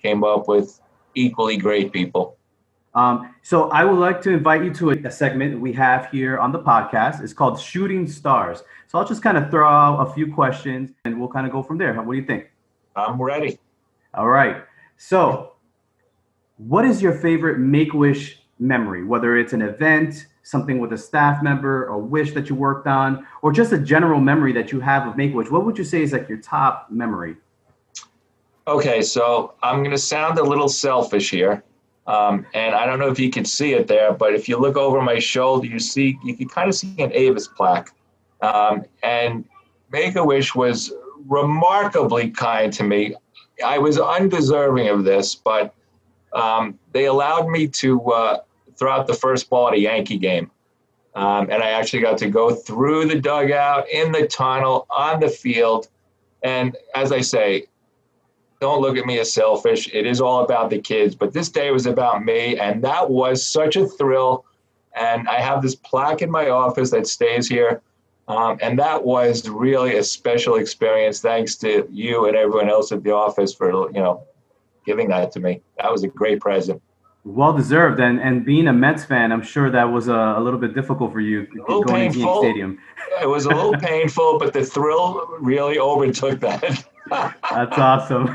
came 0.00 0.22
up 0.22 0.46
with 0.46 0.80
equally 1.16 1.56
great 1.56 1.92
people. 1.92 2.36
Um, 2.94 3.34
so 3.42 3.68
I 3.70 3.84
would 3.84 3.98
like 3.98 4.22
to 4.22 4.30
invite 4.30 4.64
you 4.64 4.72
to 4.74 4.90
a, 4.92 4.94
a, 5.04 5.10
segment 5.10 5.60
we 5.60 5.72
have 5.74 6.08
here 6.10 6.38
on 6.38 6.50
the 6.50 6.60
podcast. 6.60 7.22
It's 7.22 7.34
called 7.34 7.60
Shooting 7.60 8.08
Stars. 8.08 8.62
So 8.86 8.98
I'll 8.98 9.04
just 9.04 9.22
kind 9.22 9.36
of 9.36 9.50
throw 9.50 9.68
out 9.68 10.08
a 10.08 10.14
few 10.14 10.32
questions 10.32 10.92
and 11.04 11.20
we'll 11.20 11.28
kind 11.28 11.46
of 11.46 11.52
go 11.52 11.62
from 11.62 11.76
there. 11.76 11.92
What 11.92 12.14
do 12.14 12.18
you 12.18 12.24
think? 12.24 12.50
I'm 12.94 13.20
ready. 13.20 13.58
All 14.14 14.28
right. 14.28 14.64
So, 14.96 15.52
what 16.56 16.86
is 16.86 17.02
your 17.02 17.12
favorite 17.12 17.58
Make 17.58 17.92
Wish 17.92 18.40
memory? 18.58 19.04
Whether 19.04 19.36
it's 19.36 19.52
an 19.52 19.62
event, 19.62 20.26
something 20.42 20.78
with 20.78 20.92
a 20.92 20.98
staff 20.98 21.42
member, 21.42 21.86
a 21.86 21.98
wish 21.98 22.32
that 22.34 22.48
you 22.48 22.54
worked 22.54 22.86
on, 22.86 23.26
or 23.42 23.52
just 23.52 23.72
a 23.72 23.78
general 23.78 24.20
memory 24.20 24.52
that 24.52 24.72
you 24.72 24.80
have 24.80 25.06
of 25.06 25.16
Make 25.16 25.34
Wish. 25.34 25.50
What 25.50 25.64
would 25.64 25.76
you 25.76 25.84
say 25.84 26.02
is 26.02 26.12
like 26.12 26.28
your 26.28 26.38
top 26.38 26.86
memory? 26.90 27.36
Okay, 28.68 29.02
so 29.02 29.54
I'm 29.62 29.78
going 29.78 29.90
to 29.90 29.98
sound 29.98 30.38
a 30.38 30.42
little 30.42 30.68
selfish 30.68 31.30
here. 31.30 31.62
Um, 32.06 32.46
and 32.54 32.74
I 32.74 32.86
don't 32.86 33.00
know 33.00 33.08
if 33.08 33.18
you 33.18 33.30
can 33.30 33.44
see 33.44 33.72
it 33.72 33.88
there, 33.88 34.12
but 34.12 34.34
if 34.34 34.48
you 34.48 34.58
look 34.58 34.76
over 34.76 35.02
my 35.02 35.18
shoulder, 35.18 35.66
you 35.66 35.80
see 35.80 36.18
you 36.24 36.36
can 36.36 36.48
kind 36.48 36.68
of 36.68 36.74
see 36.74 36.94
an 36.98 37.12
Avis 37.12 37.48
plaque. 37.48 37.90
Um, 38.42 38.84
and 39.02 39.44
Make 39.90 40.14
a 40.16 40.24
Wish 40.24 40.54
was 40.54 40.92
remarkably 41.26 42.30
kind 42.30 42.72
to 42.74 42.84
me. 42.84 43.14
I 43.64 43.78
was 43.78 43.98
undeserving 43.98 44.88
of 44.88 45.04
this, 45.04 45.34
but 45.34 45.74
um, 46.36 46.78
they 46.92 47.06
allowed 47.06 47.48
me 47.48 47.66
to 47.66 48.00
uh, 48.12 48.40
throw 48.76 48.92
out 48.92 49.06
the 49.06 49.14
first 49.14 49.48
ball 49.48 49.68
at 49.68 49.74
a 49.74 49.78
Yankee 49.78 50.18
game. 50.18 50.50
Um, 51.14 51.48
and 51.50 51.62
I 51.62 51.70
actually 51.70 52.02
got 52.02 52.18
to 52.18 52.28
go 52.28 52.54
through 52.54 53.06
the 53.06 53.18
dugout, 53.18 53.88
in 53.88 54.12
the 54.12 54.26
tunnel, 54.26 54.86
on 54.90 55.18
the 55.18 55.30
field. 55.30 55.88
And 56.42 56.76
as 56.94 57.10
I 57.10 57.22
say, 57.22 57.66
don't 58.60 58.82
look 58.82 58.98
at 58.98 59.06
me 59.06 59.18
as 59.18 59.32
selfish. 59.32 59.88
It 59.94 60.06
is 60.06 60.20
all 60.20 60.44
about 60.44 60.68
the 60.68 60.78
kids, 60.78 61.14
but 61.14 61.32
this 61.32 61.48
day 61.48 61.70
was 61.70 61.86
about 61.86 62.22
me, 62.22 62.58
and 62.58 62.84
that 62.84 63.08
was 63.08 63.46
such 63.46 63.76
a 63.76 63.86
thrill. 63.86 64.44
And 64.94 65.28
I 65.28 65.40
have 65.40 65.62
this 65.62 65.74
plaque 65.74 66.20
in 66.20 66.30
my 66.30 66.50
office 66.50 66.90
that 66.90 67.06
stays 67.06 67.48
here, 67.48 67.80
um, 68.28 68.58
and 68.60 68.78
that 68.78 69.02
was 69.04 69.48
really 69.48 69.96
a 69.96 70.02
special 70.02 70.56
experience. 70.56 71.20
Thanks 71.20 71.56
to 71.56 71.86
you 71.90 72.26
and 72.26 72.36
everyone 72.36 72.68
else 72.68 72.92
at 72.92 73.02
the 73.02 73.12
office 73.12 73.54
for 73.54 73.70
you 73.90 74.00
know 74.00 74.26
giving 74.86 75.08
that 75.08 75.32
to 75.32 75.40
me. 75.40 75.60
That 75.78 75.92
was 75.92 76.04
a 76.04 76.08
great 76.08 76.40
present. 76.40 76.80
Well 77.24 77.52
deserved, 77.52 77.98
and 77.98 78.20
and 78.20 78.44
being 78.44 78.68
a 78.68 78.72
Mets 78.72 79.04
fan, 79.04 79.32
I'm 79.32 79.42
sure 79.42 79.68
that 79.68 79.84
was 79.84 80.06
a, 80.06 80.14
a 80.14 80.40
little 80.40 80.60
bit 80.60 80.74
difficult 80.74 81.12
for 81.12 81.20
you 81.20 81.46
going 81.66 82.12
painful. 82.12 82.34
to 82.34 82.38
Stadium. 82.38 82.78
It 83.20 83.26
was 83.26 83.46
a 83.46 83.48
little 83.48 83.74
painful, 83.74 84.38
but 84.38 84.52
the 84.52 84.64
thrill 84.64 85.26
really 85.40 85.78
overtook 85.78 86.38
that. 86.40 86.84
That's 87.10 87.78
awesome. 87.78 88.28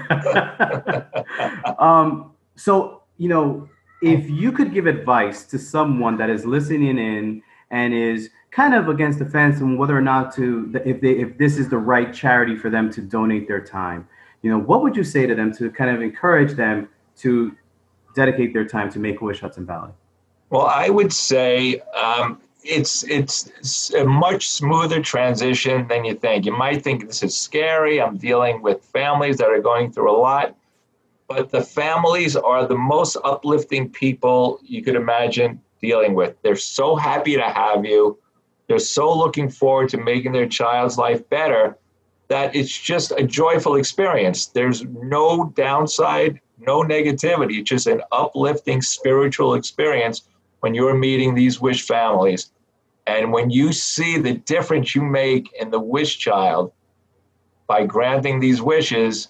um, 1.80 2.32
so, 2.56 3.04
you 3.18 3.30
know, 3.30 3.70
if 4.02 4.30
you 4.30 4.52
could 4.52 4.74
give 4.74 4.88
advice 4.88 5.44
to 5.46 5.60
someone 5.60 6.18
that 6.18 6.30
is 6.30 6.46
listening 6.46 6.98
in 6.98 7.44
and 7.70 7.94
is 7.94 8.30
kind 8.52 8.74
of 8.74 8.90
against 8.90 9.20
the 9.20 9.26
fence 9.26 9.62
on 9.62 9.78
whether 9.78 9.96
or 9.96 10.02
not 10.02 10.34
to, 10.36 10.72
if 10.86 11.02
they, 11.02 11.12
if 11.12 11.38
this 11.38 11.58
is 11.58 11.70
the 11.70 11.78
right 11.78 12.14
charity 12.14 12.56
for 12.56 12.70
them 12.70 12.92
to 12.92 13.02
donate 13.02 13.48
their 13.48 13.62
time, 13.62 14.08
you 14.42 14.50
know, 14.50 14.60
what 14.60 14.82
would 14.82 14.96
you 14.96 15.04
say 15.04 15.26
to 15.26 15.36
them 15.36 15.54
to 15.54 15.70
kind 15.70 15.96
of 15.96 16.02
encourage 16.02 16.54
them 16.54 16.90
to 17.18 17.56
dedicate 18.16 18.54
their 18.54 18.66
time 18.66 18.92
to 18.92 19.00
Make 19.00 19.22
a 19.22 19.24
Wish 19.24 19.42
Hudson 19.42 19.66
Valley? 19.66 19.92
Well, 20.50 20.66
I 20.66 20.90
would 20.90 21.14
say 21.14 21.82
um, 21.96 22.42
it's 22.64 23.04
it's 23.04 23.94
a 23.94 24.04
much 24.04 24.50
smoother 24.50 25.02
transition 25.02 25.88
than 25.88 26.06
you 26.06 26.16
think. 26.16 26.46
You 26.46 26.56
might 26.58 26.84
think 26.84 27.08
this 27.08 27.24
is 27.24 27.38
scary. 27.38 28.02
I'm 28.02 28.18
dealing 28.18 28.62
with 28.62 28.84
families 28.84 29.38
that 29.38 29.48
are 29.48 29.62
going 29.62 29.92
through 29.92 30.12
a 30.12 30.18
lot, 30.18 30.56
but 31.28 31.52
the 31.52 31.62
families 31.62 32.36
are 32.36 32.68
the 32.68 32.78
most 32.78 33.18
uplifting 33.24 33.90
people 33.90 34.60
you 34.64 34.84
could 34.84 34.96
imagine 34.96 35.62
dealing 35.82 36.14
with. 36.14 36.36
They're 36.42 36.56
so 36.56 36.96
happy 36.96 37.36
to 37.36 37.44
have 37.44 37.86
you. 37.86 38.20
They're 38.68 38.80
so 38.80 39.18
looking 39.18 39.50
forward 39.50 39.90
to 39.90 39.98
making 39.98 40.34
their 40.34 40.48
child's 40.48 40.98
life 40.98 41.28
better 41.30 41.78
that 42.32 42.56
it's 42.56 42.72
just 42.72 43.12
a 43.12 43.24
joyful 43.24 43.76
experience. 43.76 44.46
There's 44.46 44.86
no 44.86 45.52
downside, 45.54 46.40
no 46.60 46.82
negativity. 46.82 47.62
Just 47.62 47.88
an 47.88 48.02
uplifting 48.14 48.82
spiritual 48.82 49.56
experience 49.56 50.22
when 50.62 50.74
you're 50.74 50.98
meeting 50.98 51.36
these 51.36 51.60
wish 51.60 51.86
families 51.86 52.54
and 53.06 53.34
when 53.34 53.50
you 53.50 53.74
see 53.74 54.18
the 54.18 54.36
difference 54.36 54.96
you 54.96 55.02
make 55.02 55.52
in 55.60 55.72
the 55.72 55.80
wish 55.80 56.20
child 56.20 56.72
by 57.68 57.86
granting 57.86 58.40
these 58.40 58.62
wishes 58.62 59.28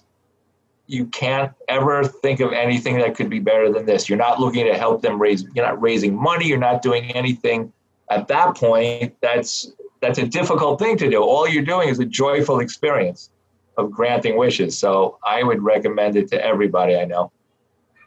you 0.86 1.06
can't 1.06 1.50
ever 1.66 2.04
think 2.04 2.38
of 2.38 2.52
anything 2.52 2.98
that 2.98 3.16
could 3.16 3.30
be 3.30 3.40
better 3.40 3.72
than 3.72 3.84
this 3.84 4.08
you're 4.08 4.18
not 4.18 4.38
looking 4.38 4.66
to 4.66 4.78
help 4.78 5.02
them 5.02 5.20
raise 5.20 5.44
you're 5.54 5.64
not 5.64 5.80
raising 5.80 6.14
money 6.14 6.46
you're 6.46 6.58
not 6.58 6.82
doing 6.82 7.10
anything 7.12 7.72
at 8.10 8.28
that 8.28 8.54
point 8.54 9.14
that's 9.22 9.72
that's 10.02 10.18
a 10.18 10.26
difficult 10.26 10.78
thing 10.78 10.96
to 10.98 11.08
do 11.08 11.22
all 11.22 11.48
you're 11.48 11.64
doing 11.64 11.88
is 11.88 11.98
a 11.98 12.04
joyful 12.04 12.60
experience 12.60 13.30
of 13.78 13.90
granting 13.90 14.36
wishes 14.36 14.78
so 14.78 15.18
i 15.24 15.42
would 15.42 15.62
recommend 15.62 16.16
it 16.16 16.28
to 16.28 16.44
everybody 16.44 16.96
i 16.96 17.04
know 17.04 17.32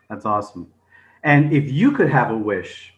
that's 0.09 0.25
awesome 0.25 0.71
and 1.23 1.51
if 1.51 1.71
you 1.71 1.91
could 1.91 2.09
have 2.09 2.29
a 2.29 2.37
wish 2.37 2.95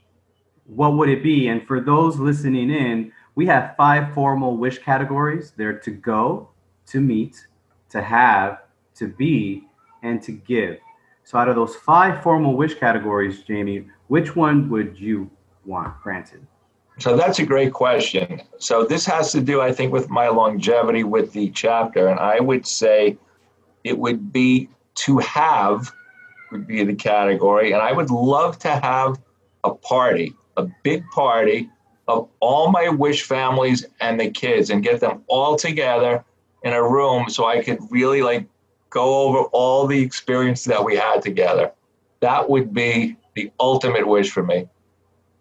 what 0.68 0.94
would 0.98 1.10
it 1.10 1.24
be? 1.24 1.48
And 1.48 1.66
for 1.66 1.80
those 1.80 2.20
listening 2.20 2.70
in, 2.70 3.12
we 3.36 3.46
have 3.48 3.76
five 3.78 4.14
formal 4.14 4.58
wish 4.58 4.80
categories. 4.80 5.54
They're 5.56 5.80
to 5.80 5.92
go, 5.92 6.50
to 6.88 7.00
meet, 7.00 7.48
to 7.90 8.02
have, 8.02 8.64
to 8.96 9.08
be, 9.08 9.64
and 10.04 10.22
to 10.24 10.32
give. 10.32 10.78
So 11.24 11.38
out 11.38 11.50
of 11.50 11.56
those 11.56 11.76
five 11.76 12.22
formal 12.22 12.56
wish 12.56 12.76
categories, 12.76 13.44
Jamie, 13.44 13.88
which 14.08 14.36
one 14.36 14.70
would 14.70 15.00
you 15.00 15.30
want 15.66 16.02
granted? 16.02 16.46
So 17.00 17.16
that's 17.16 17.40
a 17.40 17.46
great 17.46 17.74
question. 17.74 18.42
So 18.58 18.84
this 18.84 19.06
has 19.06 19.32
to 19.34 19.42
do, 19.42 19.62
I 19.62 19.72
think, 19.72 19.94
with 19.94 20.10
my 20.10 20.30
longevity 20.30 21.04
with 21.04 21.32
the 21.34 21.50
chapter. 21.52 22.08
And 22.08 22.20
I 22.20 22.40
would 22.40 22.66
say 22.66 23.18
it 23.84 23.98
would 23.98 24.34
be 24.34 24.70
to 24.96 25.20
have 25.20 25.92
would 26.52 26.66
be 26.66 26.84
the 26.84 26.96
category. 26.96 27.74
And 27.74 27.82
I 27.82 27.92
would 27.92 28.10
love 28.10 28.58
to 28.60 28.70
have 28.70 29.20
a 29.64 29.74
party 29.74 30.34
a 30.58 30.68
big 30.84 31.08
party 31.12 31.70
of 32.08 32.28
all 32.40 32.72
my 32.72 32.90
wish 32.90 33.24
families 33.24 33.86
and 34.02 34.20
the 34.20 34.30
kids 34.30 34.70
and 34.70 34.84
get 34.84 35.00
them 35.00 35.24
all 35.28 35.56
together 35.56 36.24
in 36.64 36.74
a 36.74 36.84
room 36.84 37.30
so 37.30 37.46
I 37.46 37.62
could 37.62 37.80
really 37.90 38.22
like 38.22 38.48
go 38.90 39.28
over 39.28 39.44
all 39.52 39.88
the 39.88 40.02
experiences 40.02 40.66
that 40.66 40.84
we 40.84 40.96
had 40.96 41.22
together. 41.22 41.72
That 42.20 42.50
would 42.50 42.74
be 42.74 43.16
the 43.36 43.52
ultimate 43.60 44.08
wish 44.08 44.32
for 44.32 44.44
me. 44.44 44.68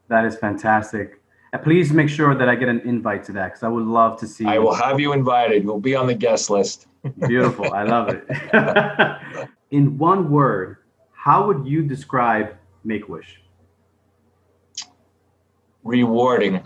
That 0.08 0.24
is 0.24 0.36
fantastic. 0.36 1.15
Please 1.62 1.92
make 1.92 2.08
sure 2.08 2.34
that 2.34 2.48
I 2.48 2.54
get 2.54 2.68
an 2.68 2.80
invite 2.80 3.24
to 3.24 3.32
that 3.32 3.46
because 3.48 3.62
I 3.62 3.68
would 3.68 3.84
love 3.84 4.18
to 4.20 4.26
see. 4.26 4.46
I 4.46 4.58
will 4.58 4.74
have 4.74 4.98
you 5.00 5.12
invited. 5.12 5.62
You'll 5.62 5.80
be 5.80 5.94
on 5.94 6.06
the 6.06 6.14
guest 6.14 6.50
list. 6.50 6.86
Beautiful. 7.26 7.72
I 7.72 7.84
love 7.84 8.08
it. 8.08 9.48
In 9.70 9.98
one 9.98 10.30
word, 10.30 10.78
how 11.12 11.46
would 11.46 11.66
you 11.66 11.82
describe 11.82 12.56
Make 12.84 13.08
Wish? 13.08 13.42
Rewarding. 15.82 16.64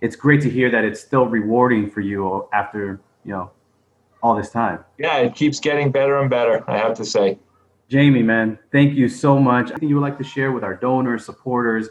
It's 0.00 0.14
great 0.14 0.40
to 0.42 0.50
hear 0.50 0.70
that 0.70 0.84
it's 0.84 1.00
still 1.00 1.26
rewarding 1.26 1.90
for 1.90 2.00
you 2.00 2.48
after, 2.52 3.00
you 3.24 3.32
know, 3.32 3.50
all 4.22 4.36
this 4.36 4.50
time. 4.50 4.84
Yeah, 4.98 5.18
it 5.18 5.34
keeps 5.34 5.58
getting 5.60 5.90
better 5.90 6.18
and 6.18 6.30
better, 6.30 6.64
I 6.68 6.76
have 6.76 6.94
to 6.94 7.04
say. 7.04 7.38
Jamie, 7.88 8.22
man, 8.22 8.58
thank 8.70 8.94
you 8.94 9.08
so 9.08 9.38
much. 9.38 9.70
Anything 9.70 9.88
you 9.88 9.94
would 9.96 10.02
like 10.02 10.18
to 10.18 10.24
share 10.24 10.52
with 10.52 10.62
our 10.62 10.74
donors, 10.76 11.24
supporters 11.24 11.88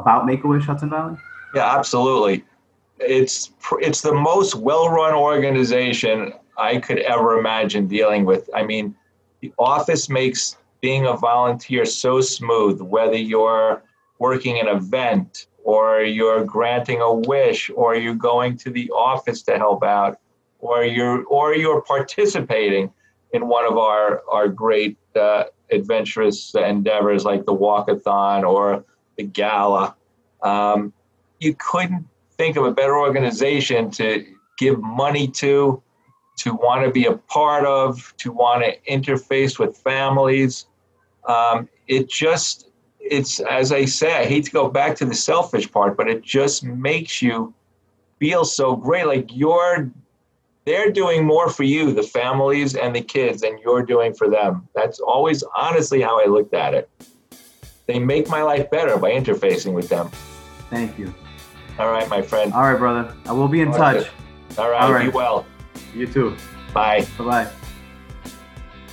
about 0.00 0.26
Make 0.26 0.44
a 0.44 0.46
Wish 0.46 0.64
Hudson 0.64 0.90
Valley? 0.90 1.16
Yeah, 1.54 1.76
absolutely. 1.76 2.44
It's 2.98 3.52
it's 3.80 4.00
the 4.00 4.14
most 4.14 4.54
well-run 4.54 5.14
organization 5.14 6.32
I 6.56 6.78
could 6.78 6.98
ever 6.98 7.38
imagine 7.38 7.86
dealing 7.86 8.24
with. 8.24 8.48
I 8.54 8.64
mean, 8.64 8.94
the 9.40 9.52
office 9.58 10.08
makes 10.08 10.56
being 10.80 11.06
a 11.06 11.16
volunteer 11.16 11.84
so 11.84 12.20
smooth, 12.20 12.80
whether 12.80 13.16
you're 13.16 13.82
working 14.18 14.58
an 14.58 14.68
event 14.68 15.46
or 15.64 16.00
you're 16.02 16.44
granting 16.44 17.00
a 17.00 17.12
wish 17.12 17.70
or 17.74 17.96
you're 17.96 18.14
going 18.14 18.56
to 18.56 18.70
the 18.70 18.90
office 18.90 19.42
to 19.42 19.58
help 19.58 19.82
out 19.82 20.18
or 20.60 20.84
you're 20.84 21.24
or 21.24 21.54
you're 21.54 21.82
participating 21.82 22.90
in 23.32 23.48
one 23.48 23.64
of 23.64 23.76
our 23.76 24.22
our 24.30 24.48
great 24.48 24.96
uh, 25.16 25.44
adventurous 25.70 26.54
endeavors 26.54 27.24
like 27.24 27.44
the 27.44 27.54
walkathon 27.54 28.48
or 28.48 28.84
the 29.16 29.24
gala. 29.24 29.94
Um, 30.42 30.92
you 31.40 31.54
couldn't 31.54 32.06
think 32.36 32.56
of 32.56 32.64
a 32.64 32.70
better 32.70 32.98
organization 32.98 33.90
to 33.92 34.24
give 34.58 34.80
money 34.80 35.28
to, 35.28 35.82
to 36.38 36.54
want 36.54 36.84
to 36.84 36.90
be 36.90 37.06
a 37.06 37.16
part 37.16 37.64
of, 37.64 38.14
to 38.18 38.32
want 38.32 38.64
to 38.64 38.92
interface 38.92 39.58
with 39.58 39.76
families. 39.76 40.66
Um, 41.26 41.68
it 41.88 42.08
just, 42.08 42.68
it's 43.00 43.40
as 43.40 43.72
I 43.72 43.84
say, 43.84 44.14
I 44.14 44.24
hate 44.24 44.44
to 44.44 44.50
go 44.50 44.68
back 44.68 44.96
to 44.96 45.04
the 45.04 45.14
selfish 45.14 45.70
part, 45.70 45.96
but 45.96 46.08
it 46.08 46.22
just 46.22 46.64
makes 46.64 47.22
you 47.22 47.54
feel 48.18 48.44
so 48.44 48.76
great. 48.76 49.06
Like 49.06 49.28
you're 49.32 49.90
they're 50.64 50.90
doing 50.90 51.24
more 51.24 51.48
for 51.48 51.62
you, 51.62 51.92
the 51.92 52.02
families 52.02 52.74
and 52.74 52.94
the 52.94 53.00
kids, 53.00 53.42
than 53.42 53.56
you're 53.58 53.84
doing 53.84 54.12
for 54.12 54.28
them. 54.28 54.68
That's 54.74 54.98
always 54.98 55.44
honestly 55.56 56.00
how 56.00 56.20
I 56.20 56.26
looked 56.26 56.54
at 56.54 56.74
it. 56.74 56.90
They 57.86 57.98
make 57.98 58.28
my 58.28 58.42
life 58.42 58.70
better 58.70 58.96
by 58.98 59.12
interfacing 59.12 59.72
with 59.72 59.88
them. 59.88 60.10
Thank 60.70 60.98
you. 60.98 61.14
All 61.78 61.90
right, 61.90 62.08
my 62.08 62.22
friend. 62.22 62.52
All 62.52 62.62
right, 62.62 62.78
brother. 62.78 63.14
I 63.26 63.32
will 63.32 63.48
be 63.48 63.60
in 63.60 63.68
All 63.68 63.74
touch. 63.74 64.08
All 64.58 64.70
right, 64.70 64.80
All 64.82 64.92
right. 64.92 65.10
Be 65.10 65.16
well. 65.16 65.46
You 65.94 66.06
too. 66.06 66.36
Bye. 66.72 67.06
Bye 67.18 67.24
bye. 67.24 67.50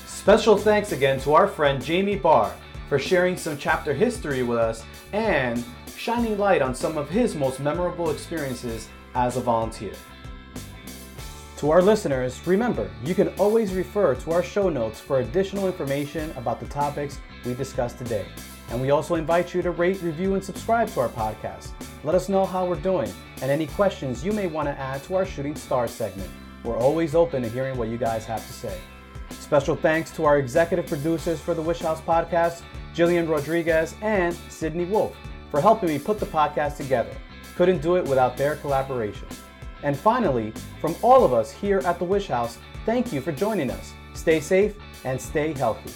Special 0.05 0.57
thanks 0.57 0.91
again 0.91 1.19
to 1.21 1.33
our 1.33 1.47
friend 1.47 1.83
Jamie 1.83 2.15
Barr 2.15 2.53
for 2.87 2.99
sharing 2.99 3.35
some 3.35 3.57
chapter 3.57 3.93
history 3.93 4.43
with 4.43 4.57
us 4.57 4.83
and 5.11 5.63
shining 5.97 6.37
light 6.37 6.61
on 6.61 6.75
some 6.75 6.97
of 6.97 7.09
his 7.09 7.35
most 7.35 7.59
memorable 7.59 8.09
experiences 8.11 8.89
as 9.15 9.37
a 9.37 9.41
volunteer. 9.41 9.93
To 11.57 11.71
our 11.71 11.81
listeners, 11.81 12.45
remember, 12.45 12.89
you 13.05 13.15
can 13.15 13.29
always 13.39 13.73
refer 13.73 14.15
to 14.15 14.31
our 14.31 14.43
show 14.43 14.69
notes 14.69 14.99
for 14.99 15.19
additional 15.19 15.65
information 15.67 16.31
about 16.35 16.59
the 16.59 16.65
topics 16.67 17.19
we 17.45 17.53
discussed 17.53 17.97
today. 17.97 18.25
And 18.73 18.81
we 18.81 18.89
also 18.89 19.13
invite 19.13 19.53
you 19.53 19.61
to 19.61 19.69
rate, 19.69 20.01
review, 20.01 20.33
and 20.33 20.43
subscribe 20.43 20.89
to 20.89 21.01
our 21.01 21.09
podcast. 21.09 21.73
Let 22.03 22.15
us 22.15 22.27
know 22.27 22.43
how 22.43 22.65
we're 22.65 22.75
doing 22.75 23.13
and 23.43 23.51
any 23.51 23.67
questions 23.67 24.25
you 24.25 24.31
may 24.31 24.47
want 24.47 24.67
to 24.67 24.71
add 24.79 25.03
to 25.03 25.13
our 25.13 25.27
Shooting 25.27 25.55
Star 25.55 25.87
segment. 25.87 26.27
We're 26.63 26.79
always 26.79 27.13
open 27.13 27.43
to 27.43 27.49
hearing 27.49 27.77
what 27.77 27.89
you 27.89 27.99
guys 27.99 28.25
have 28.25 28.45
to 28.47 28.51
say. 28.51 28.75
Special 29.29 29.75
thanks 29.75 30.09
to 30.15 30.25
our 30.25 30.39
executive 30.39 30.87
producers 30.87 31.39
for 31.39 31.53
the 31.53 31.61
Wish 31.61 31.81
House 31.81 32.01
podcast, 32.01 32.63
Jillian 32.95 33.29
Rodriguez 33.29 33.93
and 34.01 34.33
Sydney 34.49 34.85
Wolf, 34.85 35.15
for 35.51 35.61
helping 35.61 35.89
me 35.89 35.99
put 35.99 36.19
the 36.19 36.25
podcast 36.25 36.77
together. 36.77 37.15
Couldn't 37.55 37.83
do 37.83 37.97
it 37.97 38.05
without 38.05 38.37
their 38.37 38.55
collaboration. 38.55 39.27
And 39.83 39.95
finally, 39.95 40.51
from 40.81 40.95
all 41.03 41.23
of 41.23 41.31
us 41.31 41.51
here 41.51 41.77
at 41.85 41.99
the 41.99 42.05
Wish 42.05 42.25
House, 42.25 42.57
thank 42.87 43.13
you 43.13 43.21
for 43.21 43.33
joining 43.33 43.69
us. 43.69 43.93
Stay 44.15 44.39
safe 44.39 44.75
and 45.05 45.21
stay 45.21 45.53
healthy. 45.53 45.93